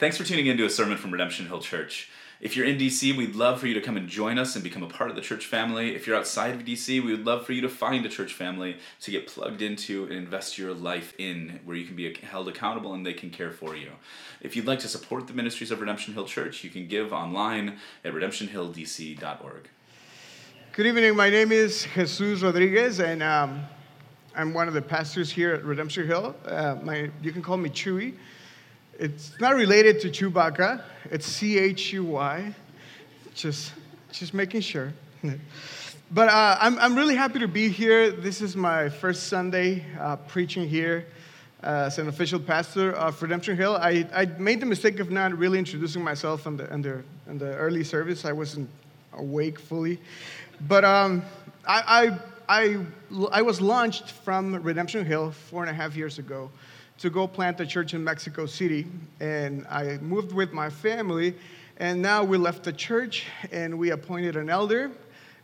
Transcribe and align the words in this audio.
Thanks 0.00 0.16
for 0.16 0.24
tuning 0.24 0.46
in 0.46 0.56
to 0.56 0.64
a 0.64 0.70
sermon 0.70 0.96
from 0.96 1.10
Redemption 1.10 1.46
Hill 1.46 1.60
Church. 1.60 2.08
If 2.40 2.56
you're 2.56 2.64
in 2.64 2.78
DC, 2.78 3.14
we'd 3.14 3.36
love 3.36 3.60
for 3.60 3.66
you 3.66 3.74
to 3.74 3.82
come 3.82 3.98
and 3.98 4.08
join 4.08 4.38
us 4.38 4.54
and 4.54 4.64
become 4.64 4.82
a 4.82 4.88
part 4.88 5.10
of 5.10 5.14
the 5.14 5.20
church 5.20 5.44
family. 5.44 5.94
If 5.94 6.06
you're 6.06 6.16
outside 6.16 6.54
of 6.54 6.64
DC, 6.64 7.04
we 7.04 7.12
would 7.12 7.26
love 7.26 7.44
for 7.44 7.52
you 7.52 7.60
to 7.60 7.68
find 7.68 8.06
a 8.06 8.08
church 8.08 8.32
family 8.32 8.78
to 9.02 9.10
get 9.10 9.26
plugged 9.26 9.60
into 9.60 10.04
and 10.04 10.14
invest 10.14 10.56
your 10.56 10.72
life 10.72 11.12
in, 11.18 11.60
where 11.66 11.76
you 11.76 11.84
can 11.84 11.96
be 11.96 12.14
held 12.14 12.48
accountable 12.48 12.94
and 12.94 13.04
they 13.04 13.12
can 13.12 13.28
care 13.28 13.50
for 13.50 13.76
you. 13.76 13.90
If 14.40 14.56
you'd 14.56 14.66
like 14.66 14.78
to 14.78 14.88
support 14.88 15.26
the 15.26 15.34
ministries 15.34 15.70
of 15.70 15.80
Redemption 15.80 16.14
Hill 16.14 16.24
Church, 16.24 16.64
you 16.64 16.70
can 16.70 16.88
give 16.88 17.12
online 17.12 17.76
at 18.02 18.14
redemptionhilldc.org. 18.14 19.68
Good 20.72 20.86
evening. 20.86 21.14
My 21.14 21.28
name 21.28 21.52
is 21.52 21.86
Jesus 21.94 22.40
Rodriguez, 22.40 23.00
and 23.00 23.22
um, 23.22 23.64
I'm 24.34 24.54
one 24.54 24.66
of 24.66 24.72
the 24.72 24.80
pastors 24.80 25.30
here 25.30 25.52
at 25.52 25.62
Redemption 25.62 26.06
Hill. 26.06 26.34
Uh, 26.46 26.76
my, 26.82 27.10
you 27.22 27.32
can 27.32 27.42
call 27.42 27.58
me 27.58 27.68
Chuy. 27.68 28.14
It's 29.00 29.32
not 29.40 29.54
related 29.54 29.98
to 30.02 30.10
Chewbacca. 30.10 30.82
It's 31.10 31.24
C 31.24 31.58
H 31.58 31.94
U 31.94 32.04
Y. 32.04 32.54
Just, 33.34 33.72
just 34.12 34.34
making 34.34 34.60
sure. 34.60 34.92
but 36.10 36.28
uh, 36.28 36.58
I'm, 36.60 36.78
I'm 36.78 36.94
really 36.94 37.14
happy 37.14 37.38
to 37.38 37.48
be 37.48 37.70
here. 37.70 38.10
This 38.10 38.42
is 38.42 38.56
my 38.56 38.90
first 38.90 39.28
Sunday 39.28 39.86
uh, 39.98 40.16
preaching 40.16 40.68
here 40.68 41.06
as 41.62 41.98
an 41.98 42.08
official 42.08 42.38
pastor 42.38 42.92
of 42.92 43.22
Redemption 43.22 43.56
Hill. 43.56 43.78
I, 43.80 44.06
I 44.12 44.26
made 44.38 44.60
the 44.60 44.66
mistake 44.66 45.00
of 45.00 45.10
not 45.10 45.32
really 45.32 45.58
introducing 45.58 46.04
myself 46.04 46.46
in 46.46 46.58
the, 46.58 46.70
in 46.70 46.82
the, 46.82 47.02
in 47.26 47.38
the 47.38 47.56
early 47.56 47.84
service. 47.84 48.26
I 48.26 48.32
wasn't 48.32 48.68
awake 49.14 49.58
fully. 49.58 49.98
But 50.68 50.84
um, 50.84 51.22
I, 51.66 52.18
I, 52.50 52.60
I, 52.68 52.86
I 53.32 53.40
was 53.40 53.62
launched 53.62 54.10
from 54.10 54.56
Redemption 54.56 55.06
Hill 55.06 55.30
four 55.30 55.62
and 55.62 55.70
a 55.70 55.74
half 55.74 55.96
years 55.96 56.18
ago 56.18 56.50
to 57.00 57.08
go 57.08 57.26
plant 57.26 57.58
a 57.60 57.66
church 57.66 57.94
in 57.94 58.04
Mexico 58.04 58.44
City. 58.44 58.86
And 59.20 59.66
I 59.68 59.96
moved 59.98 60.32
with 60.32 60.52
my 60.52 60.68
family, 60.68 61.34
and 61.78 62.00
now 62.00 62.22
we 62.22 62.36
left 62.36 62.62
the 62.62 62.74
church 62.74 63.24
and 63.50 63.78
we 63.78 63.90
appointed 63.90 64.36
an 64.36 64.50
elder 64.50 64.90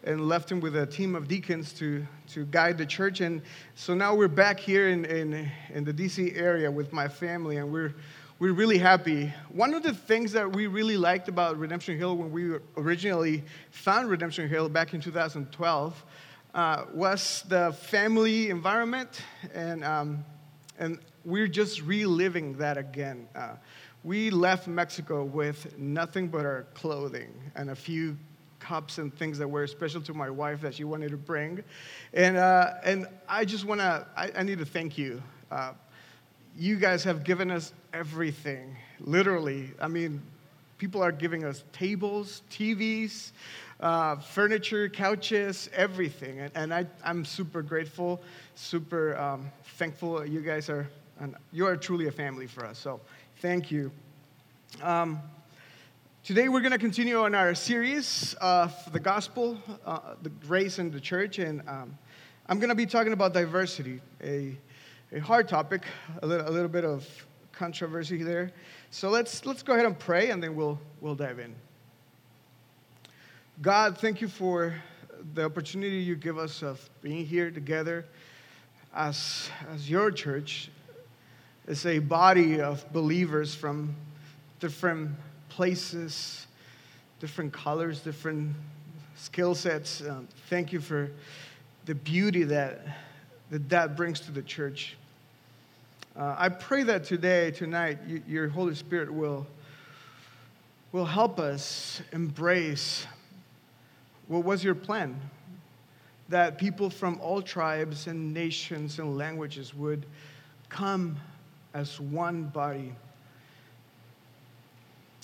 and 0.04 0.28
left 0.28 0.52
him 0.52 0.60
with 0.60 0.76
a 0.76 0.86
team 0.86 1.14
of 1.14 1.26
deacons 1.28 1.72
to, 1.72 2.06
to 2.28 2.44
guide 2.44 2.76
the 2.76 2.84
church. 2.84 3.22
And 3.22 3.40
so 3.74 3.94
now 3.94 4.14
we're 4.14 4.28
back 4.28 4.60
here 4.60 4.90
in, 4.90 5.06
in, 5.06 5.50
in 5.72 5.84
the 5.84 5.94
DC 5.94 6.38
area 6.38 6.70
with 6.70 6.92
my 6.92 7.08
family, 7.08 7.56
and 7.56 7.72
we're, 7.72 7.94
we're 8.38 8.52
really 8.52 8.78
happy. 8.78 9.32
One 9.48 9.72
of 9.72 9.82
the 9.82 9.94
things 9.94 10.32
that 10.32 10.54
we 10.54 10.66
really 10.66 10.98
liked 10.98 11.28
about 11.28 11.58
Redemption 11.58 11.96
Hill 11.96 12.16
when 12.18 12.30
we 12.30 12.58
originally 12.76 13.42
found 13.70 14.10
Redemption 14.10 14.46
Hill 14.46 14.68
back 14.68 14.92
in 14.92 15.00
2012 15.00 16.04
uh, 16.54 16.84
was 16.92 17.44
the 17.48 17.72
family 17.72 18.50
environment 18.50 19.22
and, 19.54 19.82
um, 19.82 20.24
and 20.78 20.98
we're 21.27 21.48
just 21.48 21.82
reliving 21.82 22.56
that 22.56 22.78
again. 22.78 23.28
Uh, 23.34 23.56
we 24.05 24.30
left 24.30 24.69
Mexico 24.69 25.24
with 25.24 25.77
nothing 25.77 26.28
but 26.28 26.46
our 26.46 26.66
clothing 26.74 27.34
and 27.56 27.70
a 27.70 27.74
few 27.74 28.16
cups 28.60 28.98
and 28.98 29.12
things 29.19 29.36
that 29.38 29.48
were 29.48 29.66
special 29.66 30.00
to 30.00 30.14
my 30.14 30.30
wife 30.30 30.60
that 30.60 30.74
she 30.74 30.84
wanted 30.84 31.10
to 31.10 31.16
bring. 31.16 31.64
And, 32.14 32.36
uh, 32.36 32.74
and 32.84 33.08
I 33.28 33.44
just 33.44 33.64
want 33.64 33.80
to, 33.80 34.06
I, 34.16 34.30
I, 34.36 34.42
need 34.44 34.58
to 34.58 34.64
thank 34.64 34.97
you. 34.97 35.20
Uh, 35.50 35.72
you 36.56 36.77
guys 36.77 37.02
have 37.02 37.24
given 37.24 37.50
us 37.50 37.72
everything, 37.92 38.77
literally. 39.00 39.72
I 39.80 39.88
mean, 39.88 40.22
people 40.78 41.02
are 41.02 41.12
giving 41.12 41.44
us 41.44 41.64
tables, 41.72 42.42
TVs, 42.52 43.32
uh, 43.80 44.16
furniture, 44.16 44.88
couches, 44.88 45.69
everything. 45.74 46.38
And, 46.38 46.52
and 46.54 46.72
I, 46.72 46.86
I'm 47.04 47.24
super 47.24 47.62
grateful, 47.62 48.22
super 48.54 49.16
um, 49.19 49.50
thankful 49.64 50.24
you 50.24 50.41
guys 50.41 50.70
are 50.70 50.88
and 51.20 51.34
you 51.53 51.67
are 51.67 51.77
truly 51.77 52.09
a 52.09 52.12
family 52.12 52.47
for 52.47 52.64
us. 52.64 52.78
So 52.78 53.00
thank 53.41 53.70
you. 53.70 53.91
Um, 54.83 55.20
today 56.25 56.48
we're 56.48 56.61
going 56.61 56.72
to 56.72 56.78
continue 56.78 57.19
on 57.20 57.34
our 57.34 57.55
series 57.55 58.34
of 58.41 58.75
the 58.92 59.00
gospel, 59.00 59.59
uh, 59.84 60.14
the 60.22 60.28
grace 60.28 60.78
in 60.78 60.91
the 60.91 61.00
church, 61.00 61.39
and 61.39 61.62
um, 61.69 61.97
I'm 62.49 62.59
going 62.59 62.69
to 62.69 62.75
be 62.75 62.87
talking 62.87 63.12
about 63.12 63.32
diversity, 63.32 64.00
a, 64.22 64.56
a 65.12 65.21
hard 65.21 65.49
topic, 65.49 65.84
a 66.22 66.26
little, 66.26 66.49
a 66.49 66.50
little 66.50 66.69
bit 66.69 66.84
of 66.84 67.06
controversy 67.53 68.22
there. 68.22 68.53
So 68.91 69.09
let's, 69.09 69.47
let's 69.47 69.62
go 69.62 69.72
ahead 69.72 69.87
and 69.87 69.99
pray, 69.99 70.31
and 70.31 70.43
then 70.43 70.55
we'll, 70.55 70.78
we'll 71.00 71.15
dive 71.15 71.38
in. 71.38 71.55
God, 73.62 73.97
thank 73.99 74.21
you 74.21 74.28
for 74.28 74.75
the 75.34 75.44
opportunity 75.47 75.97
you 75.97 76.15
give 76.15 76.37
us 76.37 76.62
of 76.62 76.91
being 77.00 77.25
here 77.25 77.50
together 77.50 78.05
as, 78.94 79.49
as 79.72 79.88
your 79.88 80.10
church 80.10 80.71
is 81.66 81.84
a 81.84 81.99
body 81.99 82.60
of 82.60 82.91
believers 82.93 83.54
from 83.54 83.94
different 84.60 85.10
places, 85.49 86.47
different 87.21 87.53
colors, 87.53 88.00
different 88.00 88.54
skill 89.16 89.54
sets. 89.54 90.03
Um, 90.03 90.28
thank 90.49 90.72
you 90.72 90.81
for 90.81 91.10
the 91.87 91.94
beauty 91.94 92.44
that, 92.44 92.87
that 93.50 93.69
that 93.69 93.97
brings 93.97 94.21
to 94.21 94.31
the 94.31 94.43
church. 94.43 94.97
Uh, 96.16 96.34
I 96.38 96.49
pray 96.49 96.82
that 96.84 97.05
today, 97.05 97.50
tonight, 97.50 97.99
you, 98.06 98.22
your 98.28 98.49
Holy 98.49 98.75
Spirit 98.75 99.12
will, 99.12 99.47
will 100.93 101.05
help 101.05 101.38
us 101.41 102.00
embrace 102.12 103.06
what 104.28 104.44
was 104.44 104.62
your 104.62 104.75
plan. 104.75 105.21
That 106.28 106.59
people 106.59 106.91
from 106.91 107.21
all 107.21 107.43
tribes 107.43 108.06
and 108.06 108.32
nations 108.32 108.99
and 108.99 109.16
languages 109.16 109.75
would 109.75 110.06
come 110.69 111.16
as 111.76 112.00
one 112.00 112.44
body 112.44 112.91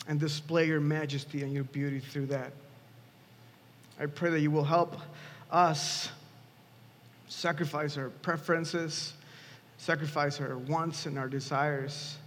and 0.06 0.20
display 0.20 0.66
your 0.66 0.80
majesty 0.80 1.42
and 1.42 1.52
your 1.54 1.64
beauty 1.64 1.98
through 1.98 2.26
that. 2.26 2.52
I 3.98 4.04
pray 4.04 4.28
that 4.28 4.40
you 4.40 4.50
will 4.50 4.64
help 4.64 4.98
us 5.50 6.10
sacrifice 7.26 7.96
our 7.96 8.10
preferences, 8.10 9.14
sacrifice 9.78 10.40
our 10.40 10.58
wants 10.58 11.06
and 11.06 11.18
our 11.18 11.28
desires 11.28 12.18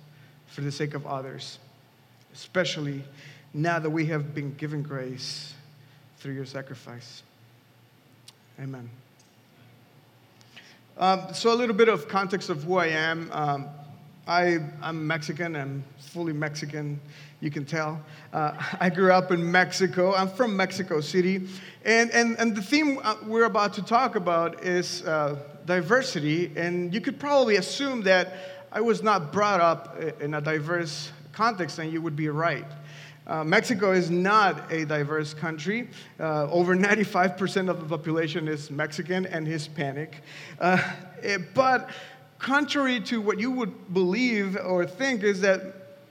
for 0.47 0.61
the 0.61 0.71
sake 0.71 0.95
of 0.95 1.05
others, 1.05 1.59
especially 2.33 3.03
now 3.53 3.77
that 3.77 3.91
we 3.91 4.07
have 4.07 4.33
been 4.33 4.55
given 4.55 4.81
grace 4.81 5.53
through 6.17 6.33
your 6.33 6.45
sacrifice. 6.45 7.21
Amen. 8.59 8.89
Um, 10.97 11.33
so, 11.33 11.53
a 11.53 11.55
little 11.55 11.75
bit 11.75 11.89
of 11.89 12.07
context 12.07 12.49
of 12.49 12.63
who 12.63 12.77
I 12.77 12.87
am. 12.87 13.29
Um, 13.31 13.67
I, 14.27 14.59
am 14.81 15.05
Mexican. 15.05 15.55
I'm 15.55 15.83
fully 15.99 16.33
Mexican, 16.33 16.99
you 17.41 17.51
can 17.51 17.63
tell. 17.63 18.01
Uh, 18.33 18.53
I 18.79 18.89
grew 18.89 19.11
up 19.11 19.31
in 19.31 19.51
Mexico. 19.51 20.15
I'm 20.15 20.29
from 20.29 20.57
Mexico 20.57 20.99
City. 20.99 21.47
And, 21.83 22.09
and, 22.11 22.37
and 22.39 22.55
the 22.55 22.61
theme 22.61 22.99
uh, 23.03 23.17
we're 23.25 23.45
about 23.45 23.73
to 23.73 23.83
talk 23.83 24.15
about 24.15 24.63
is 24.63 25.03
uh, 25.03 25.37
diversity. 25.65 26.51
And 26.55 26.91
you 26.93 27.01
could 27.01 27.19
probably 27.19 27.57
assume 27.57 28.01
that 28.03 28.33
I 28.71 28.81
was 28.81 29.03
not 29.03 29.31
brought 29.31 29.61
up 29.61 30.01
in 30.19 30.33
a 30.33 30.41
diverse 30.41 31.11
context, 31.31 31.77
and 31.77 31.93
you 31.93 32.01
would 32.01 32.15
be 32.15 32.29
right. 32.29 32.65
Uh, 33.27 33.43
Mexico 33.43 33.91
is 33.91 34.11
not 34.11 34.71
a 34.71 34.85
diverse 34.85 35.33
country. 35.33 35.89
Uh, 36.19 36.47
over 36.51 36.75
95% 36.75 37.69
of 37.69 37.79
the 37.79 37.97
population 37.97 38.47
is 38.47 38.69
Mexican 38.69 39.25
and 39.25 39.47
Hispanic. 39.47 40.21
Uh, 40.59 40.77
it, 41.23 41.53
but 41.53 41.89
contrary 42.45 42.99
to 42.99 43.19
what 43.19 43.39
you 43.39 43.49
would 43.49 43.91
believe 43.91 44.55
or 44.55 44.85
think, 44.85 45.23
is 45.23 45.41
that 45.41 45.61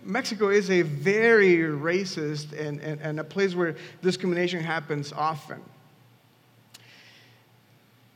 Mexico 0.03 0.49
is 0.49 0.69
a 0.69 0.83
very 0.83 1.59
racist 1.59 2.53
and, 2.59 2.81
and, 2.81 3.01
and 3.01 3.21
a 3.21 3.25
place 3.25 3.55
where 3.55 3.77
discrimination 4.03 4.59
happens 4.61 5.13
often. 5.13 5.63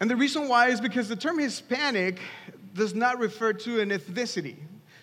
And 0.00 0.10
the 0.10 0.16
reason 0.16 0.48
why 0.48 0.70
is 0.70 0.80
because 0.80 1.08
the 1.08 1.14
term 1.14 1.38
Hispanic 1.38 2.18
does 2.74 2.92
not 2.92 3.20
refer 3.20 3.52
to 3.52 3.80
an 3.80 3.90
ethnicity. 3.90 4.56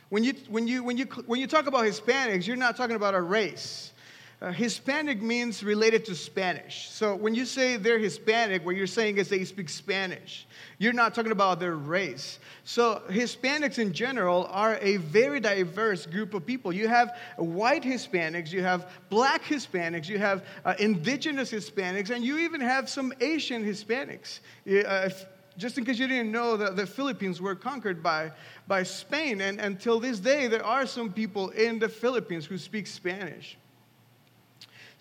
When 0.10 0.26
you, 0.26 0.34
when 0.50 0.68
you, 0.68 0.84
when 0.84 0.98
you, 0.98 1.06
when 1.26 1.40
you 1.40 1.48
talk 1.48 1.68
about 1.68 1.86
Hispanics, 1.86 2.46
you're 2.46 2.58
not 2.58 2.76
talking 2.76 2.98
about 2.98 3.14
a 3.14 3.22
race. 3.22 3.94
Uh, 4.42 4.52
Hispanic 4.52 5.22
means 5.22 5.64
related 5.64 6.04
to 6.06 6.16
Spanish. 6.16 6.90
So 6.90 7.16
when 7.16 7.34
you 7.36 7.46
say 7.46 7.78
they're 7.78 8.00
Hispanic, 8.00 8.66
what 8.66 8.76
you're 8.76 8.86
saying 8.86 9.18
is 9.18 9.30
they 9.30 9.46
speak 9.46 9.70
Spanish. 9.70 10.46
You're 10.78 10.94
not 10.94 11.16
talking 11.16 11.32
about 11.32 11.60
their 11.60 11.76
race. 11.76 12.40
So, 12.66 13.02
Hispanics 13.10 13.80
in 13.80 13.94
general 13.94 14.48
are 14.52 14.78
a 14.82 14.98
very 14.98 15.40
diverse 15.40 16.06
group 16.06 16.34
of 16.34 16.46
people. 16.46 16.74
You 16.74 16.88
have 16.90 17.16
white 17.38 17.84
Hispanics, 17.84 18.52
you 18.52 18.62
have 18.62 18.90
black 19.10 19.44
Hispanics, 19.44 20.10
you 20.10 20.18
have 20.18 20.44
uh, 20.66 20.74
indigenous 20.80 21.52
Hispanics, 21.52 22.10
and 22.10 22.24
you 22.24 22.40
even 22.40 22.60
have 22.60 22.90
some 22.90 23.14
Asian 23.22 23.64
Hispanics. 23.64 24.40
Uh, 24.68 25.10
just 25.58 25.78
in 25.78 25.86
case 25.86 25.98
you 25.98 26.08
didn't 26.08 26.32
know, 26.32 26.58
that 26.58 26.76
the 26.76 26.86
Philippines 26.86 27.40
were 27.40 27.56
conquered 27.56 28.04
by, 28.04 28.32
by 28.68 28.84
Spain, 28.84 29.40
and 29.40 29.62
until 29.62 30.02
this 30.02 30.20
day, 30.20 30.48
there 30.48 30.66
are 30.66 30.86
some 30.86 31.14
people 31.14 31.52
in 31.52 31.80
the 31.80 31.88
Philippines 31.88 32.46
who 32.46 32.58
speak 32.58 32.88
Spanish. 32.88 33.58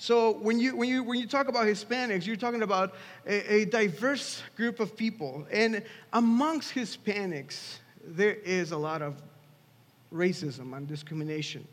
So 0.05 0.33
when 0.33 0.61
you, 0.61 0.77
when 0.77 0.87
you, 0.87 1.03
when 1.03 1.19
you 1.19 1.27
talk 1.27 1.49
about 1.49 1.65
Hispanics, 1.65 2.27
you're 2.27 2.37
talking 2.37 2.61
about 2.61 2.95
a, 3.27 3.55
a 3.55 3.65
diverse 3.65 4.43
group 4.55 4.79
of 4.79 4.95
people. 4.95 5.47
And 5.51 5.83
amongst 6.12 6.75
Hispanics, 6.75 7.79
there 8.06 8.35
is 8.35 8.73
a 8.73 8.77
lot 8.77 9.01
of 9.01 9.15
racism 10.12 10.77
and 10.77 10.87
discrimination. 10.87 11.67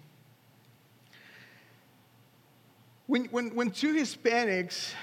When, 3.08 3.26
when, 3.26 3.54
when 3.54 3.70
two 3.70 3.94
Hispanics 3.94 4.94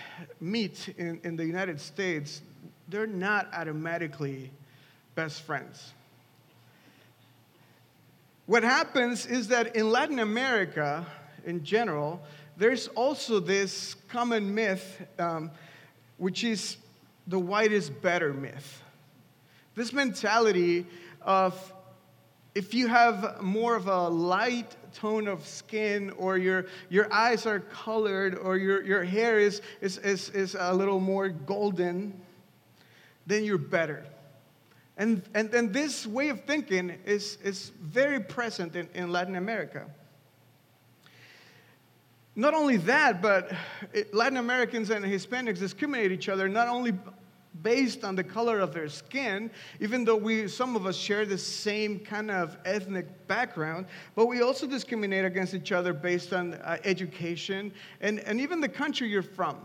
meet 0.41 0.95
in, 0.97 1.21
in 1.23 1.37
the 1.37 1.45
United 1.45 1.83
States, 1.83 2.41
they're 2.89 3.07
not 3.07 3.47
automatically 3.53 4.51
best 5.15 5.43
friends. 5.43 5.93
What 8.47 8.63
happens 8.63 9.27
is 9.27 9.49
that 9.49 9.77
in 9.77 9.91
Latin 9.91 10.19
America, 10.19 11.05
in 11.45 11.63
general, 11.63 12.23
there's 12.59 12.89
also 12.89 13.39
this 13.39 13.95
common 14.09 14.53
myth, 14.55 15.07
um, 15.19 15.51
which 16.17 16.43
is 16.43 16.77
the 17.29 17.39
white 17.39 17.73
is 17.73 17.89
better 17.89 18.33
myth. 18.33 18.83
This 19.77 19.93
mentality 19.93 20.85
of 21.23 21.73
if 22.57 22.75
you 22.75 22.89
have 22.89 23.41
more 23.41 23.77
of 23.77 23.87
a 23.87 24.09
light 24.09 24.75
tone 24.93 25.29
of 25.29 25.47
skin 25.47 26.11
or 26.19 26.37
your, 26.37 26.67
your 26.89 27.13
eyes 27.13 27.47
are 27.47 27.61
colored 27.61 28.37
or 28.37 28.57
your, 28.57 28.83
your 28.83 29.05
hair 29.05 29.39
is, 29.39 29.63
is, 29.81 29.99
is, 29.99 30.31
is 30.31 30.57
a 30.59 30.75
little 30.75 30.99
more 30.99 31.29
golden, 31.29 32.21
then 33.27 33.45
you're 33.45 33.59
better. 33.59 34.05
And, 34.97 35.23
and, 35.35 35.55
and 35.55 35.73
this 35.73 36.05
way 36.05 36.31
of 36.31 36.43
thinking 36.45 36.99
is, 37.05 37.39
is 37.45 37.71
very 37.81 38.19
present 38.19 38.75
in, 38.75 38.89
in 38.95 39.13
Latin 39.13 39.37
America. 39.37 39.87
Not 42.39 42.55
only 42.55 42.77
that, 42.77 43.21
but 43.21 43.51
Latin 44.13 44.37
Americans 44.37 44.91
and 44.91 45.05
Hispanics 45.05 45.59
discriminate 45.59 46.13
each 46.13 46.29
other 46.29 46.49
not 46.49 46.69
only 46.69 46.97
based 47.65 48.05
on 48.05 48.15
the 48.15 48.23
color 48.23 48.61
of 48.61 48.73
their 48.73 48.89
skin, 48.89 49.51
even 49.81 50.05
though 50.05 50.15
we, 50.15 50.47
some 50.47 50.77
of 50.77 50.87
us 50.87 50.95
share 50.95 51.27
the 51.27 51.37
same 51.37 51.99
kind 51.99 52.31
of 52.31 52.57
ethnic 52.65 53.27
background, 53.27 53.87
but 54.15 54.27
we 54.27 54.41
also 54.41 54.69
discriminate 54.69 55.25
against 55.25 55.53
each 55.53 55.73
other 55.73 55.93
based 55.93 56.33
on 56.33 56.55
uh, 56.55 56.77
education 56.85 57.73
and, 58.01 58.21
and 58.21 58.41
even 58.41 58.61
the 58.61 58.69
country 58.69 59.09
you're 59.09 59.21
from. 59.21 59.57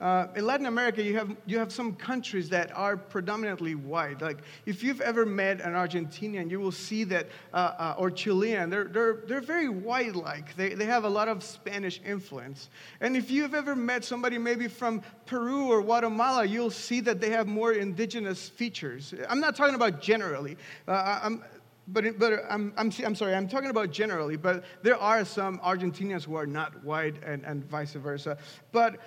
Uh, 0.00 0.28
in 0.34 0.46
Latin 0.46 0.64
America, 0.64 1.02
you 1.02 1.14
have, 1.16 1.36
you 1.44 1.58
have 1.58 1.70
some 1.70 1.94
countries 1.94 2.48
that 2.48 2.74
are 2.74 2.96
predominantly 2.96 3.74
white. 3.74 4.22
Like, 4.22 4.38
if 4.64 4.82
you've 4.82 5.02
ever 5.02 5.26
met 5.26 5.60
an 5.60 5.74
Argentinian, 5.74 6.50
you 6.50 6.58
will 6.58 6.72
see 6.72 7.04
that, 7.04 7.28
uh, 7.52 7.56
uh, 7.56 7.94
or 7.98 8.10
Chilean, 8.10 8.70
they're, 8.70 8.84
they're, 8.84 9.18
they're 9.26 9.42
very 9.42 9.68
white 9.68 10.16
like. 10.16 10.56
They, 10.56 10.70
they 10.70 10.86
have 10.86 11.04
a 11.04 11.08
lot 11.08 11.28
of 11.28 11.42
Spanish 11.42 12.00
influence. 12.04 12.70
And 13.02 13.14
if 13.14 13.30
you've 13.30 13.54
ever 13.54 13.76
met 13.76 14.02
somebody 14.02 14.38
maybe 14.38 14.68
from 14.68 15.02
Peru 15.26 15.68
or 15.68 15.82
Guatemala, 15.82 16.46
you'll 16.46 16.70
see 16.70 17.00
that 17.00 17.20
they 17.20 17.30
have 17.30 17.46
more 17.46 17.72
indigenous 17.72 18.48
features. 18.48 19.12
I'm 19.28 19.40
not 19.40 19.54
talking 19.54 19.74
about 19.74 20.00
generally. 20.00 20.56
Uh, 20.88 21.20
I'm, 21.22 21.44
but, 21.88 22.18
but 22.18 22.44
I'm, 22.48 22.72
I'm, 22.76 22.92
I'm 23.04 23.14
sorry, 23.14 23.34
I'm 23.34 23.48
talking 23.48 23.70
about 23.70 23.90
generally, 23.90 24.36
but 24.36 24.64
there 24.82 24.96
are 24.96 25.24
some 25.24 25.58
Argentinians 25.58 26.24
who 26.24 26.36
are 26.36 26.46
not 26.46 26.84
white 26.84 27.16
and, 27.24 27.44
and 27.44 27.68
vice 27.68 27.94
versa. 27.94 28.38
But 28.72 29.00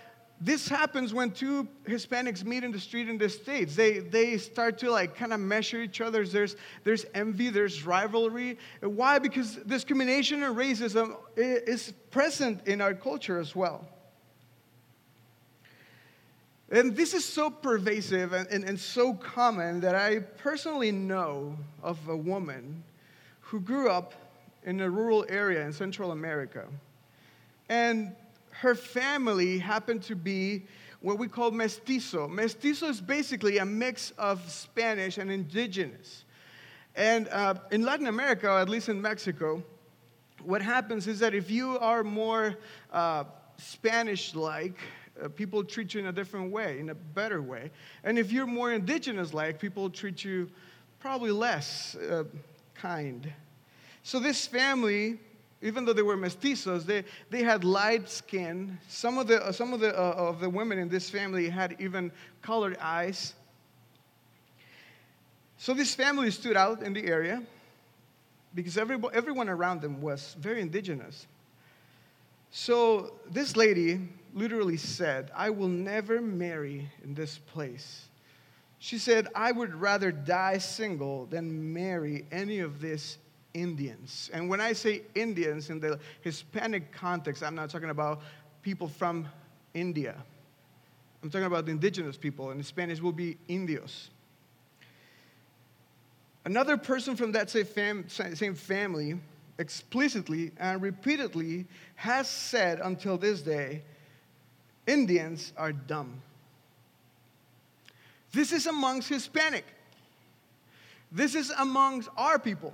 this 0.43 0.67
happens 0.67 1.13
when 1.13 1.31
two 1.31 1.67
Hispanics 1.87 2.43
meet 2.43 2.65
in 2.65 2.71
the 2.71 2.79
street 2.79 3.07
in 3.07 3.17
the 3.17 3.29
States. 3.29 3.75
They, 3.75 3.99
they 3.99 4.37
start 4.37 4.77
to 4.79 4.91
like 4.91 5.15
kind 5.15 5.31
of 5.31 5.39
measure 5.39 5.81
each 5.81 6.01
other. 6.01 6.25
There's, 6.25 6.57
there's 6.83 7.05
envy, 7.13 7.49
there's 7.49 7.85
rivalry. 7.85 8.57
Why? 8.81 9.19
Because 9.19 9.55
discrimination 9.55 10.43
and 10.43 10.55
racism 10.55 11.15
is 11.37 11.93
present 12.11 12.67
in 12.67 12.81
our 12.81 12.93
culture 12.93 13.39
as 13.39 13.55
well. 13.55 13.87
And 16.69 16.93
this 16.93 17.13
is 17.13 17.23
so 17.23 17.49
pervasive 17.49 18.33
and, 18.33 18.47
and, 18.49 18.63
and 18.65 18.77
so 18.79 19.13
common 19.13 19.79
that 19.81 19.95
I 19.95 20.19
personally 20.19 20.91
know 20.91 21.55
of 21.81 22.05
a 22.09 22.17
woman 22.17 22.83
who 23.39 23.61
grew 23.61 23.89
up 23.89 24.13
in 24.65 24.81
a 24.81 24.89
rural 24.89 25.25
area 25.29 25.65
in 25.65 25.71
Central 25.71 26.11
America. 26.11 26.65
And 27.69 28.15
her 28.63 28.75
family 28.75 29.59
happened 29.59 30.01
to 30.01 30.15
be 30.15 30.63
what 31.01 31.19
we 31.19 31.27
call 31.27 31.51
mestizo. 31.51 32.29
Mestizo 32.29 32.87
is 32.87 33.01
basically 33.01 33.57
a 33.57 33.65
mix 33.65 34.11
of 34.11 34.49
Spanish 34.49 35.17
and 35.17 35.29
indigenous. 35.29 36.23
And 36.95 37.27
uh, 37.27 37.55
in 37.71 37.83
Latin 37.83 38.07
America, 38.07 38.49
or 38.49 38.59
at 38.59 38.69
least 38.69 38.87
in 38.87 39.01
Mexico, 39.01 39.61
what 40.41 40.61
happens 40.61 41.07
is 41.07 41.19
that 41.19 41.35
if 41.35 41.51
you 41.51 41.77
are 41.79 42.05
more 42.05 42.55
uh, 42.93 43.25
Spanish 43.57 44.33
like, 44.33 44.77
uh, 45.21 45.27
people 45.27 45.65
treat 45.65 45.93
you 45.93 45.99
in 45.99 46.07
a 46.07 46.13
different 46.13 46.49
way, 46.49 46.79
in 46.79 46.89
a 46.89 46.95
better 46.95 47.41
way. 47.41 47.69
And 48.05 48.17
if 48.17 48.31
you're 48.31 48.47
more 48.47 48.71
indigenous 48.71 49.33
like, 49.33 49.59
people 49.59 49.89
treat 49.89 50.23
you 50.23 50.49
probably 50.99 51.31
less 51.31 51.95
uh, 51.95 52.23
kind. 52.75 53.29
So 54.03 54.19
this 54.19 54.47
family 54.47 55.19
even 55.63 55.85
though 55.85 55.93
they 55.93 56.01
were 56.01 56.17
mestizos, 56.17 56.85
they, 56.85 57.05
they 57.29 57.41
had 57.41 57.63
light 57.63 58.09
skin. 58.09 58.77
Some 58.89 59.17
of 59.17 59.27
the, 59.27 59.51
some 59.53 59.73
of 59.73 59.79
the, 59.79 59.97
uh, 59.97 60.11
of 60.11 60.41
the 60.41 60.49
women 60.49 60.77
in 60.77 60.89
this 60.89 61.09
family 61.09 61.47
had 61.47 61.77
even 61.79 62.11
colored 62.41 62.77
eyes. 62.81 63.33
So 65.57 65.73
this 65.73 65.95
family 65.95 66.29
stood 66.31 66.57
out 66.57 66.83
in 66.83 66.91
the 66.91 67.05
area 67.05 67.41
because 68.53 68.77
every, 68.77 68.97
everyone 69.13 69.47
around 69.47 69.81
them 69.81 70.01
was 70.01 70.35
very 70.37 70.59
indigenous. 70.59 71.27
So 72.51 73.13
this 73.31 73.55
lady 73.55 74.01
literally 74.33 74.77
said, 74.77 75.31
I 75.33 75.49
will 75.49 75.69
never 75.69 76.19
marry 76.19 76.89
in 77.05 77.13
this 77.13 77.37
place. 77.37 78.09
She 78.79 78.97
said, 78.97 79.29
I 79.33 79.53
would 79.53 79.73
rather 79.73 80.11
die 80.11 80.57
single 80.57 81.25
than 81.27 81.73
marry 81.73 82.25
any 82.33 82.59
of 82.59 82.81
these 82.81 83.17
Indians. 83.53 84.29
And 84.33 84.49
when 84.49 84.59
I 84.59 84.73
say 84.73 85.03
Indians 85.15 85.69
in 85.69 85.79
the 85.79 85.99
Hispanic 86.21 86.91
context, 86.91 87.43
I'm 87.43 87.55
not 87.55 87.69
talking 87.69 87.89
about 87.89 88.21
people 88.61 88.87
from 88.87 89.27
India. 89.73 90.15
I'm 91.21 91.29
talking 91.29 91.45
about 91.45 91.65
the 91.65 91.71
indigenous 91.71 92.17
people, 92.17 92.51
and 92.51 92.59
in 92.59 92.63
Spanish 92.63 92.99
will 92.99 93.13
be 93.13 93.37
indios. 93.47 94.09
Another 96.45 96.75
person 96.75 97.15
from 97.15 97.31
that 97.31 97.49
same, 97.49 97.65
fam- 97.65 98.09
same 98.09 98.55
family 98.55 99.17
explicitly 99.57 100.51
and 100.59 100.81
repeatedly 100.81 101.65
has 101.95 102.27
said 102.27 102.79
until 102.81 103.17
this 103.17 103.41
day 103.41 103.81
Indians 104.85 105.53
are 105.55 105.71
dumb. 105.71 106.21
This 108.33 108.51
is 108.51 108.65
amongst 108.65 109.07
Hispanic. 109.07 109.63
This 111.11 111.35
is 111.35 111.51
amongst 111.51 112.09
our 112.17 112.39
people. 112.39 112.73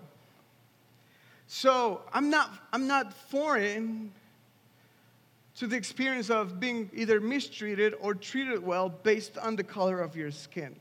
So 1.51 2.01
I'm 2.13 2.29
not, 2.29 2.51
I'm 2.71 2.85
not 2.85 3.11
foreign 3.11 4.11
to 5.55 5.65
the 5.65 5.75
experience 5.75 6.29
of 6.29 6.59
being 6.59 6.91
either 6.93 7.19
mistreated 7.19 7.95
or 7.99 8.13
treated 8.13 8.63
well 8.63 8.87
based 8.87 9.35
on 9.39 9.55
the 9.55 9.63
color 9.63 9.99
of 9.99 10.15
your 10.15 10.29
skin. 10.29 10.75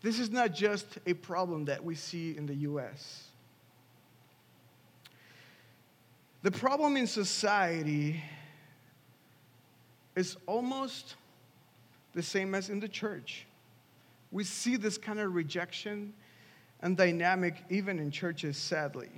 This 0.00 0.20
is 0.20 0.30
not 0.30 0.54
just 0.54 0.86
a 1.04 1.14
problem 1.14 1.64
that 1.64 1.82
we 1.82 1.96
see 1.96 2.36
in 2.36 2.46
the 2.46 2.54
US. 2.54 3.24
The 6.42 6.52
problem 6.52 6.96
in 6.96 7.08
society 7.08 8.22
is 10.14 10.36
almost 10.46 11.16
the 12.14 12.22
same 12.22 12.54
as 12.54 12.70
in 12.70 12.78
the 12.78 12.88
church. 12.88 13.48
We 14.30 14.44
see 14.44 14.76
this 14.76 14.96
kind 14.96 15.18
of 15.18 15.34
rejection 15.34 16.14
and 16.82 16.96
dynamic 16.96 17.56
even 17.68 17.98
in 17.98 18.12
churches, 18.12 18.56
sadly. 18.56 19.10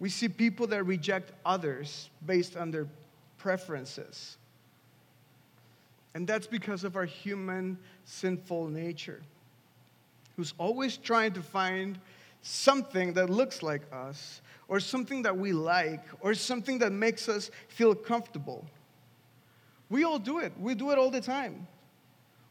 We 0.00 0.08
see 0.08 0.28
people 0.28 0.66
that 0.68 0.84
reject 0.84 1.32
others 1.44 2.10
based 2.24 2.56
on 2.56 2.70
their 2.70 2.86
preferences. 3.36 4.36
And 6.14 6.26
that's 6.26 6.46
because 6.46 6.84
of 6.84 6.96
our 6.96 7.04
human 7.04 7.78
sinful 8.04 8.68
nature, 8.68 9.20
who's 10.36 10.54
always 10.58 10.96
trying 10.96 11.32
to 11.32 11.42
find 11.42 11.98
something 12.42 13.12
that 13.14 13.28
looks 13.28 13.62
like 13.62 13.82
us, 13.92 14.40
or 14.68 14.80
something 14.80 15.22
that 15.22 15.36
we 15.36 15.52
like, 15.52 16.04
or 16.20 16.34
something 16.34 16.78
that 16.78 16.92
makes 16.92 17.28
us 17.28 17.50
feel 17.68 17.94
comfortable. 17.94 18.64
We 19.90 20.04
all 20.04 20.18
do 20.18 20.38
it, 20.38 20.52
we 20.58 20.74
do 20.74 20.90
it 20.90 20.98
all 20.98 21.10
the 21.10 21.20
time. 21.20 21.66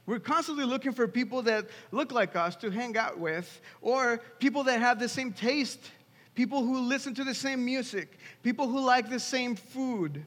We're 0.06 0.20
constantly 0.20 0.64
looking 0.64 0.94
for 0.94 1.08
people 1.08 1.42
that 1.44 1.68
look 1.92 2.12
like 2.12 2.36
us 2.36 2.56
to 2.58 2.72
hang 2.72 2.98
out 2.98 3.20
with, 3.20 3.62
or 3.82 4.22
people 4.40 4.64
that 4.64 4.80
have 4.80 5.00
the 5.00 5.10
same 5.10 5.34
taste 5.34 5.92
people 6.38 6.64
who 6.64 6.82
listen 6.82 7.16
to 7.16 7.24
the 7.24 7.34
same 7.34 7.66
music, 7.66 8.20
people 8.44 8.68
who 8.68 8.80
like 8.80 9.10
the 9.10 9.20
same 9.20 9.56
food. 9.56 10.24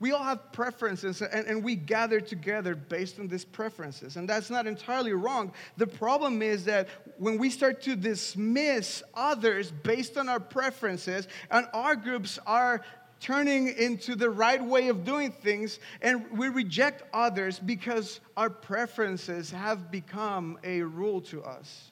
We 0.00 0.12
all 0.12 0.24
have 0.24 0.50
preferences, 0.50 1.20
and, 1.20 1.46
and, 1.46 1.62
we 1.62 1.76
gather 1.76 2.20
together 2.20 2.74
based 2.74 3.18
on 3.18 3.28
these 3.28 3.44
preferences. 3.44 4.16
And 4.16 4.26
that's 4.26 4.48
not 4.48 4.66
entirely 4.66 5.12
wrong. 5.12 5.52
The 5.76 5.86
problem 5.86 6.40
is 6.40 6.64
that 6.64 6.88
when 7.18 7.36
we 7.36 7.50
start 7.50 7.82
to 7.82 7.96
dismiss 7.96 9.02
others 9.12 9.70
based 9.70 10.16
on 10.16 10.30
our 10.30 10.40
preferences, 10.40 11.28
and 11.50 11.66
our 11.74 11.94
groups 11.94 12.38
are 12.46 12.80
turning 13.20 13.68
into 13.76 14.16
the 14.16 14.30
right 14.30 14.62
way 14.64 14.88
of 14.88 15.04
doing 15.04 15.32
things, 15.32 15.80
and 16.00 16.30
we 16.30 16.48
reject 16.48 17.02
others 17.12 17.58
because 17.58 18.20
our 18.38 18.48
preferences 18.48 19.50
have 19.50 19.90
become 19.90 20.58
a 20.64 20.80
rule 20.80 21.20
to 21.20 21.42
us. 21.44 21.90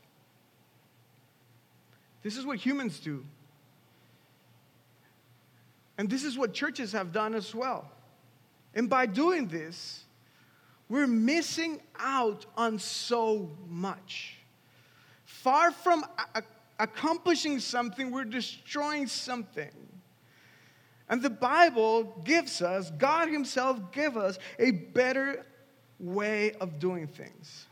This 2.22 2.36
is 2.36 2.46
what 2.46 2.58
humans 2.58 3.00
do. 3.00 3.24
And 5.98 6.08
this 6.08 6.24
is 6.24 6.38
what 6.38 6.52
churches 6.54 6.92
have 6.92 7.12
done 7.12 7.34
as 7.34 7.54
well. 7.54 7.90
And 8.74 8.88
by 8.88 9.06
doing 9.06 9.48
this, 9.48 10.04
we're 10.88 11.06
missing 11.06 11.80
out 11.98 12.46
on 12.56 12.78
so 12.78 13.50
much. 13.68 14.36
Far 15.24 15.70
from 15.70 16.04
a- 16.34 16.42
accomplishing 16.78 17.60
something, 17.60 18.10
we're 18.10 18.24
destroying 18.24 19.06
something. 19.06 19.70
And 21.08 21.22
the 21.22 21.30
Bible 21.30 22.04
gives 22.24 22.62
us, 22.62 22.90
God 22.90 23.28
Himself 23.28 23.92
gives 23.92 24.16
us 24.16 24.38
a 24.58 24.70
better 24.70 25.44
way 25.98 26.52
of 26.54 26.78
doing 26.78 27.06
things. 27.06 27.66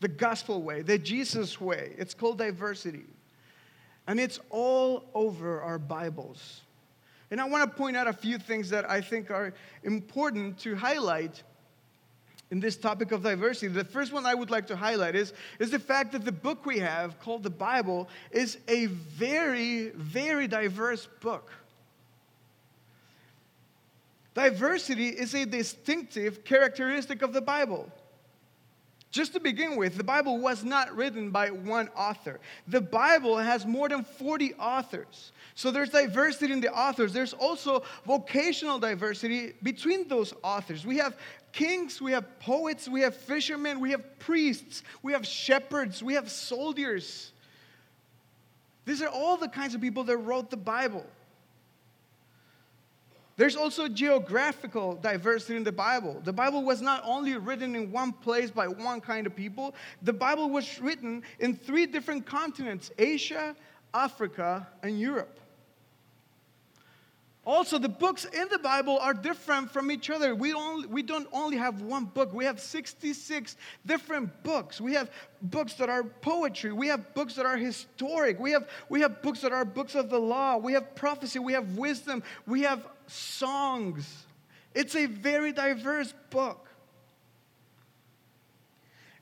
The 0.00 0.08
gospel 0.08 0.62
way, 0.62 0.82
the 0.82 0.98
Jesus 0.98 1.60
way. 1.60 1.94
It's 1.98 2.14
called 2.14 2.38
diversity. 2.38 3.04
And 4.06 4.20
it's 4.20 4.38
all 4.50 5.04
over 5.14 5.60
our 5.62 5.78
Bibles. 5.78 6.60
And 7.30 7.40
I 7.40 7.44
want 7.44 7.68
to 7.68 7.76
point 7.76 7.96
out 7.96 8.06
a 8.06 8.12
few 8.12 8.38
things 8.38 8.70
that 8.70 8.88
I 8.88 9.00
think 9.00 9.30
are 9.30 9.52
important 9.82 10.58
to 10.60 10.76
highlight 10.76 11.42
in 12.50 12.60
this 12.60 12.76
topic 12.76 13.10
of 13.10 13.22
diversity. 13.22 13.66
The 13.68 13.84
first 13.84 14.12
one 14.12 14.24
I 14.24 14.34
would 14.34 14.50
like 14.50 14.68
to 14.68 14.76
highlight 14.76 15.16
is, 15.16 15.32
is 15.58 15.70
the 15.70 15.80
fact 15.80 16.12
that 16.12 16.24
the 16.24 16.32
book 16.32 16.64
we 16.64 16.78
have, 16.78 17.18
called 17.18 17.42
the 17.42 17.50
Bible, 17.50 18.08
is 18.30 18.58
a 18.68 18.86
very, 18.86 19.88
very 19.90 20.46
diverse 20.46 21.08
book. 21.20 21.50
Diversity 24.34 25.08
is 25.08 25.34
a 25.34 25.46
distinctive 25.46 26.44
characteristic 26.44 27.22
of 27.22 27.32
the 27.32 27.40
Bible. 27.40 27.90
Just 29.16 29.32
to 29.32 29.40
begin 29.40 29.76
with, 29.76 29.96
the 29.96 30.04
Bible 30.04 30.36
was 30.36 30.62
not 30.62 30.94
written 30.94 31.30
by 31.30 31.48
one 31.48 31.88
author. 31.96 32.38
The 32.68 32.82
Bible 32.82 33.38
has 33.38 33.64
more 33.64 33.88
than 33.88 34.04
40 34.04 34.52
authors. 34.56 35.32
So 35.54 35.70
there's 35.70 35.88
diversity 35.88 36.52
in 36.52 36.60
the 36.60 36.70
authors. 36.70 37.14
There's 37.14 37.32
also 37.32 37.82
vocational 38.04 38.78
diversity 38.78 39.54
between 39.62 40.06
those 40.06 40.34
authors. 40.42 40.84
We 40.84 40.98
have 40.98 41.16
kings, 41.52 41.98
we 41.98 42.12
have 42.12 42.38
poets, 42.40 42.90
we 42.90 43.00
have 43.00 43.16
fishermen, 43.16 43.80
we 43.80 43.90
have 43.92 44.18
priests, 44.18 44.82
we 45.02 45.14
have 45.14 45.26
shepherds, 45.26 46.02
we 46.02 46.12
have 46.12 46.30
soldiers. 46.30 47.32
These 48.84 49.00
are 49.00 49.08
all 49.08 49.38
the 49.38 49.48
kinds 49.48 49.74
of 49.74 49.80
people 49.80 50.04
that 50.04 50.18
wrote 50.18 50.50
the 50.50 50.58
Bible. 50.58 51.06
There's 53.36 53.56
also 53.56 53.86
geographical 53.86 54.94
diversity 54.94 55.56
in 55.56 55.64
the 55.64 55.72
Bible. 55.72 56.22
The 56.24 56.32
Bible 56.32 56.64
was 56.64 56.80
not 56.80 57.02
only 57.04 57.36
written 57.36 57.76
in 57.76 57.92
one 57.92 58.12
place 58.12 58.50
by 58.50 58.66
one 58.66 59.00
kind 59.02 59.26
of 59.26 59.36
people, 59.36 59.74
the 60.02 60.12
Bible 60.12 60.48
was 60.48 60.80
written 60.80 61.22
in 61.38 61.54
three 61.54 61.84
different 61.84 62.24
continents 62.24 62.90
Asia, 62.98 63.54
Africa, 63.92 64.66
and 64.82 64.98
Europe. 64.98 65.38
Also, 67.44 67.78
the 67.78 67.88
books 67.88 68.24
in 68.24 68.48
the 68.50 68.58
Bible 68.58 68.98
are 68.98 69.14
different 69.14 69.70
from 69.70 69.92
each 69.92 70.10
other. 70.10 70.34
We, 70.34 70.52
only, 70.52 70.88
we 70.88 71.02
don't 71.02 71.28
only 71.32 71.56
have 71.56 71.80
one 71.80 72.06
book, 72.06 72.32
we 72.32 72.44
have 72.44 72.58
66 72.58 73.56
different 73.84 74.42
books. 74.42 74.80
We 74.80 74.94
have 74.94 75.10
books 75.42 75.74
that 75.74 75.88
are 75.88 76.02
poetry, 76.02 76.72
we 76.72 76.88
have 76.88 77.14
books 77.14 77.34
that 77.34 77.46
are 77.46 77.56
historic, 77.56 78.40
we 78.40 78.50
have, 78.50 78.68
we 78.88 79.00
have 79.02 79.22
books 79.22 79.42
that 79.42 79.52
are 79.52 79.64
books 79.64 79.94
of 79.94 80.10
the 80.10 80.18
law, 80.18 80.56
we 80.56 80.72
have 80.72 80.96
prophecy, 80.96 81.38
we 81.38 81.52
have 81.52 81.76
wisdom, 81.76 82.24
we 82.46 82.62
have 82.62 82.84
songs. 83.06 84.26
It's 84.74 84.94
a 84.94 85.06
very 85.06 85.52
diverse 85.52 86.12
book. 86.30 86.68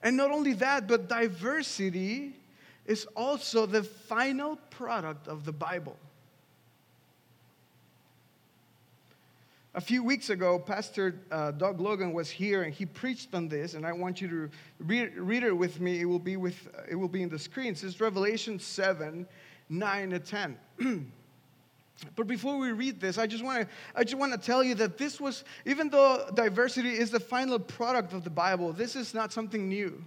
And 0.03 0.17
not 0.17 0.31
only 0.31 0.53
that, 0.55 0.87
but 0.87 1.09
diversity 1.09 2.37
is 2.85 3.07
also 3.17 3.65
the 3.65 3.83
final 3.83 4.57
product 4.71 5.29
of 5.29 5.45
the 5.45 5.53
Bible. 5.53 5.97
A 9.77 9.81
few 9.81 10.05
weeks 10.05 10.31
ago, 10.31 10.59
Pastor 10.59 11.21
uh, 11.33 11.51
Doug 11.51 11.81
Logan 11.81 12.13
was 12.13 12.31
here 12.31 12.63
and 12.63 12.73
he 12.73 12.87
preached 12.87 13.35
on 13.35 13.49
this, 13.49 13.75
and 13.75 13.85
I 13.85 13.93
want 13.93 14.21
you 14.21 14.29
to 14.29 14.51
read, 14.79 15.17
read 15.17 15.43
it 15.43 15.53
with 15.53 15.81
me. 15.81 16.01
It 16.01 16.05
will 16.05 16.21
be 16.21 16.37
with 16.37 16.69
uh, 16.79 16.83
it 16.89 16.95
will 16.95 17.09
be 17.09 17.23
in 17.23 17.29
the 17.29 17.39
screens. 17.39 17.83
It's 17.83 18.01
Revelation 18.01 18.61
seven, 18.61 19.27
nine 19.69 20.11
to 20.11 20.21
ten. 20.21 20.57
but 22.17 22.27
before 22.27 22.59
we 22.59 22.73
read 22.73 23.01
this, 23.01 23.19
I 23.19 23.27
just 23.27 23.45
want 23.45 23.63
to 23.63 23.69
I 23.95 24.05
just 24.05 24.17
want 24.17 24.33
to 24.33 24.39
tell 24.39 24.63
you 24.63 24.75
that 24.77 24.99
this 24.99 25.21
was 25.21 25.45
even 25.65 25.89
though 25.89 26.29
diversity 26.35 26.91
is 26.91 27.11
the 27.11 27.21
final 27.21 27.59
product 27.59 28.13
of 28.13 28.25
the 28.25 28.31
Bible, 28.31 28.73
this 28.73 28.97
is 28.97 29.15
not 29.15 29.33
something 29.33 29.69
new. 29.69 30.03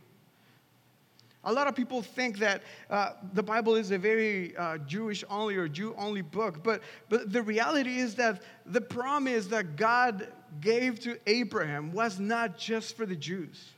A 1.44 1.54
lot 1.54 1.68
of 1.68 1.76
people 1.76 2.02
think 2.02 2.40
that 2.40 2.62
uh, 2.90 3.12
the 3.32 3.44
Bible 3.44 3.76
is 3.76 3.92
a 3.92 3.98
very 3.98 4.56
uh, 4.58 4.80
Jewish 4.80 5.24
only 5.30 5.56
or 5.56 5.70
Jew 5.70 5.96
only 5.98 6.22
book, 6.22 6.62
but, 6.62 6.82
but 7.08 7.32
the 7.32 7.42
reality 7.42 8.00
is 8.00 8.16
that 8.16 8.42
the 8.66 8.82
promise 8.82 9.46
that 9.48 9.78
God 9.78 10.28
gave 10.60 11.00
to 11.02 11.18
Abraham 11.26 11.94
was 11.94 12.20
not 12.20 12.58
just 12.58 12.98
for 12.98 13.06
the 13.06 13.16
Jews. 13.16 13.70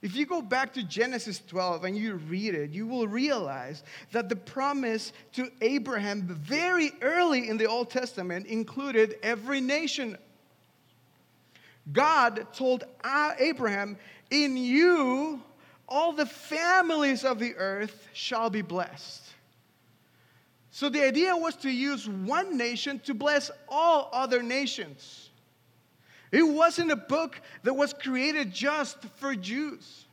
If 0.00 0.14
you 0.14 0.26
go 0.26 0.40
back 0.40 0.74
to 0.74 0.82
Genesis 0.84 1.42
12 1.48 1.84
and 1.84 1.96
you 1.96 2.14
read 2.14 2.54
it, 2.54 2.70
you 2.70 2.86
will 2.86 3.08
realize 3.08 3.82
that 4.12 4.28
the 4.28 4.36
promise 4.36 5.12
to 5.32 5.50
Abraham 5.60 6.22
very 6.22 6.92
early 7.02 7.48
in 7.48 7.56
the 7.56 7.66
Old 7.66 7.90
Testament 7.90 8.46
included 8.46 9.16
every 9.22 9.60
nation. 9.60 10.16
God 11.92 12.46
told 12.52 12.84
Abraham, 13.40 13.96
In 14.30 14.56
you 14.56 15.42
all 15.88 16.12
the 16.12 16.26
families 16.26 17.24
of 17.24 17.38
the 17.38 17.54
earth 17.56 18.08
shall 18.12 18.50
be 18.50 18.62
blessed. 18.62 19.22
So 20.70 20.88
the 20.88 21.02
idea 21.02 21.34
was 21.34 21.56
to 21.56 21.70
use 21.70 22.08
one 22.08 22.56
nation 22.56 23.00
to 23.00 23.14
bless 23.14 23.50
all 23.68 24.10
other 24.12 24.42
nations. 24.42 25.27
It 26.30 26.42
wasn't 26.42 26.90
a 26.90 26.96
book 26.96 27.40
that 27.62 27.74
was 27.74 27.92
created 27.92 28.52
just 28.52 29.02
for 29.16 29.34
Jews. 29.34 30.06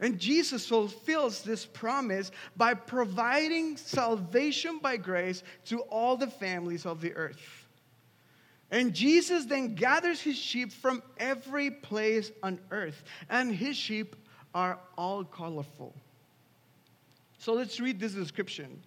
And 0.00 0.18
Jesus 0.18 0.66
fulfills 0.66 1.42
this 1.42 1.64
promise 1.64 2.30
by 2.56 2.74
providing 2.74 3.76
salvation 3.76 4.78
by 4.78 4.96
grace 4.96 5.42
to 5.66 5.80
all 5.82 6.16
the 6.16 6.26
families 6.26 6.84
of 6.84 7.00
the 7.00 7.14
earth. 7.14 7.66
And 8.70 8.92
Jesus 8.92 9.44
then 9.44 9.74
gathers 9.74 10.20
his 10.20 10.36
sheep 10.36 10.72
from 10.72 11.02
every 11.18 11.70
place 11.70 12.32
on 12.42 12.58
earth, 12.70 13.04
and 13.30 13.54
his 13.54 13.76
sheep 13.76 14.16
are 14.54 14.78
all 14.98 15.24
colorful. 15.24 15.94
So 17.38 17.52
let's 17.52 17.78
read 17.78 18.00
this 18.00 18.12
description 18.12 18.82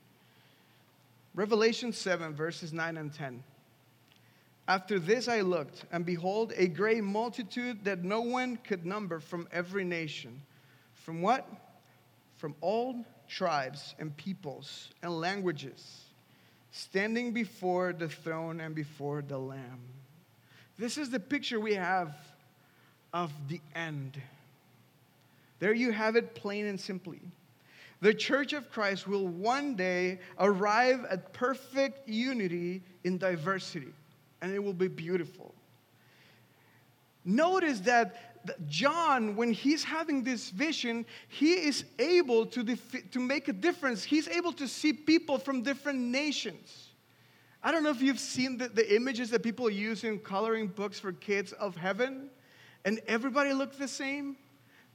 Revelation 1.36 1.94
7, 1.94 2.34
verses 2.34 2.74
9 2.74 2.98
and 2.98 3.14
10. 3.14 3.44
After 4.68 5.00
this 5.00 5.28
I 5.28 5.42
looked, 5.42 5.86
and 5.92 6.06
behold, 6.06 6.54
a 6.58 6.68
great 6.68 7.04
multitude 7.04 7.86
that 7.86 8.04
no 8.04 8.22
one 8.22 8.58
could 8.58 8.86
number 8.86 9.20
from 9.20 9.48
every 9.52 9.86
nation. 9.86 10.42
From 10.94 11.22
what? 11.22 11.48
From 12.36 12.54
all 12.60 13.06
tribes 13.28 13.96
and 13.98 14.16
peoples 14.18 14.90
and 15.02 15.12
languages 15.20 16.08
standing 16.72 17.32
before 17.32 17.94
the 17.94 18.10
throne 18.10 18.60
and 18.60 18.76
before 18.76 19.22
the 19.22 19.38
Lamb. 19.38 19.80
This 20.78 20.98
is 20.98 21.10
the 21.10 21.20
picture 21.20 21.60
we 21.60 21.74
have 21.74 22.16
of 23.14 23.32
the 23.48 23.62
end. 23.74 24.22
There 25.60 25.74
you 25.74 25.92
have 25.92 26.16
it, 26.16 26.36
plain 26.36 26.68
and 26.68 26.80
simply. 26.80 27.22
The 28.00 28.14
church 28.14 28.54
of 28.54 28.70
Christ 28.70 29.08
will 29.08 29.28
one 29.28 29.76
day 29.76 30.20
arrive 30.38 31.06
at 31.10 31.34
perfect 31.34 32.08
unity 32.08 32.84
in 33.04 33.18
diversity, 33.18 33.94
and 34.42 34.54
it 34.54 34.64
will 34.64 34.74
be 34.74 34.88
beautiful. 34.88 35.54
Notice 37.26 37.82
that 37.82 38.38
John, 38.68 39.36
when 39.36 39.52
he's 39.52 39.84
having 39.84 40.24
this 40.24 40.50
vision, 40.50 41.06
he 41.28 41.54
is 41.54 41.84
able 42.00 42.46
to, 42.48 42.64
def- 42.64 43.12
to 43.12 43.20
make 43.20 43.48
a 43.48 43.54
difference. 43.54 44.04
He's 44.04 44.28
able 44.28 44.54
to 44.54 44.68
see 44.68 44.94
people 44.94 45.38
from 45.38 45.64
different 45.64 46.00
nations. 46.00 46.90
I 47.62 47.72
don't 47.72 47.84
know 47.84 47.90
if 47.90 48.02
you've 48.02 48.20
seen 48.20 48.58
the, 48.58 48.70
the 48.70 48.96
images 48.96 49.30
that 49.32 49.44
people 49.44 49.70
use 49.70 50.04
in 50.04 50.20
coloring 50.20 50.68
books 50.68 51.00
for 51.00 51.12
kids 51.12 51.52
of 51.54 51.76
heaven, 51.76 52.30
and 52.86 53.02
everybody 53.08 53.52
looks 53.52 53.78
the 53.78 53.88
same. 53.88 54.38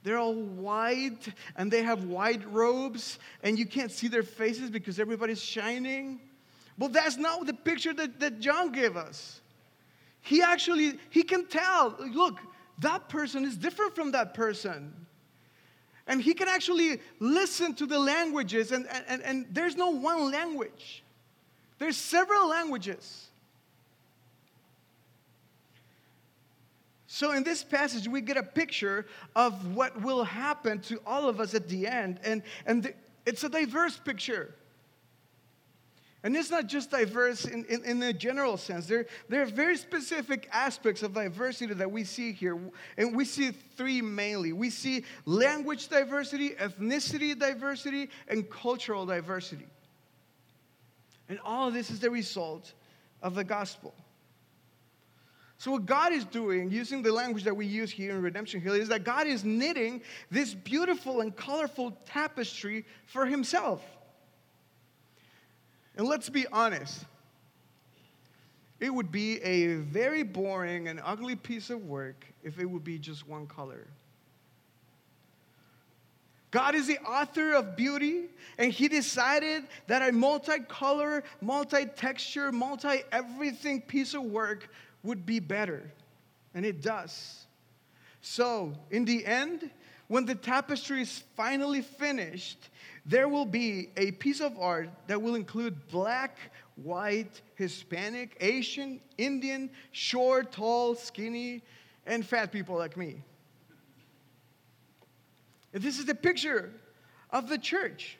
They're 0.03 0.17
all 0.17 0.33
white 0.33 1.29
and 1.55 1.71
they 1.71 1.83
have 1.83 2.05
white 2.05 2.41
robes, 2.51 3.19
and 3.41 3.57
you 3.57 3.65
can't 3.65 3.91
see 3.91 4.07
their 4.07 4.23
faces 4.23 4.69
because 4.69 4.99
everybody's 4.99 5.41
shining. 5.41 6.19
Well, 6.77 6.89
that's 6.89 7.17
not 7.17 7.45
the 7.45 7.53
picture 7.53 7.93
that, 7.93 8.19
that 8.19 8.39
John 8.39 8.71
gave 8.71 8.97
us. 8.97 9.41
He 10.21 10.41
actually, 10.41 10.99
he 11.09 11.23
can 11.23 11.45
tell, 11.45 11.95
look, 12.13 12.39
that 12.79 13.09
person 13.09 13.45
is 13.45 13.57
different 13.57 13.93
from 13.93 14.11
that 14.11 14.33
person. 14.33 14.93
And 16.07 16.21
he 16.21 16.33
can 16.33 16.47
actually 16.47 16.99
listen 17.19 17.75
to 17.75 17.85
the 17.85 17.99
languages, 17.99 18.71
and, 18.71 18.87
and, 19.07 19.21
and 19.21 19.45
there's 19.51 19.75
no 19.75 19.89
one 19.89 20.31
language, 20.31 21.03
there's 21.79 21.97
several 21.97 22.49
languages. 22.49 23.27
So, 27.07 27.31
in 27.31 27.43
this 27.43 27.63
passage, 27.63 28.07
we 28.07 28.21
get 28.21 28.37
a 28.37 28.43
picture 28.43 29.05
of 29.35 29.75
what 29.75 30.01
will 30.01 30.23
happen 30.23 30.79
to 30.81 30.99
all 31.05 31.29
of 31.29 31.39
us 31.39 31.53
at 31.53 31.67
the 31.67 31.85
end, 31.85 32.19
and, 32.23 32.41
and 32.65 32.83
the, 32.83 32.93
it's 33.25 33.43
a 33.43 33.49
diverse 33.49 33.97
picture. 33.97 34.55
And 36.23 36.37
it's 36.37 36.49
not 36.49 36.67
just 36.67 36.89
diverse 36.89 37.43
in, 37.43 37.65
in, 37.65 37.83
in, 37.83 37.99
the 37.99 38.13
general 38.13 38.55
sense. 38.55 38.87
There, 38.87 39.07
there 39.27 39.41
are 39.41 39.45
very 39.45 39.75
specific 39.75 40.47
aspects 40.53 41.03
of 41.03 41.13
diversity 41.13 41.73
that 41.73 41.91
we 41.91 42.05
see 42.05 42.31
here. 42.31 42.57
And 42.97 43.13
we 43.13 43.25
see 43.25 43.51
three 43.51 44.01
mainly 44.01 44.53
we 44.53 44.69
see 44.69 45.03
language 45.25 45.89
diversity, 45.89 46.51
ethnicity 46.51 47.37
diversity, 47.37 48.09
and 48.29 48.49
cultural 48.49 49.05
diversity. 49.05 49.67
And 51.27 51.39
all 51.43 51.67
of 51.67 51.73
this 51.73 51.91
is 51.91 51.99
the 51.99 52.09
result 52.09 52.71
of 53.21 53.35
the 53.35 53.43
gospel. 53.43 53.93
So, 55.57 55.71
what 55.71 55.85
God 55.85 56.13
is 56.13 56.25
doing, 56.25 56.71
using 56.71 57.01
the 57.01 57.11
language 57.11 57.43
that 57.43 57.55
we 57.55 57.65
use 57.65 57.91
here 57.91 58.11
in 58.11 58.21
Redemption 58.21 58.61
Hill, 58.61 58.73
is 58.73 58.89
that 58.89 59.03
God 59.03 59.27
is 59.27 59.43
knitting 59.43 60.01
this 60.29 60.53
beautiful 60.53 61.21
and 61.21 61.35
colorful 61.35 61.97
tapestry 62.05 62.85
for 63.05 63.25
Himself. 63.25 63.81
And 65.95 66.07
let's 66.07 66.29
be 66.29 66.45
honest, 66.51 67.05
it 68.79 68.93
would 68.93 69.11
be 69.11 69.41
a 69.41 69.75
very 69.75 70.23
boring 70.23 70.87
and 70.87 70.99
ugly 71.03 71.35
piece 71.35 71.69
of 71.69 71.85
work 71.85 72.25
if 72.43 72.59
it 72.59 72.65
would 72.65 72.83
be 72.83 72.97
just 72.97 73.27
one 73.27 73.47
color. 73.47 73.87
God 76.51 76.75
is 76.75 76.85
the 76.85 76.99
author 76.99 77.53
of 77.53 77.75
beauty, 77.75 78.25
and 78.59 78.71
He 78.71 78.87
decided 78.87 79.63
that 79.87 80.07
a 80.07 80.11
multicolor, 80.11 81.23
multi 81.41 81.85
texture, 81.85 82.51
multi 82.51 83.01
everything 83.11 83.81
piece 83.81 84.13
of 84.13 84.23
work 84.23 84.69
would 85.01 85.25
be 85.25 85.39
better. 85.39 85.91
And 86.53 86.63
it 86.63 86.81
does. 86.81 87.45
So, 88.21 88.73
in 88.91 89.05
the 89.05 89.25
end, 89.25 89.71
when 90.07 90.25
the 90.25 90.35
tapestry 90.35 91.01
is 91.01 91.23
finally 91.35 91.81
finished, 91.81 92.69
there 93.05 93.27
will 93.27 93.45
be 93.45 93.89
a 93.97 94.11
piece 94.11 94.39
of 94.39 94.57
art 94.57 94.89
that 95.07 95.21
will 95.21 95.35
include 95.35 95.87
black, 95.89 96.37
white, 96.75 97.41
Hispanic, 97.55 98.37
Asian, 98.39 99.01
Indian, 99.17 99.69
short, 99.91 100.51
tall, 100.51 100.95
skinny, 100.95 101.61
and 102.05 102.25
fat 102.25 102.51
people 102.51 102.77
like 102.77 102.95
me. 102.95 103.21
This 105.73 105.99
is 105.99 106.05
the 106.05 106.15
picture 106.15 106.71
of 107.31 107.49
the 107.49 107.57
church. 107.57 108.17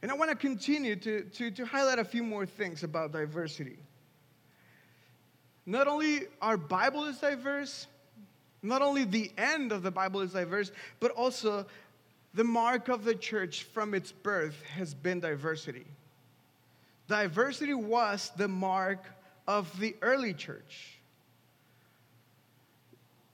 And 0.00 0.10
I 0.10 0.14
want 0.14 0.30
to 0.30 0.36
continue 0.36 0.94
to, 0.96 1.24
to, 1.24 1.50
to 1.50 1.66
highlight 1.66 1.98
a 1.98 2.04
few 2.04 2.22
more 2.22 2.46
things 2.46 2.84
about 2.84 3.12
diversity. 3.12 3.76
Not 5.66 5.88
only 5.88 6.22
our 6.40 6.56
Bible 6.56 7.04
is 7.04 7.18
diverse, 7.18 7.88
not 8.62 8.80
only 8.80 9.04
the 9.04 9.30
end 9.36 9.72
of 9.72 9.82
the 9.82 9.90
Bible 9.90 10.20
is 10.20 10.32
diverse, 10.32 10.70
but 11.00 11.10
also 11.10 11.66
the 12.38 12.44
mark 12.44 12.86
of 12.86 13.02
the 13.02 13.16
church 13.16 13.64
from 13.64 13.94
its 13.94 14.12
birth 14.12 14.62
has 14.76 14.94
been 14.94 15.18
diversity. 15.18 15.84
Diversity 17.08 17.74
was 17.74 18.30
the 18.36 18.46
mark 18.46 19.04
of 19.48 19.76
the 19.80 19.96
early 20.02 20.32
church. 20.32 21.00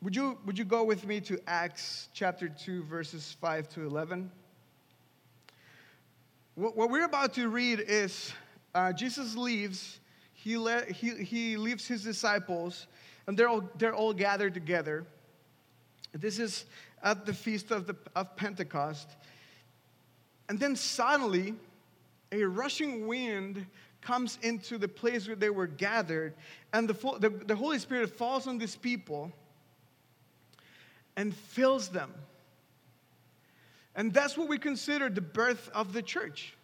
Would 0.00 0.16
you, 0.16 0.38
would 0.46 0.58
you 0.58 0.64
go 0.64 0.84
with 0.84 1.06
me 1.06 1.20
to 1.20 1.38
Acts 1.46 2.08
chapter 2.14 2.48
2, 2.48 2.84
verses 2.84 3.36
5 3.42 3.68
to 3.74 3.82
11? 3.82 4.30
What, 6.54 6.74
what 6.74 6.88
we're 6.88 7.04
about 7.04 7.34
to 7.34 7.50
read 7.50 7.80
is 7.86 8.32
uh, 8.74 8.94
Jesus 8.94 9.36
leaves, 9.36 10.00
he, 10.32 10.56
le- 10.56 10.86
he, 10.86 11.10
he 11.22 11.58
leaves 11.58 11.86
his 11.86 12.02
disciples, 12.02 12.86
and 13.26 13.36
they're 13.36 13.50
all, 13.50 13.68
they're 13.76 13.94
all 13.94 14.14
gathered 14.14 14.54
together. 14.54 15.04
This 16.14 16.38
is 16.38 16.64
at 17.04 17.26
the 17.26 17.34
feast 17.34 17.70
of, 17.70 17.86
the, 17.86 17.94
of 18.16 18.34
Pentecost. 18.34 19.08
And 20.48 20.58
then 20.58 20.74
suddenly, 20.74 21.54
a 22.32 22.42
rushing 22.44 23.06
wind 23.06 23.66
comes 24.00 24.38
into 24.42 24.78
the 24.78 24.88
place 24.88 25.26
where 25.26 25.36
they 25.36 25.50
were 25.50 25.66
gathered, 25.66 26.34
and 26.72 26.88
the, 26.88 26.94
the, 27.20 27.30
the 27.30 27.56
Holy 27.56 27.78
Spirit 27.78 28.10
falls 28.10 28.46
on 28.46 28.58
these 28.58 28.76
people 28.76 29.32
and 31.16 31.34
fills 31.34 31.88
them. 31.88 32.12
And 33.94 34.12
that's 34.12 34.36
what 34.36 34.48
we 34.48 34.58
consider 34.58 35.08
the 35.08 35.20
birth 35.20 35.70
of 35.72 35.92
the 35.92 36.02
church. 36.02 36.54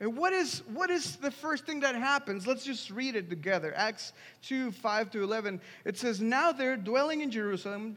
And 0.00 0.16
what 0.16 0.32
is, 0.32 0.62
what 0.74 0.90
is 0.90 1.16
the 1.16 1.30
first 1.30 1.64
thing 1.64 1.80
that 1.80 1.94
happens? 1.94 2.46
Let's 2.46 2.64
just 2.64 2.90
read 2.90 3.16
it 3.16 3.30
together. 3.30 3.72
Acts 3.74 4.12
2 4.42 4.72
5 4.72 5.10
to 5.12 5.22
11. 5.22 5.60
It 5.86 5.96
says, 5.96 6.20
Now 6.20 6.52
they're 6.52 6.76
dwelling 6.76 7.22
in 7.22 7.30
Jerusalem. 7.30 7.96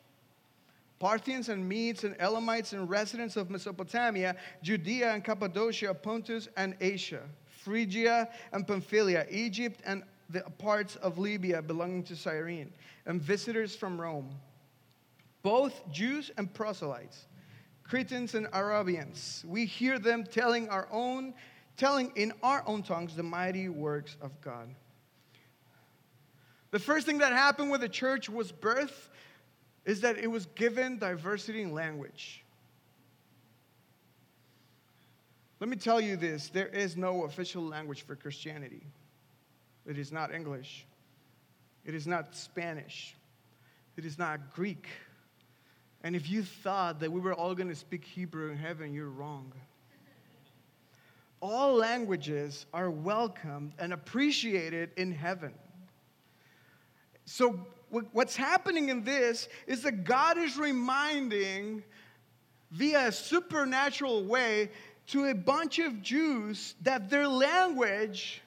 Parthians 1.01 1.49
and 1.49 1.67
Medes 1.67 2.03
and 2.03 2.15
Elamites 2.19 2.73
and 2.73 2.87
residents 2.87 3.35
of 3.35 3.49
Mesopotamia, 3.49 4.35
Judea 4.61 5.15
and 5.15 5.23
Cappadocia, 5.23 5.95
Pontus 5.95 6.47
and 6.57 6.75
Asia, 6.79 7.23
Phrygia 7.47 8.29
and 8.51 8.67
Pamphylia, 8.67 9.25
Egypt 9.31 9.81
and 9.83 10.03
the 10.29 10.41
parts 10.59 10.97
of 10.97 11.17
Libya 11.17 11.59
belonging 11.59 12.03
to 12.03 12.15
Cyrene, 12.15 12.71
and 13.07 13.19
visitors 13.19 13.75
from 13.75 13.99
Rome, 13.99 14.29
both 15.41 15.89
Jews 15.91 16.29
and 16.37 16.53
proselytes, 16.53 17.25
Cretans 17.81 18.35
and 18.35 18.47
Arabians. 18.53 19.43
We 19.47 19.65
hear 19.65 19.97
them 19.97 20.23
telling 20.23 20.69
our 20.69 20.87
own 20.91 21.33
telling 21.77 22.11
in 22.15 22.31
our 22.43 22.61
own 22.67 22.83
tongues 22.83 23.15
the 23.15 23.23
mighty 23.23 23.69
works 23.69 24.17
of 24.21 24.39
God. 24.39 24.69
The 26.69 26.77
first 26.77 27.07
thing 27.07 27.17
that 27.17 27.33
happened 27.33 27.71
with 27.71 27.81
the 27.81 27.89
church 27.89 28.29
was 28.29 28.51
birth 28.51 29.09
is 29.85 30.01
that 30.01 30.17
it 30.17 30.27
was 30.27 30.45
given 30.47 30.97
diversity 30.97 31.61
in 31.61 31.73
language. 31.73 32.43
Let 35.59 35.69
me 35.69 35.75
tell 35.75 36.01
you 36.01 36.17
this 36.17 36.49
there 36.49 36.67
is 36.67 36.97
no 36.97 37.23
official 37.25 37.63
language 37.63 38.03
for 38.03 38.15
Christianity. 38.15 38.83
It 39.85 39.97
is 39.97 40.11
not 40.11 40.33
English. 40.33 40.85
It 41.85 41.95
is 41.95 42.05
not 42.05 42.35
Spanish. 42.35 43.15
It 43.97 44.05
is 44.05 44.17
not 44.17 44.53
Greek. 44.53 44.87
And 46.03 46.15
if 46.15 46.29
you 46.29 46.43
thought 46.43 46.99
that 46.99 47.11
we 47.11 47.19
were 47.19 47.33
all 47.33 47.53
going 47.53 47.69
to 47.69 47.75
speak 47.75 48.05
Hebrew 48.05 48.51
in 48.51 48.57
heaven, 48.57 48.93
you're 48.93 49.09
wrong 49.09 49.51
all 51.41 51.73
languages 51.73 52.67
are 52.73 52.91
welcomed 52.91 53.73
and 53.79 53.93
appreciated 53.93 54.91
in 54.95 55.11
heaven. 55.11 55.53
So, 57.25 57.65
what's 57.91 58.35
happening 58.35 58.89
in 58.89 59.03
this 59.03 59.49
is 59.67 59.83
that 59.83 60.03
God 60.03 60.37
is 60.37 60.57
reminding 60.57 61.83
via 62.71 63.07
a 63.07 63.11
supernatural 63.11 64.23
way 64.25 64.69
to 65.07 65.25
a 65.25 65.35
bunch 65.35 65.79
of 65.79 66.01
Jews 66.01 66.75
that 66.81 67.09
their 67.09 67.27
language 67.27 68.41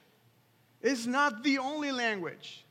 is 0.81 1.07
not 1.07 1.43
the 1.43 1.59
only 1.59 1.93
language. 1.93 2.65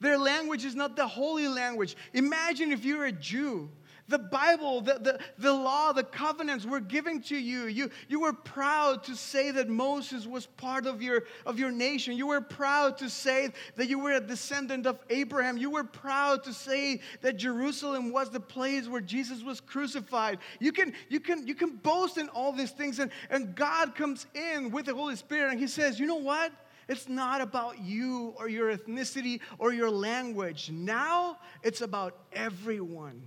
Their 0.00 0.18
language 0.18 0.64
is 0.64 0.74
not 0.74 0.96
the 0.96 1.06
holy 1.06 1.48
language. 1.48 1.96
Imagine 2.12 2.72
if 2.72 2.84
you're 2.84 3.06
a 3.06 3.12
Jew 3.12 3.68
the 4.08 4.18
Bible, 4.18 4.80
the, 4.80 4.94
the, 4.94 5.18
the 5.38 5.52
law, 5.52 5.92
the 5.92 6.02
covenants 6.02 6.64
were 6.64 6.80
given 6.80 7.20
to 7.22 7.36
you. 7.36 7.66
you. 7.66 7.90
You 8.08 8.20
were 8.20 8.32
proud 8.32 9.04
to 9.04 9.14
say 9.14 9.50
that 9.50 9.68
Moses 9.68 10.26
was 10.26 10.46
part 10.46 10.86
of 10.86 11.02
your, 11.02 11.24
of 11.44 11.58
your 11.58 11.70
nation. 11.70 12.16
You 12.16 12.28
were 12.28 12.40
proud 12.40 12.96
to 12.98 13.10
say 13.10 13.50
that 13.76 13.88
you 13.88 13.98
were 13.98 14.12
a 14.12 14.20
descendant 14.20 14.86
of 14.86 14.98
Abraham. 15.10 15.58
You 15.58 15.70
were 15.70 15.84
proud 15.84 16.42
to 16.44 16.54
say 16.54 17.00
that 17.20 17.36
Jerusalem 17.36 18.10
was 18.10 18.30
the 18.30 18.40
place 18.40 18.88
where 18.88 19.02
Jesus 19.02 19.42
was 19.42 19.60
crucified. 19.60 20.38
You 20.58 20.72
can, 20.72 20.94
you 21.10 21.20
can, 21.20 21.46
you 21.46 21.54
can 21.54 21.76
boast 21.76 22.16
in 22.16 22.28
all 22.30 22.52
these 22.52 22.70
things, 22.70 22.98
and, 22.98 23.10
and 23.28 23.54
God 23.54 23.94
comes 23.94 24.26
in 24.34 24.70
with 24.70 24.86
the 24.86 24.94
Holy 24.94 25.16
Spirit 25.16 25.50
and 25.50 25.60
He 25.60 25.66
says, 25.66 26.00
You 26.00 26.06
know 26.06 26.16
what? 26.16 26.52
It's 26.88 27.08
not 27.08 27.42
about 27.42 27.80
you 27.80 28.34
or 28.38 28.48
your 28.48 28.74
ethnicity 28.74 29.40
or 29.58 29.74
your 29.74 29.90
language. 29.90 30.70
Now 30.70 31.36
it's 31.62 31.82
about 31.82 32.16
everyone. 32.32 33.22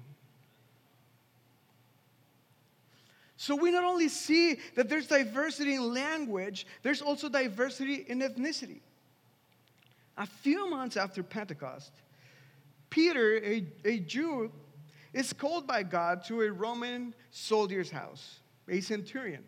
So 3.42 3.56
we 3.56 3.72
not 3.72 3.84
only 3.84 4.08
see 4.08 4.60
that 4.76 4.88
there's 4.88 5.08
diversity 5.08 5.74
in 5.74 5.92
language, 5.96 6.68
there's 6.84 7.02
also 7.02 7.28
diversity 7.28 8.06
in 8.08 8.20
ethnicity. 8.20 8.82
A 10.16 10.28
few 10.28 10.70
months 10.70 10.96
after 10.96 11.24
Pentecost, 11.24 11.92
Peter, 12.92 13.38
a, 13.44 13.66
a 13.84 13.98
Jew, 13.98 14.52
is 15.12 15.34
called 15.34 15.66
by 15.66 15.82
God 15.82 16.24
to 16.26 16.44
a 16.44 16.52
Roman 16.52 17.16
soldier's 17.32 17.90
house, 17.90 18.42
a 18.70 18.80
centurion. 18.80 19.44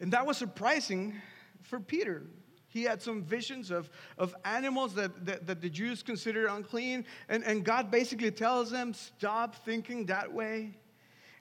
And 0.00 0.10
that 0.14 0.24
was 0.24 0.38
surprising 0.38 1.20
for 1.60 1.80
Peter. 1.80 2.22
He 2.68 2.82
had 2.82 3.02
some 3.02 3.22
visions 3.22 3.70
of, 3.70 3.90
of 4.16 4.34
animals 4.46 4.94
that, 4.94 5.26
that, 5.26 5.46
that 5.46 5.60
the 5.60 5.68
Jews 5.68 6.02
consider 6.02 6.46
unclean. 6.46 7.04
And, 7.28 7.44
and 7.44 7.62
God 7.62 7.90
basically 7.90 8.30
tells 8.30 8.70
them, 8.70 8.94
stop 8.94 9.54
thinking 9.66 10.06
that 10.06 10.32
way. 10.32 10.78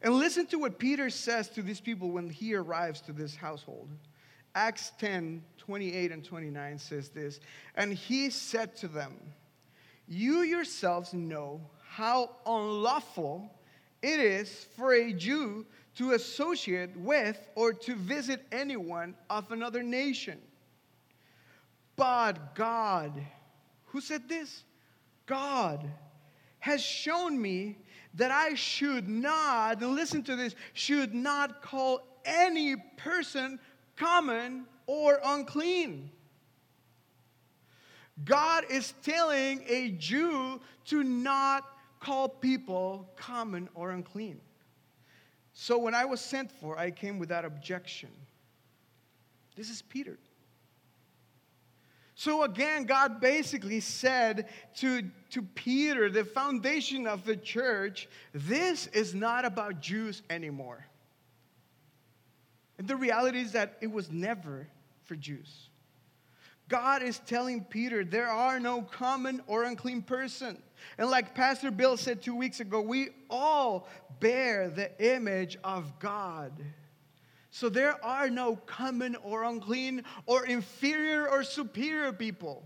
And 0.01 0.13
listen 0.15 0.45
to 0.47 0.57
what 0.57 0.79
Peter 0.79 1.09
says 1.09 1.49
to 1.49 1.62
these 1.62 1.81
people 1.81 2.12
when 2.12 2.29
he 2.29 2.55
arrives 2.55 3.01
to 3.01 3.13
this 3.13 3.35
household. 3.35 3.89
Acts 4.55 4.91
10 4.99 5.43
28 5.57 6.12
and 6.12 6.23
29 6.23 6.79
says 6.79 7.09
this. 7.09 7.39
And 7.75 7.93
he 7.93 8.29
said 8.29 8.75
to 8.77 8.88
them, 8.88 9.13
You 10.07 10.41
yourselves 10.41 11.13
know 11.13 11.62
how 11.88 12.31
unlawful 12.45 13.53
it 14.01 14.19
is 14.19 14.67
for 14.75 14.93
a 14.93 15.13
Jew 15.13 15.65
to 15.95 16.13
associate 16.13 16.95
with 16.95 17.38
or 17.55 17.73
to 17.73 17.95
visit 17.95 18.45
anyone 18.51 19.15
of 19.29 19.51
another 19.51 19.83
nation. 19.83 20.39
But 21.95 22.55
God, 22.55 23.12
who 23.88 23.99
said 23.99 24.29
this? 24.29 24.63
God 25.25 25.85
has 26.59 26.81
shown 26.81 27.39
me 27.39 27.77
that 28.15 28.32
I 28.32 28.56
should 28.56 29.08
not, 29.08 29.82
listen 29.82 30.24
to 30.24 30.36
this, 30.36 30.56
should 30.74 31.13
not 31.13 31.62
call 31.62 32.02
any 32.26 32.76
person 32.98 33.60
common 33.95 34.65
or 34.88 35.19
unclean. 35.24 36.12
God 38.26 38.65
is 38.69 38.93
telling 39.04 39.63
a 39.67 39.91
Jew 39.91 40.60
to 40.86 41.04
not 41.04 41.63
call 42.00 42.28
people 42.28 43.10
common 43.15 43.69
or 43.76 43.91
unclean. 43.91 44.41
So 45.54 45.78
when 45.78 45.93
I 45.93 46.06
was 46.06 46.22
sent 46.22 46.52
for, 46.52 46.78
I 46.78 46.91
came 46.91 47.19
without 47.19 47.45
objection. 47.45 48.10
This 49.56 49.69
is 49.69 49.82
Peter. 49.82 50.17
So 52.19 52.43
again, 52.43 52.84
God 52.84 53.21
basically 53.21 53.79
said 53.79 54.49
to, 54.79 55.03
to 55.29 55.41
Peter, 55.41 56.10
the 56.10 56.25
foundation 56.25 57.08
of 57.08 57.23
the 57.23 57.38
church, 57.38 58.10
this 58.34 58.88
is 58.88 59.15
not 59.15 59.45
about 59.45 59.79
Jews 59.79 60.21
anymore. 60.29 60.86
And 62.77 62.89
the 62.89 62.97
reality 62.97 63.39
is 63.39 63.53
that 63.53 63.77
it 63.79 63.89
was 63.89 64.12
never 64.12 64.67
for 65.05 65.15
Jews. 65.15 65.69
God 66.67 67.03
is 67.03 67.19
telling 67.19 67.63
Peter 67.63 68.03
there 68.03 68.27
are 68.27 68.60
no 68.60 68.82
common 68.82 69.41
or 69.47 69.63
unclean 69.63 70.01
person. 70.01 70.62
And 70.97 71.10
like 71.10 71.34
Pastor 71.34 71.71
Bill 71.71 71.95
said 71.95 72.21
two 72.21 72.36
weeks 72.36 72.60
ago, 72.60 72.82
we 72.82 73.12
all 73.29 73.88
bear 74.19 74.69
the 74.69 74.91
image 75.15 75.58
of 75.63 75.97
God. 75.99 76.51
So 77.51 77.69
there 77.69 78.03
are 78.03 78.29
no 78.29 78.55
common 78.55 79.15
or 79.17 79.43
unclean 79.43 80.03
or 80.25 80.45
inferior 80.45 81.27
or 81.27 81.43
superior 81.43 82.13
people. 82.13 82.63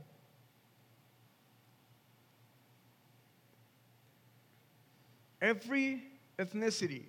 Every 5.41 6.03
ethnicity, 6.37 7.03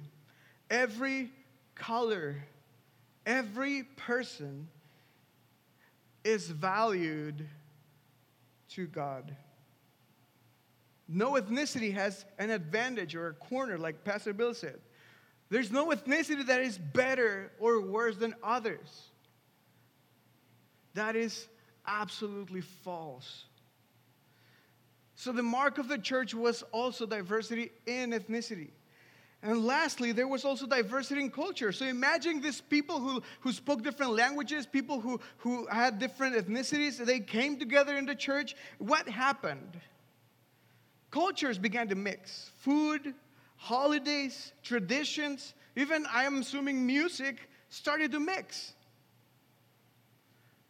every 0.71 1.31
color, 1.75 2.45
every 3.27 3.83
person 3.83 4.69
is 6.25 6.49
valued 6.49 7.49
to 8.71 8.87
God. 8.87 9.37
No 11.07 11.33
ethnicity 11.33 11.93
has 11.93 12.25
an 12.39 12.51
advantage 12.51 13.15
or 13.15 13.29
a 13.29 13.35
corner, 13.35 13.79
like 13.79 14.05
Pastor 14.05 14.33
Bill 14.33 14.55
said. 14.55 14.81
There's 15.51 15.71
no 15.71 15.89
ethnicity 15.89 16.47
that 16.47 16.61
is 16.61 16.79
better 16.79 17.53
or 17.59 17.81
worse 17.81 18.17
than 18.17 18.35
others. 18.43 19.11
That 20.95 21.17
is 21.17 21.49
absolutely 21.87 22.61
false. 22.61 23.45
So, 25.17 25.33
the 25.33 25.43
mark 25.43 25.79
of 25.79 25.89
the 25.89 25.99
church 25.99 26.35
was 26.35 26.63
also 26.73 27.07
diversity 27.07 27.71
in 27.87 28.11
ethnicity. 28.11 28.71
And 29.45 29.67
lastly, 29.67 30.13
there 30.13 30.27
was 30.27 30.47
also 30.47 30.67
diversity 30.67 31.21
in 31.21 31.31
culture. 31.31 31.71
So 31.71 31.85
imagine 31.85 32.41
these 32.41 32.63
people 32.63 32.99
who, 32.99 33.23
who 33.41 33.53
spoke 33.53 33.83
different 33.83 34.13
languages, 34.13 34.65
people 34.65 35.01
who, 35.01 35.21
who 35.37 35.67
had 35.67 35.99
different 35.99 36.35
ethnicities, 36.35 36.97
they 36.97 37.21
came 37.21 37.59
together 37.59 37.95
in 37.99 38.07
the 38.07 38.15
church. 38.15 38.57
What 38.79 39.07
happened? 39.07 39.79
Cultures 41.11 41.59
began 41.59 41.89
to 41.89 41.95
mix. 41.95 42.53
Food, 42.61 43.15
holidays, 43.57 44.53
traditions, 44.63 45.55
even 45.77 46.07
I 46.07 46.25
am 46.25 46.41
assuming 46.41 46.87
music 46.87 47.49
started 47.69 48.13
to 48.13 48.21
mix. 48.21 48.75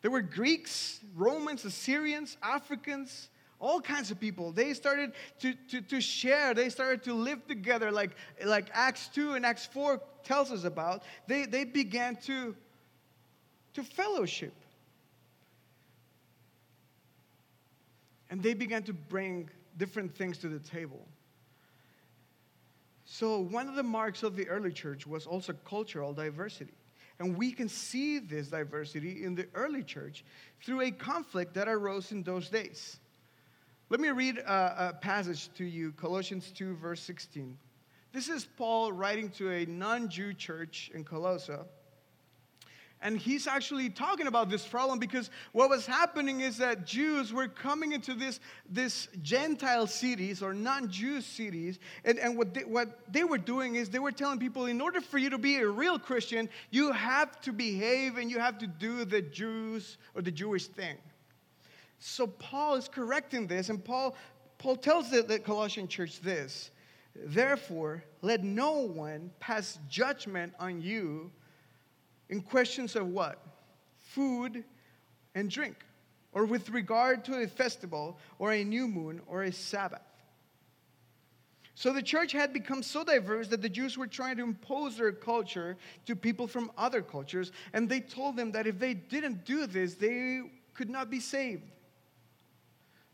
There 0.03 0.11
were 0.11 0.23
Greeks, 0.23 1.01
Romans, 1.15 1.65
Assyrians, 1.65 2.37
Africans, 2.43 3.31
all 3.59 3.81
kinds 3.81 4.11
of 4.11 4.21
people. 4.21 4.53
They 4.53 4.75
started 4.75 5.13
to, 5.41 5.55
to, 5.71 5.81
to 5.81 6.01
share, 6.01 6.53
they 6.53 6.69
started 6.69 7.03
to 7.05 7.15
live 7.15 7.47
together, 7.47 7.91
like, 7.91 8.11
like 8.45 8.69
Acts 8.73 9.09
2 9.09 9.33
and 9.33 9.47
Acts 9.47 9.67
4 9.67 10.01
tells 10.23 10.53
us 10.53 10.65
about. 10.65 11.03
They, 11.27 11.47
they 11.47 11.65
began 11.65 12.17
to, 12.27 12.55
to 13.73 13.83
fellowship. 13.83 14.53
And 18.31 18.43
they 18.43 18.55
began 18.55 18.83
to 18.83 18.93
bring 18.93 19.49
different 19.79 20.15
things 20.15 20.39
to 20.39 20.49
the 20.49 20.59
table. 20.59 21.07
So, 23.17 23.39
one 23.39 23.69
of 23.69 23.77
the 23.77 23.85
marks 23.85 24.25
of 24.25 24.35
the 24.35 24.49
early 24.49 24.73
church 24.73 25.07
was 25.07 25.25
also 25.25 25.53
cultural 25.53 26.13
diversity. 26.13 26.75
And 27.21 27.39
we 27.39 27.53
can 27.53 27.69
see 27.69 28.19
this 28.19 28.49
diversity 28.49 29.23
in 29.23 29.37
the 29.37 29.47
early 29.55 29.85
church 29.85 30.25
through 30.65 30.81
a 30.81 30.91
conflict 30.91 31.55
that 31.55 31.69
arose 31.69 32.11
in 32.11 32.25
those 32.25 32.49
days. 32.49 32.99
Let 33.89 34.01
me 34.01 34.09
read 34.09 34.39
a, 34.39 34.89
a 34.89 34.93
passage 34.95 35.49
to 35.55 35.65
you 35.65 35.93
Colossians 35.93 36.51
2, 36.51 36.75
verse 36.75 37.01
16. 37.03 37.57
This 38.13 38.29
is 38.29 38.49
Paul 38.57 38.93
writing 38.93 39.31
to 39.39 39.49
a 39.49 39.65
non 39.65 40.09
Jew 40.09 40.35
church 40.35 40.91
in 40.93 41.05
Colossae. 41.05 41.53
And 43.05 43.19
he's 43.19 43.47
actually 43.47 43.91
talking 43.91 44.29
about 44.29 44.49
this 44.49 44.67
problem 44.67 44.99
because 44.99 45.29
what 45.53 45.69
was 45.69 45.85
happening 45.85 46.41
is 46.41 46.57
that 46.57 46.87
Jews 46.87 47.35
were 47.35 47.49
coming 47.49 47.93
into 47.93 48.15
this, 48.15 48.41
this 48.71 49.09
Gentile 49.21 49.87
cities 49.87 50.43
or 50.43 50.55
non 50.55 50.91
Jew 50.91 51.21
cities. 51.21 51.79
And, 52.07 52.19
and 52.19 52.35
what, 52.35 52.55
they, 52.55 52.65
what 52.65 53.01
they 53.13 53.23
were 53.23 53.37
doing 53.37 53.77
is 53.77 53.91
they 53.91 53.99
were 53.99 54.11
telling 54.11 54.39
people 54.39 54.65
in 54.65 54.81
order 54.81 55.03
for 55.03 55.19
you 55.19 55.29
to 55.29 55.37
be 55.37 55.57
a 55.57 55.69
real 55.69 55.99
Christian, 55.99 56.49
you 56.71 56.93
have 56.93 57.43
to 57.43 57.53
behave 57.53 58.17
and 58.17 58.31
you 58.31 58.39
have 58.39 58.57
to 58.57 58.67
do 58.67 59.05
the 59.05 59.21
Jews 59.21 59.99
or 60.15 60.23
the 60.23 60.33
Jewish 60.33 60.69
thing. 60.69 60.97
So 61.99 62.27
Paul 62.27 62.77
is 62.77 62.89
correcting 62.89 63.47
this, 63.47 63.69
and 63.69 63.85
Paul, 63.85 64.17
Paul 64.57 64.77
tells 64.77 65.11
the, 65.11 65.23
the 65.23 65.39
Colossian 65.39 65.89
church 65.89 66.23
this 66.23 66.71
Therefore, 67.15 68.03
let 68.23 68.43
no 68.43 68.79
one 68.79 69.31
pass 69.41 69.79
judgment 69.91 70.55
on 70.59 70.81
you 70.81 71.31
in 72.29 72.41
questions 72.41 72.97
of 72.97 73.09
what? 73.09 73.41
Food 73.97 74.65
and 75.35 75.51
drink, 75.51 75.77
or 76.33 76.45
with 76.45 76.71
regard 76.71 77.25
to 77.25 77.43
a 77.43 77.47
festival, 77.47 78.19
or 78.39 78.53
a 78.53 78.65
new 78.65 78.89
moon, 78.89 79.21
or 79.27 79.45
a 79.45 79.53
Sabbath. 79.53 80.01
So 81.77 81.93
the 81.93 82.03
church 82.03 82.31
had 82.31 82.53
become 82.53 82.83
so 82.83 83.03
diverse 83.03 83.49
that 83.49 83.61
the 83.61 83.69
Jews 83.69 83.99
were 83.99 84.07
trying 84.07 84.37
to 84.37 84.45
impose 84.45 84.97
their 84.97 85.11
culture 85.11 85.77
to 86.07 86.15
people 86.15 86.47
from 86.47 86.71
other 86.79 87.03
cultures, 87.03 87.51
and 87.73 87.89
they 87.89 88.01
told 88.01 88.37
them 88.37 88.53
that 88.53 88.67
if 88.67 88.79
they 88.79 88.95
didn't 88.95 89.45
do 89.45 89.67
this, 89.67 89.95
they 89.95 90.43
could 90.73 90.89
not 90.89 91.11
be 91.11 91.19
saved. 91.19 91.73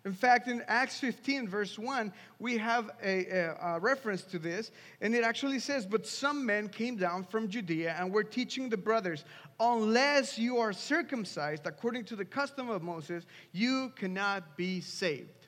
In 0.06 0.14
fact, 0.14 0.48
in 0.48 0.62
Acts 0.66 0.98
15, 0.98 1.46
verse 1.46 1.78
1, 1.78 2.10
we 2.38 2.56
have 2.56 2.90
a, 3.02 3.26
a, 3.26 3.56
a, 3.74 3.80
reference 3.80 4.22
to 4.22 4.38
this, 4.38 4.70
and 5.02 5.14
it 5.14 5.24
actually 5.24 5.58
says, 5.58 5.84
But 5.84 6.06
some 6.06 6.46
men 6.46 6.70
came 6.70 6.96
down 6.96 7.24
from 7.24 7.48
Judea 7.48 7.94
and 7.98 8.10
were 8.10 8.24
teaching 8.24 8.70
the 8.70 8.78
brothers, 8.78 9.24
Unless 9.58 10.38
you 10.38 10.56
are 10.56 10.72
circumcised 10.72 11.66
according 11.66 12.04
to 12.06 12.16
the 12.16 12.24
custom 12.24 12.70
of 12.70 12.82
Moses, 12.82 13.26
you 13.52 13.92
cannot 13.94 14.56
be 14.56 14.80
saved. 14.80 15.46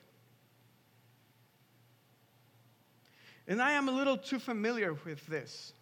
And 3.47 3.59
I 3.59 3.71
am 3.71 3.89
a 3.89 3.91
little 3.91 4.17
too 4.17 4.37
familiar 4.37 4.93
with 4.93 5.25
this. 5.25 5.73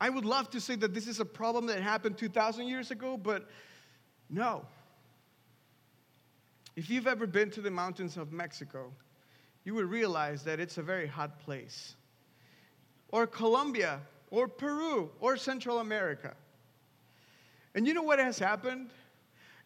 I 0.00 0.08
would 0.08 0.24
love 0.24 0.50
to 0.50 0.60
say 0.60 0.74
that 0.76 0.94
this 0.94 1.06
is 1.06 1.20
a 1.20 1.24
problem 1.24 1.66
that 1.66 1.82
happened 1.82 2.16
2,000 2.16 2.66
years 2.66 2.90
ago, 2.90 3.18
but 3.18 3.46
no. 4.30 4.64
If 6.76 6.90
you've 6.90 7.06
ever 7.06 7.26
been 7.26 7.50
to 7.52 7.62
the 7.62 7.70
mountains 7.70 8.18
of 8.18 8.32
Mexico, 8.32 8.92
you 9.64 9.74
will 9.74 9.84
realize 9.84 10.42
that 10.44 10.60
it's 10.60 10.76
a 10.76 10.82
very 10.82 11.06
hot 11.06 11.40
place. 11.40 11.96
Or 13.08 13.26
Colombia, 13.26 14.00
or 14.30 14.46
Peru, 14.46 15.10
or 15.20 15.36
Central 15.38 15.78
America. 15.78 16.34
And 17.74 17.86
you 17.86 17.94
know 17.94 18.02
what 18.02 18.18
has 18.18 18.38
happened? 18.38 18.90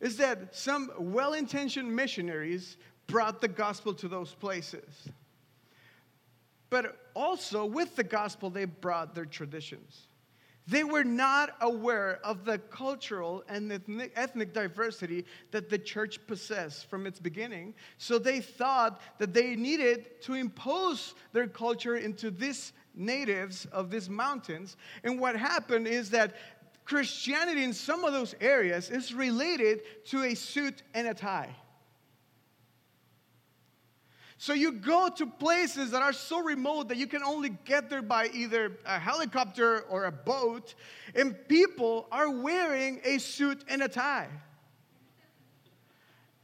Is 0.01 0.17
that 0.19 0.55
some 0.55 0.91
well 0.99 1.35
intentioned 1.35 1.95
missionaries 1.95 2.77
brought 3.09 3.41
the 3.41 3.49
gospel 3.49 3.93
to 3.95 4.09
those 4.09 4.33
places. 4.33 5.09
But 6.71 6.97
also, 7.15 7.65
with 7.65 7.97
the 7.97 8.05
gospel, 8.05 8.51
they 8.51 8.65
brought 8.65 9.15
their 9.15 9.25
traditions. 9.25 10.07
They 10.71 10.85
were 10.85 11.03
not 11.03 11.57
aware 11.61 12.21
of 12.23 12.45
the 12.45 12.59
cultural 12.59 13.43
and 13.49 13.73
ethnic, 14.15 14.53
diversity 14.55 15.25
that 15.51 15.69
the 15.69 15.79
church 15.79 16.25
possessed 16.29 16.89
from 16.89 17.09
its 17.09 17.19
beginning. 17.19 17.75
So 17.99 18.21
they 18.21 18.41
thought 18.41 19.01
that 19.19 19.35
they 19.35 19.57
needed 19.57 20.23
to 20.23 20.35
impose 20.35 21.15
their 21.33 21.49
culture 21.49 21.97
into 21.97 22.31
these 22.31 22.73
natives 22.95 23.67
of 23.73 23.91
these 23.91 24.09
mountains. 24.09 24.77
And 25.03 25.19
what 25.19 25.35
happened 25.35 25.89
is 25.89 26.11
that 26.11 26.37
Christianity 26.85 27.65
in 27.65 27.73
some 27.73 28.05
of 28.05 28.13
those 28.13 28.37
areas 28.41 28.91
is 28.91 29.13
related 29.13 29.81
to 30.07 30.23
a 30.23 30.35
suit 30.35 30.85
and 30.95 31.09
a 31.09 31.15
tie. 31.15 31.57
So 34.41 34.55
you 34.55 34.73
go 34.73 35.11
to 35.17 35.27
places 35.27 35.91
that 35.91 36.01
are 36.01 36.15
so 36.15 36.43
remote 36.43 36.89
that 36.89 36.97
you 36.97 37.07
can 37.07 37.23
only 37.23 37.51
get 37.67 37.91
there 37.91 38.01
by 38.01 38.31
either 38.33 38.73
a 38.87 38.99
helicopter 38.99 39.81
or 39.81 40.07
a 40.07 40.11
boat, 40.11 40.75
and 41.15 41.37
people 41.47 42.07
are 42.11 42.31
wearing 42.31 43.03
a 43.05 43.19
suit 43.19 43.63
and 43.69 43.83
a 43.83 43.89
tie. 43.89 44.29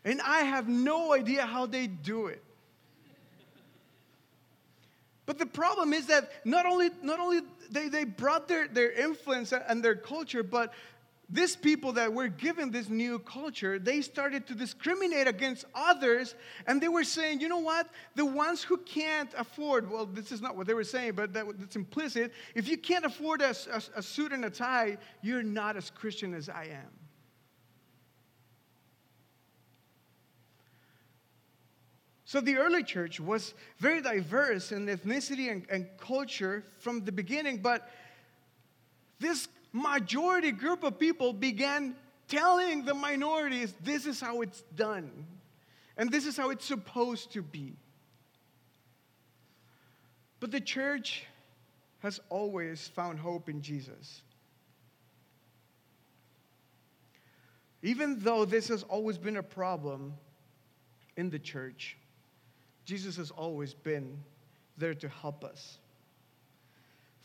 And 0.05 0.21
I 0.21 0.41
have 0.41 0.69
no 0.69 1.15
idea 1.15 1.47
how 1.47 1.65
they 1.65 1.87
do 1.87 2.27
it. 2.27 2.45
But 5.25 5.39
the 5.39 5.47
problem 5.47 5.95
is 5.95 6.05
that 6.09 6.31
not 6.45 6.67
only, 6.67 6.91
not 7.03 7.19
only 7.19 7.41
they, 7.71 7.89
they 7.89 8.05
brought 8.05 8.47
their, 8.47 8.69
their 8.69 8.93
influence 8.93 9.55
and 9.55 9.83
their 9.83 9.97
culture, 9.97 10.43
but 10.43 10.75
these 11.29 11.57
people 11.57 11.93
that 11.93 12.13
were 12.13 12.29
given 12.29 12.71
this 12.71 12.89
new 12.89 13.19
culture, 13.19 13.81
they 13.81 14.01
started 14.01 14.47
to 14.47 14.55
discriminate 14.55 15.27
against 15.27 15.65
others, 15.75 16.37
and 16.69 16.81
they 16.81 16.89
were 16.89 17.03
saying, 17.03 17.41
you 17.41 17.49
know 17.49 17.59
what? 17.59 17.89
The 18.15 18.25
ones 18.25 18.63
who 18.63 18.77
can't 18.77 19.31
afford, 19.37 19.91
well, 19.91 20.07
this 20.07 20.31
is 20.31 20.41
not 20.41 20.57
what 20.57 20.69
they 20.69 20.75
were 20.75 20.85
saying, 20.85 21.15
but 21.15 21.33
that, 21.33 21.47
that's 21.59 21.75
implicit. 21.75 22.33
If 22.55 22.69
you 22.69 22.79
can't 22.79 23.05
afford 23.05 23.43
a, 23.43 23.57
a, 23.73 23.83
a 23.97 24.03
suit 24.03 24.33
and 24.33 24.45
a 24.45 24.51
tie, 24.51 24.99
you're 25.21 25.43
not 25.43 25.77
as 25.77 25.91
Christian 25.91 26.33
as 26.33 26.49
I 26.49 26.65
am. 26.67 26.93
So 32.25 32.41
the 32.41 32.57
early 32.57 32.85
church 32.85 33.19
was 33.19 33.55
very 33.79 34.01
diverse 34.01 34.71
in 34.71 34.87
ethnicity 34.87 35.51
and, 35.51 35.65
and 35.71 35.89
culture 35.99 36.65
from 36.79 37.05
the 37.05 37.13
beginning, 37.13 37.59
but 37.59 37.89
this 39.19 39.49
majority 39.77 40.53
group 40.53 40.83
of 40.83 40.99
people 40.99 41.33
began 41.33 41.95
telling 42.29 42.85
the 42.85 42.95
minorities 42.95 43.75
this 43.85 44.07
is 44.07 44.21
how 44.21 44.41
it's 44.41 44.63
done 44.75 45.27
and 45.97 46.11
this 46.11 46.27
is 46.27 46.37
how 46.37 46.51
it's 46.51 46.65
supposed 46.65 47.33
to 47.33 47.43
be. 47.43 47.77
But 50.41 50.51
the 50.51 50.61
church 50.61 51.25
has 52.01 52.21
always 52.29 52.89
found 52.89 53.19
hope 53.19 53.49
in 53.49 53.63
Jesus. 53.63 54.23
Even 57.83 58.19
though 58.21 58.45
this 58.45 58.69
has 58.69 58.83
always 58.83 59.19
been 59.19 59.37
a 59.37 59.43
problem 59.43 60.15
in 61.17 61.31
the 61.31 61.39
church, 61.39 61.97
Jesus 62.85 63.17
has 63.17 63.31
always 63.31 63.75
been 63.75 64.19
there 64.77 64.95
to 64.95 65.09
help 65.09 65.45
us. 65.45 65.79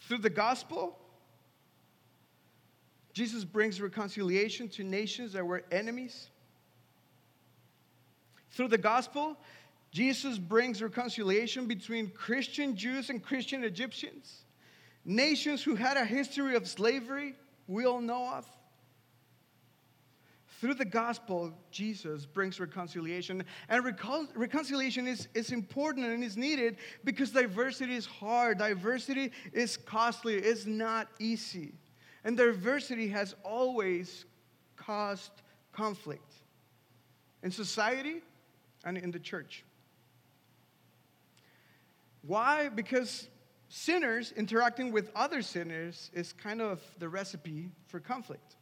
Through 0.07 0.19
the 0.19 0.29
gospel, 0.29 0.97
Jesus 3.13 3.43
brings 3.43 3.81
reconciliation 3.81 4.69
to 4.69 4.83
nations 4.83 5.33
that 5.33 5.45
were 5.45 5.63
enemies. 5.71 6.29
Through 8.51 8.69
the 8.69 8.77
gospel, 8.77 9.37
Jesus 9.91 10.37
brings 10.37 10.81
reconciliation 10.81 11.67
between 11.67 12.09
Christian 12.09 12.75
Jews 12.75 13.09
and 13.09 13.21
Christian 13.21 13.63
Egyptians, 13.63 14.43
nations 15.03 15.63
who 15.63 15.75
had 15.75 15.97
a 15.97 16.05
history 16.05 16.55
of 16.55 16.67
slavery 16.67 17.35
we 17.67 17.85
all 17.85 18.01
know 18.01 18.29
of. 18.33 18.45
Through 20.59 20.75
the 20.75 20.85
gospel, 20.85 21.51
Jesus 21.71 22.27
brings 22.27 22.59
reconciliation. 22.59 23.43
And 23.67 23.83
recon- 23.83 24.29
reconciliation 24.35 25.07
is, 25.07 25.27
is 25.33 25.51
important 25.51 26.05
and 26.05 26.23
is 26.23 26.37
needed 26.37 26.77
because 27.03 27.31
diversity 27.31 27.95
is 27.95 28.05
hard, 28.05 28.59
diversity 28.59 29.31
is 29.53 29.75
costly, 29.75 30.35
it's 30.35 30.67
not 30.67 31.07
easy. 31.17 31.73
And 32.23 32.37
diversity 32.37 33.07
has 33.09 33.35
always 33.43 34.25
caused 34.75 35.31
conflict 35.71 36.33
in 37.43 37.51
society 37.51 38.21
and 38.83 38.97
in 38.97 39.11
the 39.11 39.19
church. 39.19 39.63
Why? 42.21 42.69
Because 42.69 43.27
sinners 43.69 44.33
interacting 44.35 44.91
with 44.91 45.11
other 45.15 45.41
sinners 45.41 46.11
is 46.13 46.33
kind 46.33 46.61
of 46.61 46.81
the 46.99 47.09
recipe 47.09 47.71
for 47.87 47.99
conflict. 47.99 48.57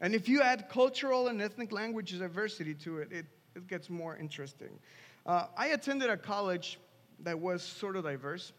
And 0.00 0.14
if 0.14 0.28
you 0.28 0.42
add 0.42 0.68
cultural 0.68 1.28
and 1.28 1.40
ethnic 1.40 1.70
language 1.70 2.18
diversity 2.18 2.74
to 2.74 2.98
it, 2.98 3.12
it, 3.12 3.26
it 3.54 3.68
gets 3.68 3.88
more 3.88 4.16
interesting. 4.16 4.70
Uh, 5.24 5.46
I 5.56 5.68
attended 5.68 6.10
a 6.10 6.16
college 6.16 6.80
that 7.20 7.38
was 7.38 7.62
sort 7.62 7.94
of 7.94 8.02
diverse. 8.02 8.52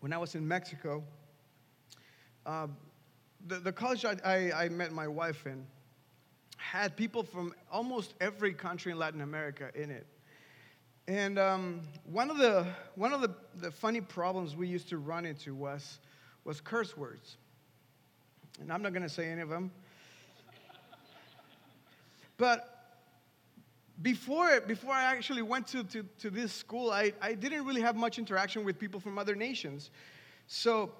When 0.00 0.12
I 0.12 0.18
was 0.18 0.34
in 0.34 0.46
Mexico, 0.46 1.02
uh, 2.44 2.68
the, 3.46 3.56
the 3.56 3.72
college 3.72 4.04
I, 4.04 4.16
I, 4.24 4.64
I, 4.64 4.68
met 4.68 4.92
my 4.92 5.08
wife 5.08 5.46
in 5.46 5.66
had 6.56 6.96
people 6.96 7.22
from 7.22 7.54
almost 7.70 8.14
every 8.20 8.52
country 8.52 8.92
in 8.92 8.98
Latin 8.98 9.20
America 9.20 9.70
in 9.74 9.90
it. 9.90 10.06
And 11.08 11.38
um, 11.38 11.82
one 12.04 12.30
of, 12.30 12.38
the, 12.38 12.66
one 12.96 13.12
of 13.12 13.20
the, 13.20 13.34
the 13.56 13.70
funny 13.70 14.00
problems 14.00 14.56
we 14.56 14.66
used 14.66 14.88
to 14.88 14.98
run 14.98 15.24
into 15.24 15.54
was, 15.54 16.00
was 16.44 16.60
curse 16.60 16.96
words. 16.96 17.36
And 18.60 18.72
I'm 18.72 18.82
not 18.82 18.92
going 18.92 19.02
to 19.04 19.08
say 19.08 19.28
any 19.28 19.42
of 19.42 19.48
them. 19.48 19.70
But 22.36 22.75
before, 24.02 24.60
before 24.60 24.92
I 24.92 25.04
actually 25.04 25.42
went 25.42 25.66
to, 25.68 25.84
to, 25.84 26.02
to 26.18 26.30
this 26.30 26.52
school, 26.52 26.90
I, 26.90 27.12
I 27.20 27.34
didn't 27.34 27.64
really 27.64 27.80
have 27.80 27.96
much 27.96 28.18
interaction 28.18 28.64
with 28.64 28.78
people 28.78 29.00
from 29.00 29.18
other 29.18 29.34
nations. 29.34 29.90
So 30.46 30.92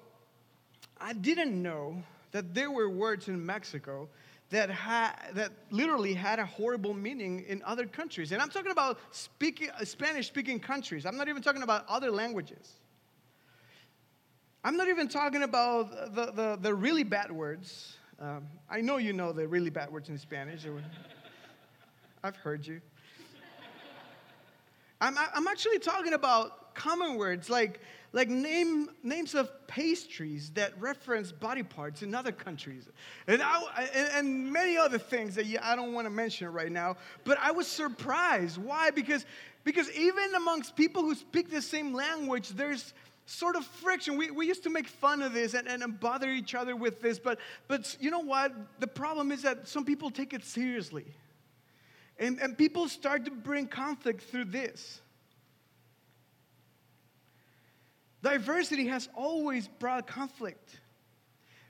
I 0.99 1.13
didn't 1.13 1.61
know 1.61 2.01
that 2.31 2.53
there 2.53 2.71
were 2.71 2.89
words 2.89 3.27
in 3.27 3.45
Mexico 3.45 4.09
that, 4.49 4.69
ha- 4.69 5.15
that 5.33 5.51
literally 5.71 6.13
had 6.13 6.39
a 6.39 6.45
horrible 6.45 6.93
meaning 6.93 7.43
in 7.47 7.61
other 7.65 7.85
countries. 7.85 8.31
And 8.31 8.41
I'm 8.41 8.49
talking 8.49 8.71
about 8.71 8.99
speaking, 9.11 9.69
Spanish 9.83 10.27
speaking 10.27 10.59
countries, 10.59 11.05
I'm 11.05 11.17
not 11.17 11.27
even 11.27 11.41
talking 11.41 11.63
about 11.63 11.85
other 11.87 12.11
languages. 12.11 12.73
I'm 14.63 14.75
not 14.75 14.87
even 14.87 15.07
talking 15.07 15.43
about 15.43 16.15
the, 16.15 16.31
the, 16.31 16.57
the 16.59 16.73
really 16.73 17.03
bad 17.03 17.31
words. 17.31 17.97
Um, 18.19 18.47
I 18.69 18.81
know 18.81 18.97
you 18.97 19.13
know 19.13 19.31
the 19.31 19.47
really 19.47 19.69
bad 19.69 19.91
words 19.91 20.09
in 20.09 20.17
Spanish. 20.17 20.65
I've 22.27 22.35
heard 22.35 22.67
you. 22.67 22.81
I'm, 24.99 25.15
I'm 25.17 25.47
actually 25.47 25.79
talking 25.79 26.11
about 26.11 26.75
common 26.75 27.15
words 27.15 27.49
like, 27.49 27.79
like 28.11 28.27
name, 28.27 28.89
names 29.01 29.33
of 29.33 29.49
pastries 29.67 30.49
that 30.51 30.77
reference 30.77 31.31
body 31.31 31.63
parts 31.63 32.01
in 32.01 32.13
other 32.13 32.33
countries, 32.33 32.89
and, 33.27 33.41
I, 33.41 33.61
and, 33.93 34.09
and 34.15 34.51
many 34.51 34.75
other 34.75 34.97
things 34.97 35.35
that 35.35 35.45
I 35.63 35.77
don't 35.77 35.93
want 35.93 36.05
to 36.05 36.09
mention 36.09 36.51
right 36.51 36.71
now. 36.71 36.97
But 37.23 37.37
I 37.41 37.51
was 37.51 37.65
surprised. 37.65 38.57
Why? 38.57 38.91
Because, 38.91 39.25
because 39.63 39.89
even 39.91 40.35
amongst 40.35 40.75
people 40.75 41.03
who 41.03 41.15
speak 41.15 41.49
the 41.49 41.61
same 41.61 41.93
language, 41.93 42.49
there's 42.49 42.93
sort 43.25 43.55
of 43.55 43.65
friction. 43.65 44.17
We, 44.17 44.31
we 44.31 44.47
used 44.47 44.63
to 44.63 44.69
make 44.69 44.89
fun 44.89 45.21
of 45.21 45.31
this 45.31 45.53
and, 45.53 45.65
and 45.69 45.97
bother 45.97 46.29
each 46.29 46.55
other 46.55 46.75
with 46.75 47.01
this, 47.01 47.19
but, 47.19 47.39
but 47.69 47.95
you 48.01 48.11
know 48.11 48.19
what? 48.19 48.51
The 48.79 48.87
problem 48.87 49.31
is 49.31 49.43
that 49.43 49.69
some 49.69 49.85
people 49.85 50.11
take 50.11 50.33
it 50.33 50.43
seriously. 50.43 51.05
And, 52.19 52.39
and 52.39 52.57
people 52.57 52.89
start 52.89 53.25
to 53.25 53.31
bring 53.31 53.67
conflict 53.67 54.23
through 54.23 54.45
this. 54.45 55.01
Diversity 58.23 58.87
has 58.87 59.07
always 59.15 59.67
brought 59.67 60.07
conflict. 60.07 60.79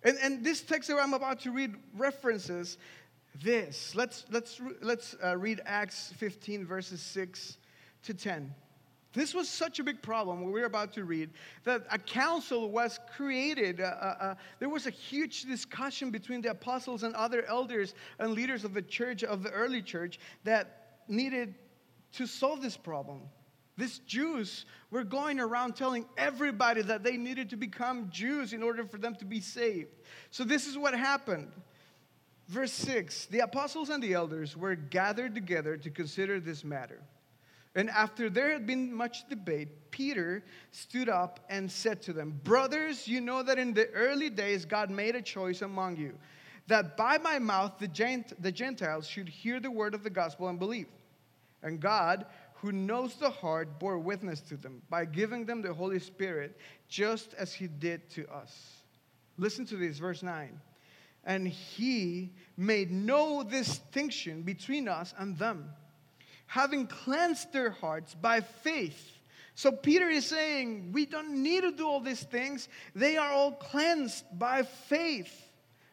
And, 0.03 0.17
and 0.23 0.43
this 0.43 0.61
text 0.61 0.89
that 0.89 0.97
I'm 0.97 1.13
about 1.13 1.41
to 1.41 1.51
read 1.51 1.75
references 1.95 2.77
this. 3.43 3.93
Let's, 3.95 4.25
let's, 4.31 4.61
let's 4.81 5.15
uh, 5.23 5.37
read 5.37 5.61
Acts 5.65 6.13
15, 6.17 6.65
verses 6.65 7.01
6 7.01 7.57
to 8.03 8.13
10. 8.13 8.53
This 9.17 9.33
was 9.33 9.49
such 9.49 9.79
a 9.79 9.83
big 9.83 10.03
problem, 10.03 10.41
what 10.41 10.53
we're 10.53 10.65
about 10.65 10.93
to 10.93 11.03
read, 11.03 11.31
that 11.63 11.87
a 11.89 11.97
council 11.97 12.69
was 12.69 12.99
created. 13.15 13.81
Uh, 13.81 13.85
uh, 13.85 14.15
uh, 14.19 14.35
there 14.59 14.69
was 14.69 14.85
a 14.85 14.91
huge 14.91 15.41
discussion 15.43 16.11
between 16.11 16.39
the 16.41 16.51
apostles 16.51 17.01
and 17.01 17.15
other 17.15 17.43
elders 17.45 17.95
and 18.19 18.33
leaders 18.33 18.63
of 18.63 18.75
the 18.75 18.81
church, 18.83 19.23
of 19.23 19.41
the 19.41 19.49
early 19.49 19.81
church, 19.81 20.19
that 20.43 20.99
needed 21.07 21.55
to 22.13 22.27
solve 22.27 22.61
this 22.61 22.77
problem. 22.77 23.21
These 23.75 23.99
Jews 23.99 24.65
were 24.91 25.03
going 25.03 25.39
around 25.39 25.75
telling 25.75 26.05
everybody 26.15 26.83
that 26.83 27.03
they 27.03 27.17
needed 27.17 27.49
to 27.49 27.57
become 27.57 28.09
Jews 28.11 28.53
in 28.53 28.61
order 28.61 28.85
for 28.85 28.99
them 28.99 29.15
to 29.15 29.25
be 29.25 29.39
saved. 29.39 29.95
So, 30.29 30.43
this 30.43 30.67
is 30.67 30.77
what 30.77 30.93
happened. 30.93 31.51
Verse 32.47 32.71
6 32.71 33.25
The 33.27 33.39
apostles 33.39 33.89
and 33.89 34.01
the 34.01 34.13
elders 34.13 34.55
were 34.55 34.75
gathered 34.75 35.33
together 35.33 35.75
to 35.75 35.89
consider 35.89 36.39
this 36.39 36.63
matter. 36.63 37.01
And 37.77 37.91
after 37.91 38.27
there 38.27 38.51
had 38.51 38.65
been 38.65 38.91
much 38.91 39.29
debate, 39.29 39.91
Peter 39.91 40.43
stood 40.71 41.09
up 41.09 41.39
and 41.47 41.71
said 41.71 42.01
to 42.01 42.11
them, 42.11 42.41
Brothers, 42.43 43.07
you 43.07 43.21
know 43.21 43.43
that 43.43 43.59
in 43.59 43.71
the 43.71 43.87
early 43.91 44.31
days 44.31 44.65
God 44.65 44.89
made 44.89 45.15
a 45.15 45.21
choice 45.21 45.61
among 45.61 45.97
you, 45.97 46.17
that 46.65 46.97
by 46.97 47.19
my 47.19 47.37
mouth 47.37 47.73
the, 47.77 47.87
Gent- 47.87 48.33
the 48.41 48.51
Gentiles 48.51 49.07
should 49.07 49.29
hear 49.29 49.59
the 49.59 49.69
word 49.69 49.93
of 49.93 50.03
the 50.03 50.09
gospel 50.09 50.47
and 50.47 50.57
believe. 50.57 50.87
And 51.61 51.79
God, 51.79 52.25
who 52.55 52.71
knows 52.71 53.13
the 53.13 53.29
heart, 53.29 53.77
bore 53.77 53.99
witness 53.99 54.39
to 54.41 54.57
them 54.57 54.81
by 54.89 55.05
giving 55.05 55.45
them 55.45 55.61
the 55.61 55.71
Holy 55.71 55.99
Spirit, 55.99 56.57
just 56.89 57.35
as 57.35 57.53
he 57.53 57.67
did 57.67 58.09
to 58.09 58.27
us. 58.33 58.81
Listen 59.37 59.67
to 59.67 59.77
this, 59.77 59.99
verse 59.99 60.23
9. 60.23 60.59
And 61.25 61.47
he 61.47 62.33
made 62.57 62.89
no 62.89 63.43
distinction 63.43 64.41
between 64.41 64.87
us 64.87 65.13
and 65.19 65.37
them 65.37 65.69
having 66.47 66.87
cleansed 66.87 67.53
their 67.53 67.69
hearts 67.69 68.15
by 68.15 68.41
faith. 68.41 69.11
So 69.55 69.71
Peter 69.71 70.09
is 70.09 70.25
saying, 70.25 70.91
we 70.91 71.05
don't 71.05 71.41
need 71.43 71.61
to 71.61 71.71
do 71.71 71.87
all 71.87 71.99
these 71.99 72.23
things. 72.23 72.69
They 72.95 73.17
are 73.17 73.31
all 73.31 73.51
cleansed 73.51 74.23
by 74.37 74.63
faith. 74.63 75.47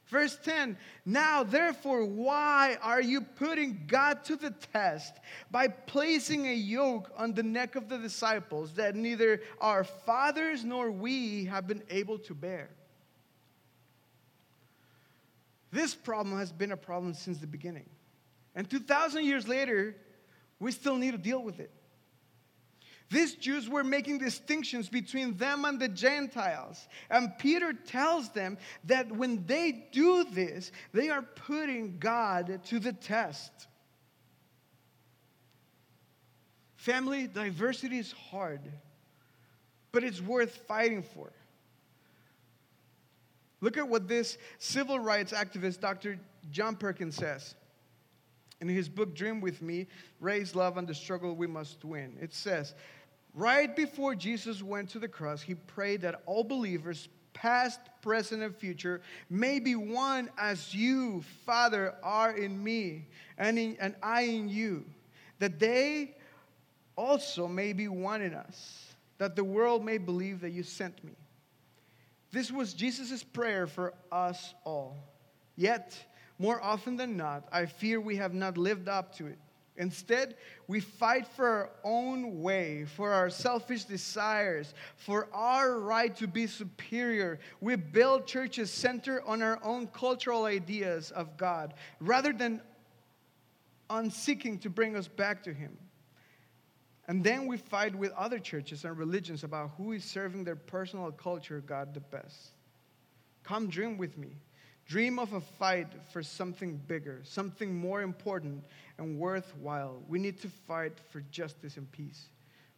Verse 0.09 0.38
10 0.45 0.77
Now, 1.05 1.43
therefore, 1.43 2.05
why 2.05 2.77
are 2.83 3.01
you 3.01 3.23
putting 3.23 3.85
God 3.87 4.23
to 4.25 4.37
the 4.37 4.51
test 4.73 5.14
by 5.51 5.69
placing 5.69 6.47
a 6.47 6.55
yoke 6.55 7.11
on 7.17 7.33
the 7.33 7.43
neck 7.43 7.75
of 7.75 7.88
the 7.88 7.99
disciples 7.99 8.75
that 8.75 8.95
neither 8.95 9.40
our 9.61 9.83
fathers 9.83 10.64
nor 10.64 10.90
we 10.90 11.47
have 11.47 11.67
been 11.67 11.83
able 11.90 12.19
to 12.19 12.35
bear? 12.35 12.69
This 15.73 15.95
problem 15.95 16.38
has 16.38 16.53
been 16.53 16.71
a 16.71 16.77
problem 16.77 17.14
since 17.14 17.38
the 17.38 17.49
beginning. 17.49 17.88
And 18.55 18.71
2,000 18.71 19.25
years 19.25 19.49
later, 19.49 19.97
we 20.64 20.72
still 20.72 20.96
need 20.96 21.11
to 21.11 21.18
deal 21.18 21.42
with 21.42 21.61
it. 21.61 21.70
These 23.11 23.35
Jews 23.35 23.68
were 23.68 23.85
making 23.85 24.16
distinctions 24.16 24.88
between 24.88 25.37
them 25.37 25.66
and 25.66 25.79
the 25.79 25.88
Gentiles. 25.88 26.88
And 27.11 27.37
Peter 27.38 27.74
tells 27.74 28.31
them 28.31 28.57
that 28.85 29.12
when 29.12 29.44
they 29.44 29.88
do 29.92 30.24
this, 30.24 30.72
they 30.94 31.11
are 31.11 31.20
putting 31.20 31.98
God 31.98 32.62
to 32.64 32.79
the 32.81 32.94
test. 32.94 33.53
Family 36.77 37.27
diversity 37.27 37.98
is 37.98 38.12
hard, 38.12 38.62
but 39.92 40.03
it's 40.03 40.22
worth 40.22 40.57
fighting 40.66 41.03
for. 41.03 41.31
Look 43.61 43.77
at 43.77 43.87
what 43.87 44.09
this 44.09 44.38
civil 44.59 44.98
rights 44.98 45.33
activist, 45.35 45.81
Dr. 45.81 46.18
John 46.50 46.74
Perkins, 46.74 47.16
says 47.16 47.55
in 48.68 48.74
his 48.74 48.88
book 48.88 49.14
Dream 49.14 49.40
with 49.40 49.61
Me 49.61 49.87
Race 50.20 50.55
Love 50.55 50.79
and 50.79 50.88
the 50.88 50.94
Struggle 50.94 51.35
We 51.35 51.46
Must 51.46 51.85
Win. 51.85 52.16
It 52.20 52.33
says, 52.33 52.74
Right 53.35 53.74
before 53.74 54.14
Jesus 54.14 54.62
went 54.62 54.88
to 54.90 54.98
the 54.98 55.09
cross, 55.09 55.42
he 55.42 55.55
prayed 55.55 56.03
that 56.03 56.22
all 56.24 56.44
believers, 56.44 57.09
past, 57.35 57.81
present, 58.00 58.42
and 58.42 58.57
future, 58.57 59.03
may 59.29 59.59
be 59.59 59.74
one 59.74 60.31
as 60.38 60.74
you, 60.74 61.22
Father, 61.44 61.94
are 62.03 62.31
in 62.31 62.62
me 62.62 63.07
and, 63.37 63.59
in, 63.59 63.77
and 63.81 63.96
I 64.03 64.22
in 64.22 64.48
you, 64.48 64.85
that 65.40 65.59
they 65.59 66.16
also 66.96 67.48
may 67.48 67.72
be 67.72 67.88
one 67.88 68.22
in 68.22 68.35
us, 68.35 68.94
that 69.18 69.37
the 69.37 69.44
world 69.44 69.85
may 69.85 69.98
believe 69.98 70.40
that 70.40 70.50
you 70.50 70.62
sent 70.62 71.03
me. 71.05 71.12
This 72.31 72.50
was 72.50 72.72
Jesus' 72.72 73.22
prayer 73.22 73.66
for 73.66 73.94
us 74.11 74.55
all. 74.64 74.96
Yet, 75.57 75.96
more 76.38 76.62
often 76.62 76.97
than 76.97 77.16
not, 77.16 77.49
I 77.53 77.66
fear 77.66 78.01
we 78.01 78.16
have 78.16 78.35
not 78.35 78.59
lived 78.59 78.88
up 78.88 79.14
to 79.16 79.27
it. 79.27 79.38
Instead, 79.77 80.37
we 80.68 80.79
fight 80.79 81.27
for 81.27 81.47
our 81.47 81.70
own 81.83 82.40
way, 82.42 82.85
for 82.85 83.12
our 83.12 83.29
selfish 83.29 83.85
desires, 83.85 84.73
for 84.97 85.29
our 85.33 85.81
right 85.81 86.14
to 86.16 86.29
be 86.29 86.47
superior. 86.47 87.40
We 87.61 87.75
build 87.75 88.27
churches 88.27 88.70
centered 88.70 89.23
on 89.27 89.42
our 89.42 89.59
own 89.64 89.88
cultural 89.88 90.44
ideas 90.44 91.11
of 91.11 91.37
God 91.37 91.75
rather 91.99 92.33
than 92.33 92.61
on 93.90 94.11
seeking 94.11 94.59
to 94.61 94.70
bring 94.70 94.97
us 94.97 95.09
back 95.09 95.42
to 95.42 95.53
Him. 95.53 95.77
And 97.09 97.23
then 97.23 97.47
we 97.47 97.57
fight 97.57 97.94
with 97.94 98.12
other 98.12 98.38
churches 98.38 98.85
and 98.85 98.97
religions 98.97 99.44
about 99.44 99.73
who 99.77 99.92
is 99.92 100.05
serving 100.05 100.44
their 100.44 100.57
personal 100.57 101.11
culture 101.11 101.61
God 101.61 101.94
the 101.94 102.01
best. 102.01 102.53
Come 103.42 103.68
dream 103.68 103.99
with 103.99 104.16
me. 104.16 104.37
Dream 104.87 105.18
of 105.18 105.33
a 105.33 105.40
fight 105.40 105.88
for 106.12 106.23
something 106.23 106.77
bigger, 106.87 107.20
something 107.25 107.75
more 107.75 108.03
important 108.03 108.64
and 108.99 109.18
worthwhile. 109.18 110.03
We 110.09 110.18
need 110.18 110.40
to 110.42 110.49
fight 110.49 110.99
for 111.11 111.20
justice 111.31 111.77
and 111.79 111.90
peace, 111.90 112.29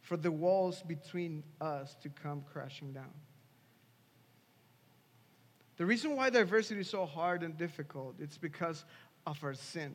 for 0.01 0.15
the 0.15 0.31
walls 0.31 0.81
between 0.83 1.43
us 1.59 1.95
to 2.01 2.09
come 2.09 2.43
crashing 2.51 2.93
down. 2.93 3.11
The 5.75 5.85
reason 5.85 6.15
why 6.15 6.29
diversity 6.29 6.81
is 6.81 6.89
so 6.89 7.05
hard 7.05 7.43
and 7.43 7.57
difficult, 7.57 8.15
it's 8.19 8.37
because 8.37 8.83
of 9.25 9.43
our 9.43 9.53
sin. 9.53 9.93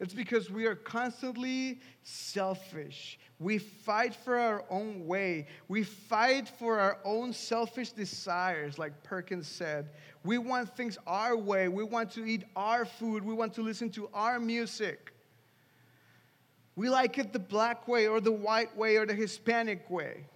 It's 0.00 0.14
because 0.14 0.48
we 0.50 0.66
are 0.66 0.76
constantly 0.76 1.80
selfish. 2.04 3.18
We 3.40 3.58
fight 3.58 4.14
for 4.14 4.38
our 4.38 4.64
own 4.70 5.06
way. 5.06 5.46
We 5.66 5.82
fight 5.82 6.48
for 6.48 6.78
our 6.78 6.98
own 7.04 7.32
selfish 7.32 7.90
desires, 7.92 8.78
like 8.78 9.02
Perkins 9.02 9.48
said. 9.48 9.90
We 10.24 10.38
want 10.38 10.76
things 10.76 10.98
our 11.06 11.36
way. 11.36 11.68
We 11.68 11.82
want 11.82 12.12
to 12.12 12.24
eat 12.24 12.44
our 12.54 12.84
food. 12.84 13.24
We 13.24 13.34
want 13.34 13.54
to 13.54 13.62
listen 13.62 13.90
to 13.90 14.08
our 14.14 14.38
music. 14.38 15.12
We 16.76 16.88
like 16.88 17.18
it 17.18 17.32
the 17.32 17.40
black 17.40 17.88
way, 17.88 18.06
or 18.06 18.20
the 18.20 18.30
white 18.30 18.76
way, 18.76 18.96
or 18.96 19.06
the 19.06 19.14
Hispanic 19.14 19.90
way. 19.90 20.26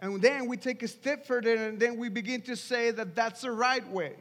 And 0.00 0.22
then 0.22 0.46
we 0.46 0.56
take 0.56 0.82
a 0.82 0.88
step 0.88 1.26
further 1.26 1.54
and 1.56 1.78
then 1.78 1.98
we 1.98 2.08
begin 2.08 2.40
to 2.42 2.56
say 2.56 2.90
that 2.90 3.14
that's 3.14 3.42
the 3.42 3.50
right 3.50 3.86
way. 3.90 4.14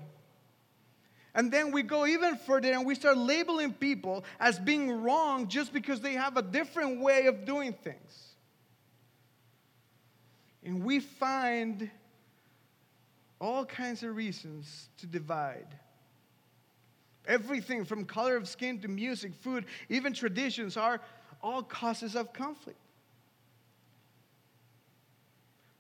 And 1.36 1.52
then 1.52 1.72
we 1.72 1.84
go 1.84 2.06
even 2.06 2.38
further 2.38 2.72
and 2.72 2.86
we 2.86 2.96
start 2.96 3.18
labeling 3.18 3.74
people 3.74 4.24
as 4.40 4.58
being 4.58 4.90
wrong 5.04 5.48
just 5.48 5.72
because 5.72 6.02
they 6.02 6.14
have 6.14 6.38
a 6.38 6.42
different 6.42 7.02
way 7.02 7.28
of 7.28 7.46
doing 7.46 7.74
things. 7.74 8.36
And 10.64 10.84
we 10.84 11.00
find 11.00 11.90
all 13.40 13.64
kinds 13.66 14.04
of 14.04 14.16
reasons 14.16 14.90
to 14.98 15.08
divide. 15.08 15.68
Everything 17.28 17.86
from 17.86 18.06
color 18.06 18.36
of 18.36 18.48
skin 18.48 18.80
to 18.82 18.88
music, 18.88 19.34
food, 19.36 19.66
even 19.88 20.14
traditions 20.14 20.78
are 20.78 21.00
all 21.42 21.62
causes 21.62 22.16
of 22.16 22.34
conflict. 22.34 22.80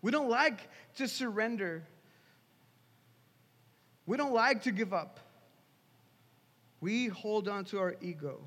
We 0.01 0.11
don't 0.11 0.29
like 0.29 0.69
to 0.97 1.07
surrender. 1.07 1.83
We 4.05 4.15
don't 4.15 4.33
like 4.33 4.63
to 4.63 4.71
give 4.71 4.93
up 4.93 5.19
we 6.81 7.07
hold 7.07 7.47
on 7.47 7.65
to 7.65 7.79
our 7.79 7.95
ego. 8.01 8.39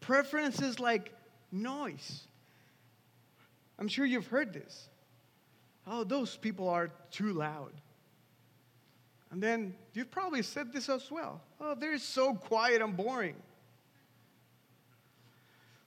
Preferences 0.00 0.78
like 0.78 1.12
noise. 1.50 2.22
I'm 3.78 3.88
sure 3.88 4.04
you've 4.04 4.26
heard 4.26 4.52
this. 4.52 4.88
Oh, 5.86 6.04
those 6.04 6.36
people 6.36 6.68
are 6.68 6.90
too 7.10 7.32
loud. 7.32 7.72
And 9.30 9.42
then 9.42 9.74
you've 9.94 10.10
probably 10.10 10.42
said 10.42 10.72
this 10.72 10.88
as 10.88 11.10
well. 11.10 11.40
Oh, 11.60 11.74
they're 11.74 11.98
so 11.98 12.34
quiet 12.34 12.82
and 12.82 12.96
boring. 12.96 13.36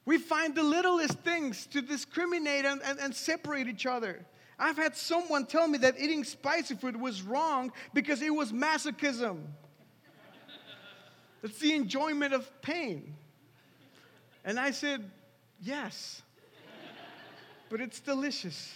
We 0.06 0.18
find 0.18 0.54
the 0.54 0.62
littlest 0.62 1.18
things 1.20 1.66
to 1.68 1.80
discriminate 1.80 2.64
and, 2.64 2.82
and, 2.82 2.98
and, 2.98 3.14
separate 3.14 3.68
each 3.68 3.86
other. 3.86 4.24
I've 4.58 4.76
had 4.76 4.96
someone 4.96 5.46
tell 5.46 5.66
me 5.66 5.78
that 5.78 5.98
eating 5.98 6.24
spicy 6.24 6.74
food 6.74 7.00
was 7.00 7.22
wrong 7.22 7.72
because 7.94 8.20
it 8.20 8.34
was 8.34 8.52
masochism. 8.52 9.40
It's 11.44 11.58
the 11.58 11.74
enjoyment 11.74 12.32
of 12.32 12.50
pain. 12.62 13.14
And 14.46 14.58
I 14.58 14.70
said, 14.70 15.10
Yes, 15.60 16.22
but 17.68 17.80
it's 17.80 18.00
delicious. 18.00 18.72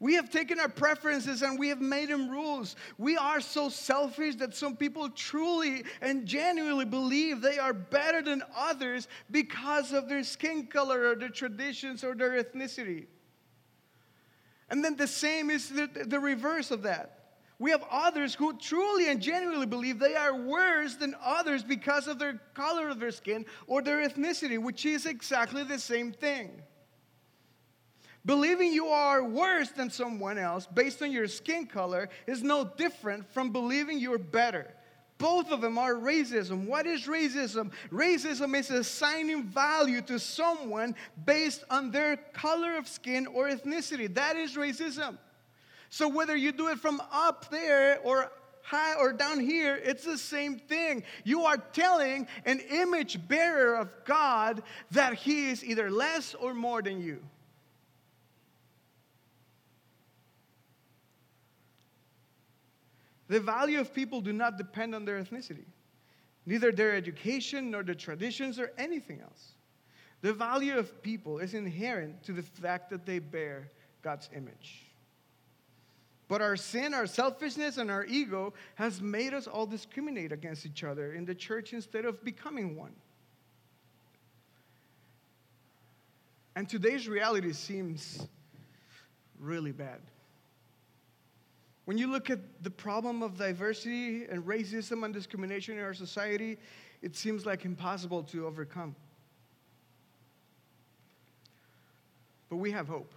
We 0.00 0.14
have 0.14 0.30
taken 0.30 0.60
our 0.60 0.68
preferences 0.68 1.42
and 1.42 1.58
we 1.58 1.68
have 1.68 1.80
made 1.80 2.08
them 2.08 2.28
rules. 2.28 2.76
We 2.98 3.16
are 3.16 3.40
so 3.40 3.68
selfish 3.68 4.36
that 4.36 4.54
some 4.54 4.76
people 4.76 5.10
truly 5.10 5.84
and 6.00 6.26
genuinely 6.26 6.84
believe 6.84 7.40
they 7.40 7.58
are 7.58 7.72
better 7.72 8.22
than 8.22 8.42
others 8.56 9.08
because 9.30 9.92
of 9.92 10.08
their 10.08 10.22
skin 10.22 10.66
color 10.66 11.08
or 11.08 11.16
their 11.16 11.28
traditions 11.30 12.04
or 12.04 12.14
their 12.14 12.42
ethnicity. 12.42 13.06
And 14.70 14.84
then 14.84 14.94
the 14.96 15.08
same 15.08 15.50
is 15.50 15.68
the, 15.68 15.88
the 16.06 16.20
reverse 16.20 16.70
of 16.70 16.82
that. 16.82 17.17
We 17.58 17.72
have 17.72 17.84
others 17.90 18.34
who 18.34 18.56
truly 18.56 19.08
and 19.08 19.20
genuinely 19.20 19.66
believe 19.66 19.98
they 19.98 20.14
are 20.14 20.34
worse 20.34 20.94
than 20.94 21.16
others 21.22 21.64
because 21.64 22.06
of 22.06 22.18
their 22.18 22.40
color 22.54 22.88
of 22.88 23.00
their 23.00 23.10
skin 23.10 23.46
or 23.66 23.82
their 23.82 24.08
ethnicity, 24.08 24.58
which 24.62 24.86
is 24.86 25.06
exactly 25.06 25.64
the 25.64 25.78
same 25.78 26.12
thing. 26.12 26.62
Believing 28.24 28.72
you 28.72 28.88
are 28.88 29.24
worse 29.24 29.70
than 29.70 29.90
someone 29.90 30.38
else 30.38 30.66
based 30.66 31.02
on 31.02 31.10
your 31.10 31.26
skin 31.26 31.66
color 31.66 32.08
is 32.26 32.42
no 32.42 32.64
different 32.76 33.28
from 33.32 33.50
believing 33.50 33.98
you're 33.98 34.18
better. 34.18 34.74
Both 35.16 35.50
of 35.50 35.60
them 35.60 35.78
are 35.78 35.94
racism. 35.94 36.66
What 36.66 36.86
is 36.86 37.06
racism? 37.06 37.72
Racism 37.90 38.56
is 38.56 38.70
assigning 38.70 39.44
value 39.44 40.00
to 40.02 40.20
someone 40.20 40.94
based 41.24 41.64
on 41.70 41.90
their 41.90 42.16
color 42.32 42.76
of 42.76 42.86
skin 42.86 43.26
or 43.26 43.48
ethnicity. 43.48 44.14
That 44.14 44.36
is 44.36 44.54
racism. 44.54 45.18
So 45.90 46.08
whether 46.08 46.36
you 46.36 46.52
do 46.52 46.68
it 46.68 46.78
from 46.78 47.00
up 47.12 47.50
there 47.50 47.98
or 48.04 48.30
high 48.62 48.94
or 48.94 49.12
down 49.12 49.40
here, 49.40 49.80
it's 49.82 50.04
the 50.04 50.18
same 50.18 50.58
thing. 50.58 51.02
You 51.24 51.44
are 51.44 51.56
telling 51.56 52.26
an 52.44 52.60
image 52.60 53.26
bearer 53.26 53.74
of 53.76 53.90
God 54.04 54.62
that 54.90 55.14
he 55.14 55.48
is 55.48 55.64
either 55.64 55.90
less 55.90 56.34
or 56.34 56.52
more 56.52 56.82
than 56.82 57.00
you. 57.00 57.22
The 63.28 63.40
value 63.40 63.80
of 63.80 63.94
people 63.94 64.20
do 64.20 64.32
not 64.32 64.56
depend 64.56 64.94
on 64.94 65.04
their 65.04 65.22
ethnicity, 65.22 65.66
neither 66.46 66.72
their 66.72 66.94
education 66.94 67.70
nor 67.70 67.82
their 67.82 67.94
traditions 67.94 68.58
or 68.58 68.72
anything 68.78 69.20
else. 69.20 69.52
The 70.22 70.32
value 70.32 70.78
of 70.78 71.02
people 71.02 71.38
is 71.38 71.54
inherent 71.54 72.22
to 72.24 72.32
the 72.32 72.42
fact 72.42 72.90
that 72.90 73.06
they 73.06 73.18
bear 73.18 73.70
God's 74.02 74.28
image. 74.34 74.87
But 76.28 76.42
our 76.42 76.56
sin, 76.56 76.92
our 76.92 77.06
selfishness, 77.06 77.78
and 77.78 77.90
our 77.90 78.04
ego 78.04 78.52
has 78.74 79.00
made 79.00 79.32
us 79.32 79.46
all 79.46 79.66
discriminate 79.66 80.30
against 80.30 80.66
each 80.66 80.84
other 80.84 81.14
in 81.14 81.24
the 81.24 81.34
church 81.34 81.72
instead 81.72 82.04
of 82.04 82.22
becoming 82.22 82.76
one. 82.76 82.94
And 86.54 86.68
today's 86.68 87.08
reality 87.08 87.52
seems 87.52 88.26
really 89.40 89.72
bad. 89.72 90.00
When 91.86 91.96
you 91.96 92.10
look 92.10 92.28
at 92.28 92.40
the 92.62 92.70
problem 92.70 93.22
of 93.22 93.38
diversity 93.38 94.26
and 94.26 94.44
racism 94.44 95.04
and 95.04 95.14
discrimination 95.14 95.78
in 95.78 95.84
our 95.84 95.94
society, 95.94 96.58
it 97.00 97.16
seems 97.16 97.46
like 97.46 97.64
impossible 97.64 98.22
to 98.24 98.46
overcome. 98.46 98.94
But 102.50 102.56
we 102.56 102.72
have 102.72 102.88
hope. 102.88 103.12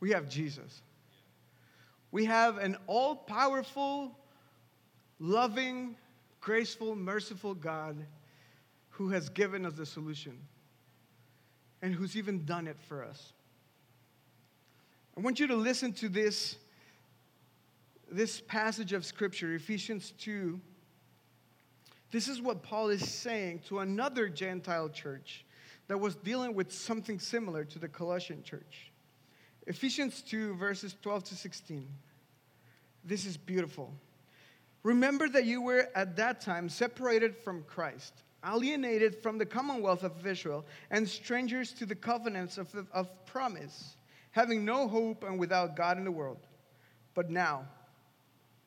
We 0.00 0.10
have 0.10 0.28
Jesus. 0.28 0.82
We 2.12 2.26
have 2.26 2.58
an 2.58 2.76
all 2.86 3.16
powerful, 3.16 4.16
loving, 5.18 5.96
graceful, 6.40 6.94
merciful 6.94 7.54
God 7.54 7.96
who 8.90 9.08
has 9.08 9.28
given 9.28 9.66
us 9.66 9.72
the 9.72 9.86
solution 9.86 10.38
and 11.80 11.94
who's 11.94 12.16
even 12.16 12.44
done 12.44 12.68
it 12.68 12.76
for 12.86 13.02
us. 13.02 13.32
I 15.16 15.20
want 15.20 15.40
you 15.40 15.48
to 15.48 15.56
listen 15.56 15.92
to 15.94 16.08
this 16.08 16.56
this 18.12 18.42
passage 18.42 18.92
of 18.92 19.06
Scripture, 19.06 19.54
Ephesians 19.54 20.12
2, 20.18 20.60
this 22.10 22.28
is 22.28 22.42
what 22.42 22.62
Paul 22.62 22.90
is 22.90 23.10
saying 23.10 23.60
to 23.68 23.78
another 23.78 24.28
Gentile 24.28 24.90
church 24.90 25.46
that 25.88 25.98
was 25.98 26.14
dealing 26.16 26.54
with 26.54 26.70
something 26.70 27.18
similar 27.18 27.64
to 27.64 27.78
the 27.78 27.88
Colossian 27.88 28.42
church. 28.42 28.91
Ephesians 29.66 30.22
2, 30.22 30.54
verses 30.54 30.96
12 31.02 31.24
to 31.24 31.34
16. 31.34 31.88
This 33.04 33.26
is 33.26 33.36
beautiful. 33.36 33.92
Remember 34.82 35.28
that 35.28 35.44
you 35.44 35.62
were 35.62 35.88
at 35.94 36.16
that 36.16 36.40
time 36.40 36.68
separated 36.68 37.36
from 37.36 37.62
Christ, 37.64 38.12
alienated 38.44 39.22
from 39.22 39.38
the 39.38 39.46
commonwealth 39.46 40.02
of 40.02 40.26
Israel, 40.26 40.64
and 40.90 41.08
strangers 41.08 41.72
to 41.74 41.86
the 41.86 41.94
covenants 41.94 42.58
of, 42.58 42.68
of 42.92 43.08
promise, 43.26 43.96
having 44.32 44.64
no 44.64 44.88
hope 44.88 45.22
and 45.24 45.38
without 45.38 45.76
God 45.76 45.98
in 45.98 46.04
the 46.04 46.10
world. 46.10 46.46
But 47.14 47.30
now, 47.30 47.66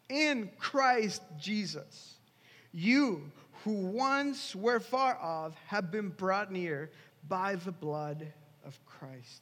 in 0.09 0.49
Christ 0.57 1.21
Jesus. 1.39 2.15
You 2.71 3.31
who 3.63 3.73
once 3.73 4.55
were 4.55 4.79
far 4.79 5.17
off 5.17 5.55
have 5.67 5.91
been 5.91 6.09
brought 6.09 6.51
near 6.51 6.91
by 7.27 7.55
the 7.55 7.71
blood 7.71 8.31
of 8.65 8.79
Christ. 8.85 9.41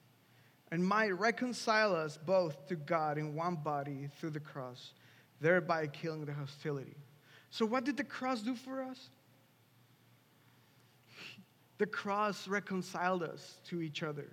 and 0.71 0.85
might 0.85 1.17
reconcile 1.19 1.93
us 1.93 2.17
both 2.25 2.67
to 2.67 2.75
God 2.75 3.17
in 3.17 3.35
one 3.35 3.55
body 3.55 4.09
through 4.17 4.29
the 4.31 4.39
cross, 4.39 4.93
thereby 5.41 5.87
killing 5.87 6.25
the 6.25 6.33
hostility. 6.33 6.95
So, 7.49 7.65
what 7.65 7.83
did 7.83 7.97
the 7.97 8.05
cross 8.05 8.41
do 8.41 8.55
for 8.55 8.81
us? 8.81 9.09
The 11.77 11.87
cross 11.87 12.47
reconciled 12.47 13.23
us 13.23 13.57
to 13.69 13.81
each 13.81 14.03
other. 14.03 14.27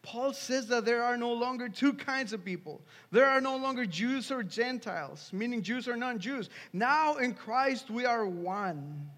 Paul 0.00 0.32
says 0.32 0.68
that 0.68 0.86
there 0.86 1.02
are 1.02 1.18
no 1.18 1.34
longer 1.34 1.68
two 1.68 1.92
kinds 1.92 2.32
of 2.32 2.42
people. 2.42 2.80
There 3.10 3.26
are 3.26 3.42
no 3.42 3.58
longer 3.58 3.84
Jews 3.84 4.30
or 4.30 4.42
Gentiles, 4.42 5.28
meaning 5.32 5.62
Jews 5.62 5.86
or 5.86 5.96
non 5.96 6.18
Jews. 6.18 6.48
Now 6.72 7.16
in 7.16 7.34
Christ 7.34 7.90
we 7.90 8.06
are 8.06 8.26
one. 8.26 9.10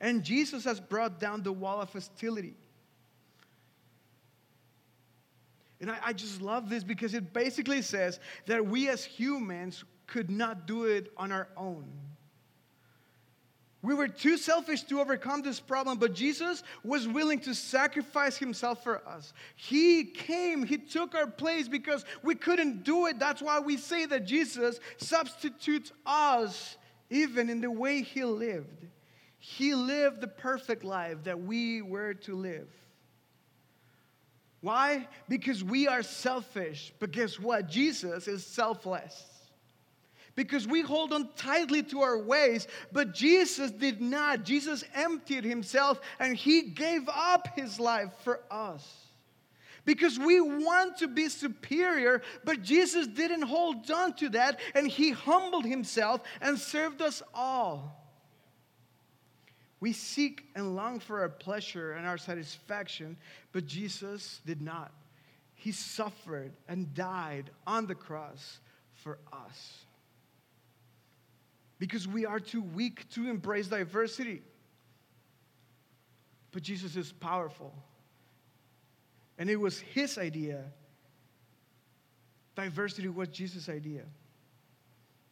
And 0.00 0.24
Jesus 0.24 0.64
has 0.64 0.80
brought 0.80 1.20
down 1.20 1.42
the 1.42 1.52
wall 1.52 1.82
of 1.82 1.92
hostility. 1.92 2.54
And 5.80 5.90
I, 5.90 5.98
I, 6.06 6.12
just 6.12 6.42
love 6.42 6.68
this 6.68 6.82
because 6.82 7.14
it 7.14 7.32
basically 7.32 7.82
says 7.82 8.18
that 8.46 8.66
we 8.66 8.88
as 8.88 9.04
humans 9.04 9.84
could 10.06 10.30
not 10.30 10.66
do 10.66 10.84
it 10.84 11.12
on 11.16 11.30
our 11.30 11.48
own. 11.56 11.84
We 13.80 13.94
were 13.94 14.08
too 14.08 14.36
selfish 14.36 14.82
to 14.84 15.00
overcome 15.00 15.42
this 15.42 15.60
problem, 15.60 15.98
but 15.98 16.12
Jesus 16.12 16.64
was 16.82 17.06
willing 17.06 17.38
to 17.40 17.54
sacrifice 17.54 18.36
himself 18.36 18.82
for 18.82 19.06
us. 19.06 19.32
He 19.54 20.04
came, 20.04 20.64
he 20.64 20.78
took 20.78 21.14
our 21.14 21.28
place 21.28 21.68
because 21.68 22.04
we 22.24 22.34
couldn't 22.34 22.82
do 22.82 23.06
it. 23.06 23.20
That's 23.20 23.40
why 23.40 23.60
we 23.60 23.76
say 23.76 24.04
that 24.06 24.24
Jesus 24.24 24.80
substitutes 24.96 25.92
us 26.04 26.76
even 27.08 27.48
in 27.48 27.60
the 27.60 27.70
way 27.70 28.02
he 28.02 28.24
lived. 28.24 28.86
He 29.38 29.76
lived 29.76 30.20
the 30.20 30.28
perfect 30.28 30.82
life 30.82 31.22
that 31.22 31.40
we 31.40 31.80
were 31.80 32.14
to 32.14 32.34
live. 32.34 32.68
Why? 34.60 35.06
Because 35.28 35.62
we 35.62 35.86
are 35.86 36.02
selfish. 36.02 36.92
But 36.98 37.12
guess 37.12 37.38
what? 37.38 37.68
Jesus 37.68 38.26
is 38.28 38.44
selfless 38.44 39.24
because 40.38 40.68
we 40.68 40.82
hold 40.82 41.12
on 41.12 41.28
tightly 41.34 41.82
to 41.82 42.00
our 42.00 42.16
ways, 42.16 42.68
but 42.92 43.12
Jesus 43.12 43.72
did 43.72 44.00
not. 44.00 44.44
Jesus 44.44 44.84
emptied 44.94 45.42
himself 45.42 46.00
and 46.20 46.36
he 46.36 46.62
gave 46.62 47.08
up 47.08 47.48
his 47.56 47.80
life 47.80 48.12
for 48.22 48.40
us. 48.48 48.86
Because 49.84 50.16
we 50.16 50.40
want 50.40 50.98
to 50.98 51.08
be 51.08 51.28
superior, 51.28 52.22
but 52.44 52.62
Jesus 52.62 53.08
didn't 53.08 53.42
hold 53.42 53.90
on 53.90 54.12
to 54.14 54.28
that 54.28 54.60
and 54.76 54.86
he 54.86 55.10
humbled 55.10 55.64
himself 55.64 56.20
and 56.40 56.56
served 56.56 57.02
us 57.02 57.20
all. 57.34 57.97
We 59.80 59.92
seek 59.92 60.44
and 60.54 60.74
long 60.74 60.98
for 60.98 61.20
our 61.20 61.28
pleasure 61.28 61.92
and 61.92 62.06
our 62.06 62.18
satisfaction, 62.18 63.16
but 63.52 63.66
Jesus 63.66 64.40
did 64.44 64.60
not. 64.60 64.92
He 65.54 65.72
suffered 65.72 66.52
and 66.68 66.94
died 66.94 67.50
on 67.66 67.86
the 67.86 67.94
cross 67.94 68.58
for 68.94 69.18
us 69.32 69.84
because 71.78 72.08
we 72.08 72.26
are 72.26 72.40
too 72.40 72.62
weak 72.62 73.08
to 73.10 73.28
embrace 73.28 73.68
diversity. 73.68 74.42
But 76.50 76.62
Jesus 76.62 76.96
is 76.96 77.12
powerful. 77.12 77.72
And 79.38 79.48
it 79.48 79.56
was 79.56 79.78
his 79.78 80.18
idea. 80.18 80.64
Diversity 82.56 83.08
was 83.08 83.28
Jesus' 83.28 83.68
idea. 83.68 84.02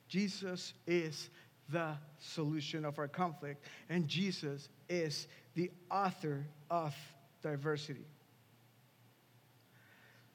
Jesus 0.09 0.75
is 0.87 1.31
the 1.69 1.93
solution 2.19 2.85
of 2.85 2.99
our 2.99 3.09
conflict, 3.09 3.65
and 3.89 4.07
Jesus 4.09 4.69
is 4.89 5.27
the 5.55 5.71
author 5.91 6.47
of 6.71 6.95
diversity. 7.43 8.07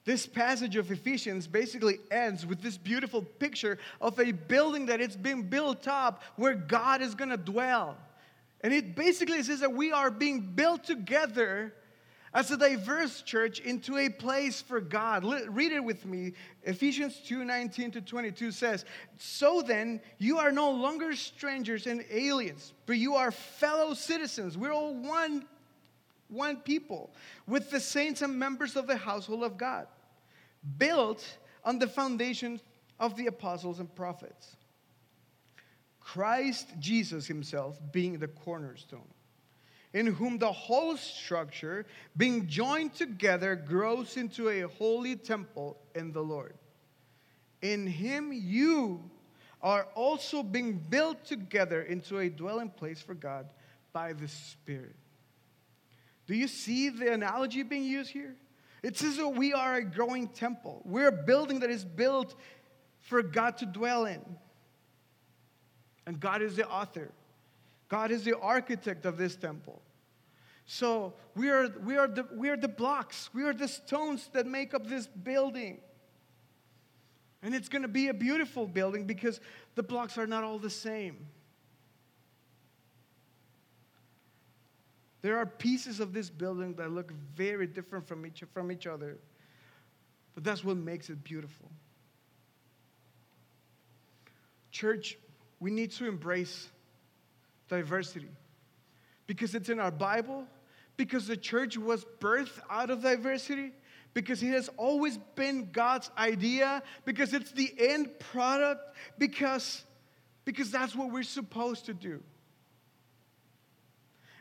This 0.04 0.26
passage 0.26 0.76
of 0.76 0.90
Ephesians 0.90 1.46
basically 1.46 1.98
ends 2.10 2.44
with 2.44 2.60
this 2.60 2.76
beautiful 2.76 3.22
picture 3.22 3.78
of 4.00 4.18
a 4.18 4.32
building 4.32 4.86
that 4.86 5.00
it's 5.00 5.14
being 5.14 5.44
built 5.44 5.86
up 5.86 6.22
where 6.36 6.54
God 6.54 7.02
is 7.02 7.14
going 7.14 7.30
to 7.30 7.36
dwell. 7.36 7.96
And 8.62 8.72
it 8.72 8.96
basically 8.96 9.42
says 9.42 9.60
that 9.60 9.72
we 9.72 9.92
are 9.92 10.10
being 10.10 10.40
built 10.40 10.84
together 10.84 11.72
as 12.34 12.50
a 12.50 12.56
diverse 12.56 13.22
church 13.22 13.60
into 13.60 13.98
a 13.98 14.08
place 14.08 14.62
for 14.62 14.80
God. 14.80 15.24
Read 15.24 15.72
it 15.72 15.84
with 15.84 16.06
me. 16.06 16.32
Ephesians 16.62 17.20
2 17.26 17.44
19 17.44 17.90
to 17.92 18.00
22 18.00 18.50
says, 18.52 18.84
So 19.18 19.62
then, 19.62 20.00
you 20.18 20.38
are 20.38 20.52
no 20.52 20.70
longer 20.70 21.14
strangers 21.14 21.86
and 21.86 22.04
aliens, 22.10 22.72
but 22.86 22.96
you 22.96 23.14
are 23.14 23.30
fellow 23.30 23.94
citizens. 23.94 24.56
We're 24.56 24.72
all 24.72 24.94
one, 24.94 25.46
one 26.28 26.56
people 26.56 27.12
with 27.46 27.70
the 27.70 27.80
saints 27.80 28.22
and 28.22 28.38
members 28.38 28.76
of 28.76 28.86
the 28.86 28.96
household 28.96 29.42
of 29.42 29.58
God, 29.58 29.86
built 30.78 31.38
on 31.64 31.78
the 31.78 31.86
foundation 31.86 32.60
of 32.98 33.16
the 33.16 33.26
apostles 33.26 33.78
and 33.78 33.94
prophets. 33.94 34.56
Christ 36.00 36.68
Jesus 36.78 37.26
Himself 37.26 37.78
being 37.92 38.18
the 38.18 38.28
cornerstone 38.28 39.08
in 39.94 40.06
whom 40.06 40.38
the 40.38 40.52
whole 40.52 40.96
structure, 40.96 41.86
being 42.16 42.46
joined 42.46 42.94
together, 42.94 43.54
grows 43.54 44.16
into 44.16 44.48
a 44.48 44.62
holy 44.62 45.16
temple 45.16 45.76
in 45.94 46.12
the 46.12 46.22
Lord. 46.22 46.54
In 47.60 47.86
him 47.86 48.32
you 48.32 49.10
are 49.62 49.86
also 49.94 50.42
being 50.42 50.78
built 50.78 51.24
together 51.24 51.82
into 51.82 52.18
a 52.18 52.28
dwelling 52.28 52.70
place 52.70 53.00
for 53.00 53.14
God 53.14 53.46
by 53.92 54.12
the 54.12 54.28
Spirit. 54.28 54.96
Do 56.26 56.34
you 56.34 56.48
see 56.48 56.88
the 56.88 57.12
analogy 57.12 57.62
being 57.62 57.84
used 57.84 58.10
here? 58.10 58.34
It 58.82 58.96
says 58.96 59.16
that 59.18 59.28
we 59.28 59.52
are 59.52 59.76
a 59.76 59.84
growing 59.84 60.28
temple. 60.28 60.82
We're 60.84 61.08
a 61.08 61.24
building 61.24 61.60
that 61.60 61.70
is 61.70 61.84
built 61.84 62.34
for 63.00 63.22
God 63.22 63.58
to 63.58 63.66
dwell 63.66 64.06
in. 64.06 64.20
And 66.06 66.18
God 66.18 66.42
is 66.42 66.56
the 66.56 66.68
author. 66.68 67.12
God 67.92 68.10
is 68.10 68.24
the 68.24 68.38
architect 68.38 69.04
of 69.04 69.18
this 69.18 69.36
temple. 69.36 69.82
So 70.64 71.12
we 71.36 71.50
are, 71.50 71.68
we, 71.84 71.98
are 71.98 72.08
the, 72.08 72.26
we 72.34 72.48
are 72.48 72.56
the 72.56 72.66
blocks, 72.66 73.28
we 73.34 73.42
are 73.42 73.52
the 73.52 73.68
stones 73.68 74.30
that 74.32 74.46
make 74.46 74.72
up 74.72 74.86
this 74.86 75.06
building. 75.06 75.78
And 77.42 77.54
it's 77.54 77.68
going 77.68 77.82
to 77.82 77.88
be 77.88 78.08
a 78.08 78.14
beautiful 78.14 78.66
building 78.66 79.04
because 79.04 79.40
the 79.74 79.82
blocks 79.82 80.16
are 80.16 80.26
not 80.26 80.42
all 80.42 80.58
the 80.58 80.70
same. 80.70 81.26
There 85.20 85.36
are 85.36 85.44
pieces 85.44 86.00
of 86.00 86.14
this 86.14 86.30
building 86.30 86.72
that 86.76 86.90
look 86.90 87.12
very 87.36 87.66
different 87.66 88.08
from 88.08 88.24
each, 88.24 88.42
from 88.54 88.72
each 88.72 88.86
other, 88.86 89.18
but 90.34 90.44
that's 90.44 90.64
what 90.64 90.78
makes 90.78 91.10
it 91.10 91.22
beautiful. 91.22 91.68
Church, 94.70 95.18
we 95.60 95.70
need 95.70 95.92
to 95.92 96.08
embrace 96.08 96.70
diversity 97.72 98.28
because 99.26 99.54
it's 99.54 99.68
in 99.68 99.80
our 99.80 99.90
Bible, 99.90 100.46
because 100.96 101.26
the 101.26 101.36
church 101.36 101.78
was 101.78 102.04
birthed 102.20 102.60
out 102.68 102.90
of 102.90 103.02
diversity, 103.02 103.72
because 104.14 104.42
it 104.42 104.50
has 104.50 104.68
always 104.76 105.18
been 105.34 105.70
God's 105.72 106.10
idea, 106.18 106.82
because 107.04 107.32
it's 107.32 107.50
the 107.52 107.72
end 107.78 108.18
product, 108.18 108.94
because, 109.18 109.84
because 110.44 110.70
that's 110.70 110.94
what 110.94 111.10
we're 111.10 111.22
supposed 111.22 111.86
to 111.86 111.94
do. 111.94 112.22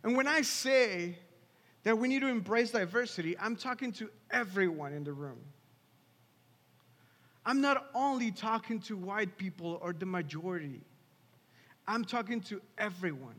And 0.03 0.17
when 0.17 0.27
I 0.27 0.41
say 0.41 1.17
that 1.83 1.97
we 1.97 2.09
need 2.09 2.19
to 2.19 2.27
embrace 2.27 2.71
diversity, 2.71 3.37
I'm 3.39 3.55
talking 3.55 3.93
to 3.93 4.09
everyone 4.29 4.93
in 4.93 5.03
the 5.03 5.13
room. 5.13 5.39
I'm 7.45 7.61
not 7.61 7.87
only 7.95 8.31
talking 8.31 8.79
to 8.81 8.97
white 8.97 9.37
people 9.37 9.79
or 9.81 9.93
the 9.93 10.05
majority, 10.05 10.81
I'm 11.87 12.05
talking 12.05 12.41
to 12.41 12.61
everyone. 12.77 13.35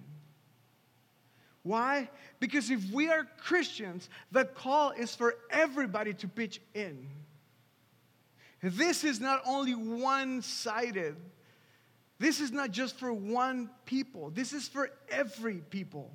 Why? 1.63 2.09
Because 2.41 2.71
if 2.71 2.91
we 2.91 3.09
are 3.09 3.27
Christians, 3.39 4.09
the 4.33 4.45
call 4.45 4.91
is 4.91 5.15
for 5.15 5.37
everybody 5.51 6.13
to 6.15 6.29
pitch 6.29 6.61
in. 6.75 7.07
This 8.63 9.05
is 9.05 9.21
not 9.21 9.43
only 9.47 9.75
one 9.75 10.43
sided, 10.43 11.17
this 12.19 12.41
is 12.41 12.53
not 12.53 12.71
just 12.71 12.97
for 12.99 13.13
one 13.13 13.71
people, 13.85 14.31
this 14.31 14.53
is 14.53 14.69
for 14.69 14.91
every 15.09 15.57
people. 15.71 16.13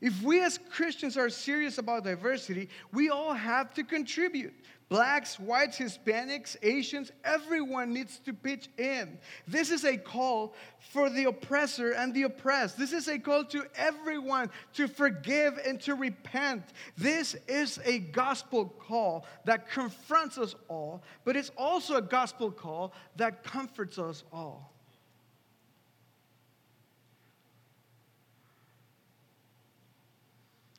If 0.00 0.22
we 0.22 0.42
as 0.42 0.58
Christians 0.70 1.16
are 1.16 1.28
serious 1.28 1.78
about 1.78 2.04
diversity, 2.04 2.68
we 2.92 3.10
all 3.10 3.34
have 3.34 3.74
to 3.74 3.84
contribute. 3.84 4.54
Blacks, 4.88 5.38
whites, 5.38 5.78
Hispanics, 5.78 6.56
Asians, 6.62 7.12
everyone 7.22 7.92
needs 7.92 8.20
to 8.20 8.32
pitch 8.32 8.70
in. 8.78 9.18
This 9.46 9.70
is 9.70 9.84
a 9.84 9.98
call 9.98 10.54
for 10.78 11.10
the 11.10 11.24
oppressor 11.24 11.92
and 11.92 12.14
the 12.14 12.22
oppressed. 12.22 12.78
This 12.78 12.94
is 12.94 13.06
a 13.06 13.18
call 13.18 13.44
to 13.46 13.66
everyone 13.76 14.50
to 14.74 14.88
forgive 14.88 15.58
and 15.58 15.78
to 15.82 15.94
repent. 15.94 16.62
This 16.96 17.36
is 17.46 17.78
a 17.84 17.98
gospel 17.98 18.64
call 18.64 19.26
that 19.44 19.70
confronts 19.70 20.38
us 20.38 20.54
all, 20.68 21.02
but 21.24 21.36
it's 21.36 21.50
also 21.58 21.96
a 21.96 22.02
gospel 22.02 22.50
call 22.50 22.94
that 23.16 23.42
comforts 23.42 23.98
us 23.98 24.24
all. 24.32 24.72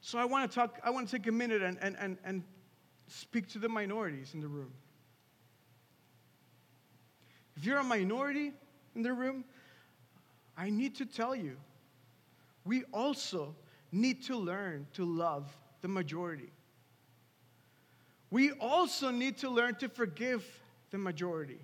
So 0.09 0.17
I 0.17 0.25
want 0.25 0.49
to 0.49 0.55
talk, 0.55 0.79
I 0.83 0.89
want 0.89 1.07
to 1.07 1.17
take 1.19 1.27
a 1.27 1.31
minute 1.31 1.61
and, 1.61 1.77
and, 1.83 1.95
and, 1.99 2.17
and 2.23 2.43
speak 3.09 3.47
to 3.49 3.59
the 3.59 3.69
minorities 3.69 4.31
in 4.33 4.39
the 4.39 4.47
room. 4.47 4.71
If 7.55 7.63
you're 7.63 7.77
a 7.77 7.83
minority 7.83 8.53
in 8.95 9.03
the 9.03 9.13
room, 9.13 9.45
I 10.57 10.71
need 10.71 10.95
to 10.95 11.05
tell 11.05 11.35
you, 11.35 11.57
we 12.65 12.85
also 12.91 13.55
need 13.91 14.23
to 14.23 14.35
learn 14.35 14.87
to 14.93 15.05
love 15.05 15.55
the 15.81 15.87
majority. 15.87 16.49
We 18.31 18.53
also 18.53 19.11
need 19.11 19.37
to 19.37 19.49
learn 19.51 19.75
to 19.75 19.89
forgive 19.89 20.43
the 20.89 20.97
majority. 20.97 21.59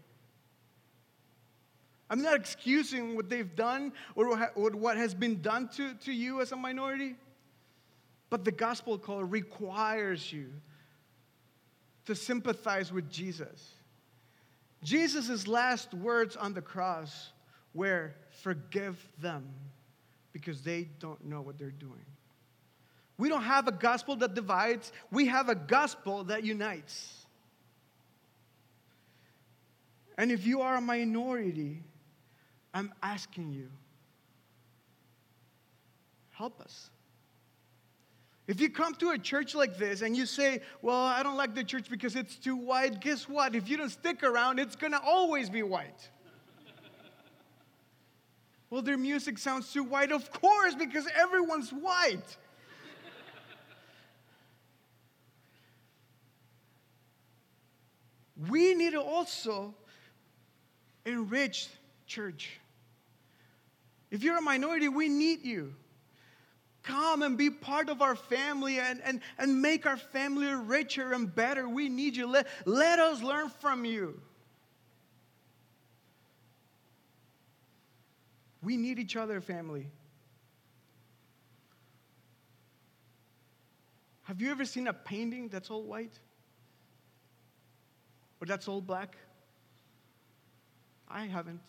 I'm 2.11 2.21
not 2.21 2.35
excusing 2.35 3.15
what 3.15 3.27
they've 3.27 3.55
done 3.55 3.91
or 4.13 4.37
what 4.53 4.97
has 4.97 5.15
been 5.15 5.41
done 5.41 5.67
to, 5.77 5.95
to 5.95 6.13
you 6.13 6.41
as 6.41 6.51
a 6.51 6.55
minority. 6.55 7.15
But 8.29 8.43
the 8.43 8.51
gospel 8.51 8.97
call 8.97 9.23
requires 9.23 10.31
you 10.31 10.49
to 12.05 12.15
sympathize 12.15 12.91
with 12.91 13.09
Jesus. 13.09 13.73
Jesus' 14.83 15.47
last 15.47 15.93
words 15.93 16.35
on 16.35 16.53
the 16.53 16.61
cross 16.61 17.31
were, 17.73 18.13
Forgive 18.41 18.97
them 19.21 19.47
because 20.31 20.61
they 20.61 20.89
don't 20.99 21.23
know 21.25 21.41
what 21.41 21.57
they're 21.57 21.71
doing. 21.71 22.05
We 23.17 23.29
don't 23.29 23.43
have 23.43 23.67
a 23.67 23.71
gospel 23.71 24.15
that 24.17 24.33
divides, 24.33 24.91
we 25.09 25.27
have 25.27 25.49
a 25.49 25.55
gospel 25.55 26.25
that 26.25 26.43
unites. 26.43 27.25
And 30.17 30.31
if 30.31 30.45
you 30.45 30.61
are 30.61 30.77
a 30.77 30.81
minority, 30.81 31.81
I'm 32.73 32.93
asking 33.01 33.53
you, 33.53 33.69
help 36.31 36.59
us. 36.61 36.89
If 38.47 38.61
you 38.61 38.69
come 38.69 38.93
to 38.95 39.09
a 39.09 39.17
church 39.17 39.55
like 39.55 39.77
this 39.77 40.01
and 40.01 40.15
you 40.15 40.25
say, 40.25 40.61
Well, 40.81 40.95
I 40.95 41.23
don't 41.23 41.37
like 41.37 41.55
the 41.55 41.63
church 41.63 41.89
because 41.89 42.15
it's 42.15 42.35
too 42.35 42.55
white, 42.55 43.01
guess 43.01 43.27
what? 43.27 43.55
If 43.55 43.67
you 43.67 43.77
don't 43.77 43.89
stick 43.89 44.23
around, 44.23 44.59
it's 44.59 44.75
gonna 44.75 45.01
always 45.03 45.49
be 45.49 45.63
white. 45.63 46.09
well, 48.69 48.83
their 48.83 48.97
music 48.97 49.39
sounds 49.39 49.73
too 49.73 49.83
white. 49.83 50.11
Of 50.11 50.31
course, 50.31 50.75
because 50.75 51.07
everyone's 51.15 51.71
white. 51.71 52.37
we 58.49 58.75
need 58.75 58.91
to 58.91 59.01
also 59.01 59.73
enrich 61.05 61.69
church. 62.05 62.59
If 64.11 64.23
you're 64.23 64.37
a 64.37 64.41
minority, 64.41 64.87
we 64.87 65.09
need 65.09 65.43
you. 65.43 65.73
Come 66.85 67.23
and 67.23 67.35
be 67.35 67.49
part 67.49 67.89
of 67.89 68.01
our 68.03 68.15
family 68.15 68.79
and, 68.79 69.01
and, 69.03 69.21
and 69.39 69.61
make 69.61 69.87
our 69.87 69.97
family 69.97 70.47
richer 70.47 71.13
and 71.13 71.33
better. 71.33 71.67
We 71.67 71.89
need 71.89 72.15
you. 72.15 72.27
Let, 72.27 72.47
let 72.65 72.99
us 72.99 73.23
learn 73.23 73.49
from 73.49 73.85
you. 73.85 74.21
We 78.61 78.77
need 78.77 78.99
each 78.99 79.15
other, 79.15 79.41
family. 79.41 79.87
Have 84.23 84.41
you 84.41 84.51
ever 84.51 84.65
seen 84.65 84.87
a 84.87 84.93
painting 84.93 85.49
that's 85.49 85.71
all 85.71 85.83
white? 85.83 86.19
Or 88.39 88.45
that's 88.45 88.67
all 88.67 88.81
black? 88.81 89.15
I 91.07 91.25
haven't. 91.25 91.61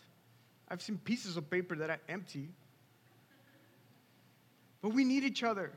I've 0.69 0.81
seen 0.81 0.97
pieces 0.97 1.37
of 1.37 1.49
paper 1.49 1.75
that 1.75 1.89
are 1.89 1.99
empty 2.07 2.49
but 4.87 4.95
we 4.95 5.03
need 5.03 5.25
each 5.25 5.43
other. 5.43 5.69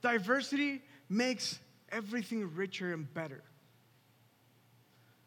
Diversity 0.00 0.80
makes 1.10 1.58
everything 1.92 2.54
richer 2.54 2.94
and 2.94 3.12
better. 3.12 3.42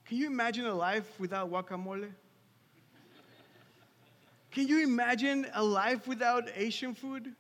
Can 0.07 0.17
you 0.17 0.25
imagine 0.25 0.65
a 0.65 0.73
life 0.73 1.07
without 1.19 1.51
guacamole? 1.51 2.09
Can 4.49 4.67
you 4.67 4.82
imagine 4.82 5.45
a 5.53 5.63
life 5.63 6.07
without 6.07 6.45
Asian 6.55 6.95
food? 6.95 7.36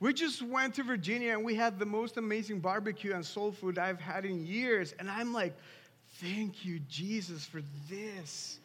We 0.00 0.12
just 0.12 0.42
went 0.42 0.74
to 0.74 0.82
Virginia 0.82 1.34
and 1.34 1.44
we 1.44 1.54
had 1.54 1.78
the 1.78 1.86
most 1.86 2.16
amazing 2.16 2.58
barbecue 2.58 3.14
and 3.14 3.24
soul 3.24 3.52
food 3.52 3.78
I've 3.78 4.00
had 4.00 4.24
in 4.24 4.44
years. 4.44 4.96
And 4.98 5.08
I'm 5.08 5.32
like, 5.32 5.54
thank 6.20 6.64
you, 6.64 6.80
Jesus, 6.88 7.44
for 7.44 7.62
this. 7.88 8.58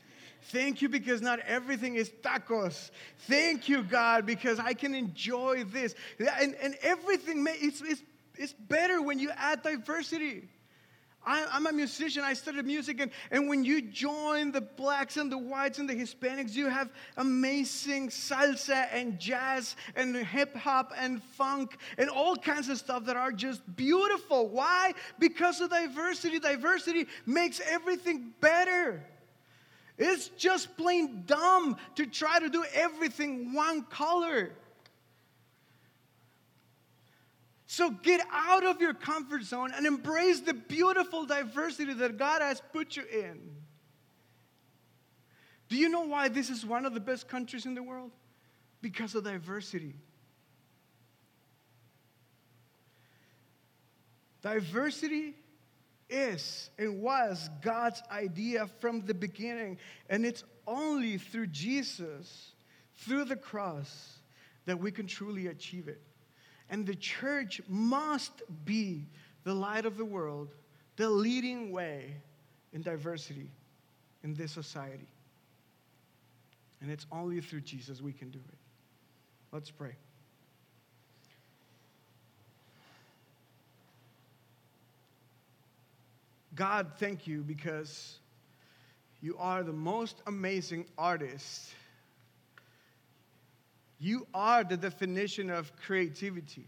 Thank 0.45 0.81
you 0.81 0.89
because 0.89 1.21
not 1.21 1.39
everything 1.41 1.95
is 1.95 2.09
tacos. 2.09 2.91
Thank 3.27 3.69
you, 3.69 3.83
God, 3.83 4.25
because 4.25 4.59
I 4.59 4.73
can 4.73 4.95
enjoy 4.95 5.63
this. 5.65 5.93
And, 6.19 6.55
and 6.55 6.75
everything, 6.81 7.45
it's, 7.47 7.81
it's, 7.81 8.01
it's 8.37 8.53
better 8.53 9.01
when 9.01 9.19
you 9.19 9.29
add 9.31 9.61
diversity. 9.61 10.49
I, 11.23 11.45
am 11.55 11.67
a 11.67 11.71
musician. 11.71 12.23
I 12.23 12.33
studied 12.33 12.65
music, 12.65 12.99
and, 12.99 13.11
and 13.29 13.47
when 13.47 13.63
you 13.63 13.81
join 13.81 14.51
the 14.51 14.61
blacks 14.61 15.17
and 15.17 15.31
the 15.31 15.37
whites 15.37 15.77
and 15.77 15.87
the 15.87 15.93
Hispanics, 15.93 16.55
you 16.55 16.67
have 16.67 16.89
amazing 17.17 18.09
salsa 18.09 18.87
and 18.91 19.19
jazz 19.19 19.75
and 19.95 20.15
hip 20.15 20.55
hop 20.55 20.91
and 20.97 21.21
funk 21.21 21.77
and 21.99 22.09
all 22.09 22.35
kinds 22.35 22.69
of 22.69 22.79
stuff 22.79 23.05
that 23.05 23.17
are 23.17 23.31
just 23.31 23.61
beautiful. 23.75 24.49
Why? 24.49 24.93
Because 25.19 25.61
of 25.61 25.69
diversity. 25.69 26.39
Diversity 26.39 27.05
makes 27.27 27.61
everything 27.69 28.33
better. 28.41 29.05
It's 29.97 30.29
just 30.29 30.75
plain 30.77 31.23
dumb 31.25 31.77
to 31.95 32.05
try 32.05 32.39
to 32.39 32.49
do 32.49 32.63
everything 32.73 33.53
one 33.53 33.83
color. 33.83 34.51
So 37.67 37.89
get 37.89 38.19
out 38.31 38.65
of 38.65 38.81
your 38.81 38.93
comfort 38.93 39.43
zone 39.43 39.71
and 39.75 39.85
embrace 39.85 40.41
the 40.41 40.53
beautiful 40.53 41.25
diversity 41.25 41.93
that 41.93 42.17
God 42.17 42.41
has 42.41 42.61
put 42.73 42.97
you 42.97 43.03
in. 43.11 43.39
Do 45.69 45.77
you 45.77 45.87
know 45.87 46.01
why 46.01 46.27
this 46.27 46.49
is 46.49 46.65
one 46.65 46.85
of 46.85 46.93
the 46.93 46.99
best 46.99 47.29
countries 47.29 47.65
in 47.65 47.75
the 47.75 47.81
world? 47.81 48.11
Because 48.81 49.15
of 49.15 49.23
diversity. 49.23 49.95
Diversity 54.41 55.35
is 56.12 56.70
and 56.78 57.01
was 57.01 57.49
God's 57.62 58.03
idea 58.12 58.68
from 58.80 59.01
the 59.01 59.14
beginning, 59.14 59.78
and 60.09 60.26
it's 60.26 60.43
only 60.68 61.18
through 61.18 61.47
Jesus, 61.47 62.51
through 62.95 63.26
the 63.26 63.36
cross, 63.36 64.18
that 64.66 64.80
we 64.80 64.91
can 64.91 65.07
truly 65.07 65.47
achieve 65.47 65.88
it. 65.88 66.01
And 66.70 66.86
the 66.86 66.95
church 66.95 67.62
must 67.68 68.43
be 68.66 69.07
the 69.43 69.53
light 69.53 69.86
of 69.86 69.97
the 69.97 70.05
world, 70.05 70.53
the 70.95 71.09
leading 71.09 71.72
way 71.72 72.16
in 72.74 72.82
diversity 72.82 73.49
in 74.24 74.36
this 74.36 74.51
society. 74.51 75.09
And 76.82 76.91
it's 76.91 77.05
only 77.12 77.41
through 77.41 77.62
Jesus 77.62 78.01
we 78.01 78.14
can 78.14 78.30
do 78.30 78.39
it. 78.39 78.57
Let's 79.51 79.72
pray. 79.72 79.95
God, 86.55 86.91
thank 86.97 87.27
you 87.27 87.41
because 87.41 88.17
you 89.21 89.37
are 89.37 89.63
the 89.63 89.73
most 89.73 90.21
amazing 90.27 90.85
artist 90.97 91.71
you 94.01 94.25
are 94.33 94.63
the 94.63 94.77
definition 94.77 95.51
of 95.51 95.71
creativity. 95.75 96.65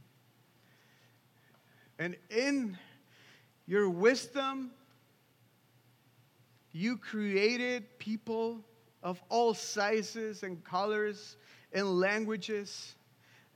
And 1.98 2.16
in 2.30 2.78
your 3.66 3.90
wisdom, 3.90 4.70
you 6.72 6.98
created 6.98 7.98
people 7.98 8.64
of 9.02 9.20
all 9.30 9.56
sizes 9.56 10.44
and 10.44 10.64
colors 10.64 11.38
and 11.74 12.00
languages. 12.00 12.94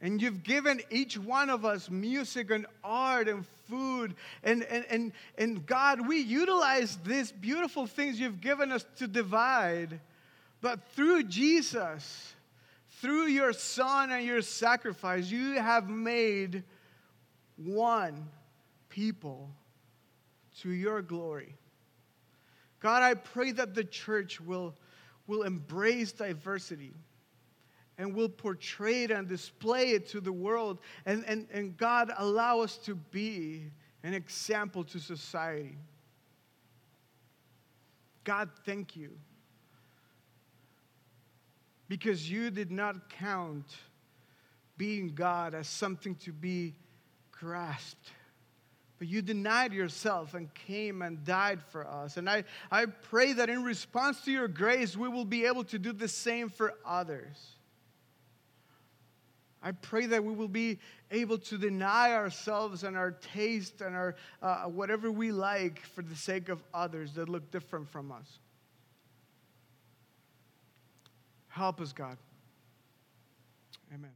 And 0.02 0.20
you've 0.20 0.42
given 0.42 0.82
each 0.90 1.16
one 1.16 1.52
of 1.52 1.64
us 1.64 1.88
music 1.88 2.50
and 2.50 2.66
art 2.84 3.28
and 3.28 3.46
food. 3.70 4.16
And, 4.44 4.64
and, 4.64 4.86
and, 4.90 5.12
and 5.38 5.66
God, 5.66 6.08
we 6.08 6.20
utilize 6.20 6.98
these 7.06 7.32
beautiful 7.32 7.88
things 7.88 8.20
you've 8.20 8.42
given 8.42 8.72
us 8.72 8.86
to 8.98 9.08
divide. 9.08 10.00
But 10.62 10.84
through 10.94 11.24
Jesus, 11.24 12.34
through 13.02 13.28
your 13.28 13.54
son 13.54 14.12
and 14.12 14.26
your 14.26 14.42
sacrifice, 14.42 15.30
you 15.30 15.54
have 15.54 15.90
made 15.90 16.64
one 17.58 18.28
people 18.90 19.50
to 20.62 20.72
your 20.72 21.02
glory. 21.02 21.56
God, 22.80 23.04
I 23.04 23.16
pray 23.16 23.52
that 23.54 23.74
the 23.74 23.84
church 23.84 24.40
will, 24.40 24.76
will 25.28 25.44
embrace 25.44 26.12
diversity 26.12 26.94
and 27.98 28.14
we'll 28.14 28.30
portray 28.30 29.04
it 29.04 29.12
and 29.12 29.28
display 29.28 29.92
it 29.92 30.08
to 30.10 30.22
the 30.22 30.32
world. 30.32 30.80
And, 31.06 31.24
and, 31.26 31.48
and 31.52 31.76
God, 31.78 32.12
allow 32.18 32.60
us 32.60 32.78
to 32.80 32.96
be 32.96 33.72
an 34.04 34.14
example 34.14 34.84
to 34.86 35.00
society. 35.00 35.78
God, 38.24 38.50
thank 38.66 38.96
you 38.96 39.18
because 41.88 42.30
you 42.30 42.52
did 42.52 42.72
not 42.72 43.10
count 43.10 43.66
being 44.78 45.10
God 45.16 45.56
as 45.56 45.68
something 45.68 46.16
to 46.16 46.32
be 46.32 46.76
grasped. 47.32 48.12
But 49.00 49.08
you 49.08 49.22
denied 49.22 49.74
yourself 49.74 50.34
and 50.34 50.52
came 50.54 51.02
and 51.02 51.24
died 51.24 51.62
for 51.70 51.88
us. 51.88 52.18
And 52.18 52.30
I, 52.30 52.44
I 52.72 52.86
pray 52.86 53.34
that 53.34 53.50
in 53.50 53.64
response 53.64 54.22
to 54.22 54.32
your 54.32 54.48
grace, 54.48 54.98
we 54.98 55.08
will 55.08 55.26
be 55.26 55.46
able 55.46 55.64
to 55.66 55.78
do 55.78 55.94
the 55.94 56.08
same 56.08 56.50
for 56.50 56.74
others. 56.84 57.57
I 59.68 59.74
pray 59.74 60.06
that 60.06 60.24
we 60.24 60.34
will 60.34 60.48
be 60.48 60.80
able 61.12 61.38
to 61.40 61.58
deny 61.58 62.14
ourselves 62.14 62.86
and 62.86 62.96
our 62.96 63.12
taste 63.12 63.82
and 63.82 63.98
our 63.98 64.16
uh, 64.42 64.64
whatever 64.64 65.12
we 65.12 65.34
like 65.34 65.82
for 65.88 66.02
the 66.02 66.16
sake 66.16 66.48
of 66.48 66.64
others 66.74 67.12
that 67.16 67.28
look 67.28 67.52
different 67.52 67.90
from 67.90 68.10
us. 68.14 68.40
Help 71.50 71.82
us, 71.82 71.92
God. 71.92 72.16
Amen. 73.94 74.12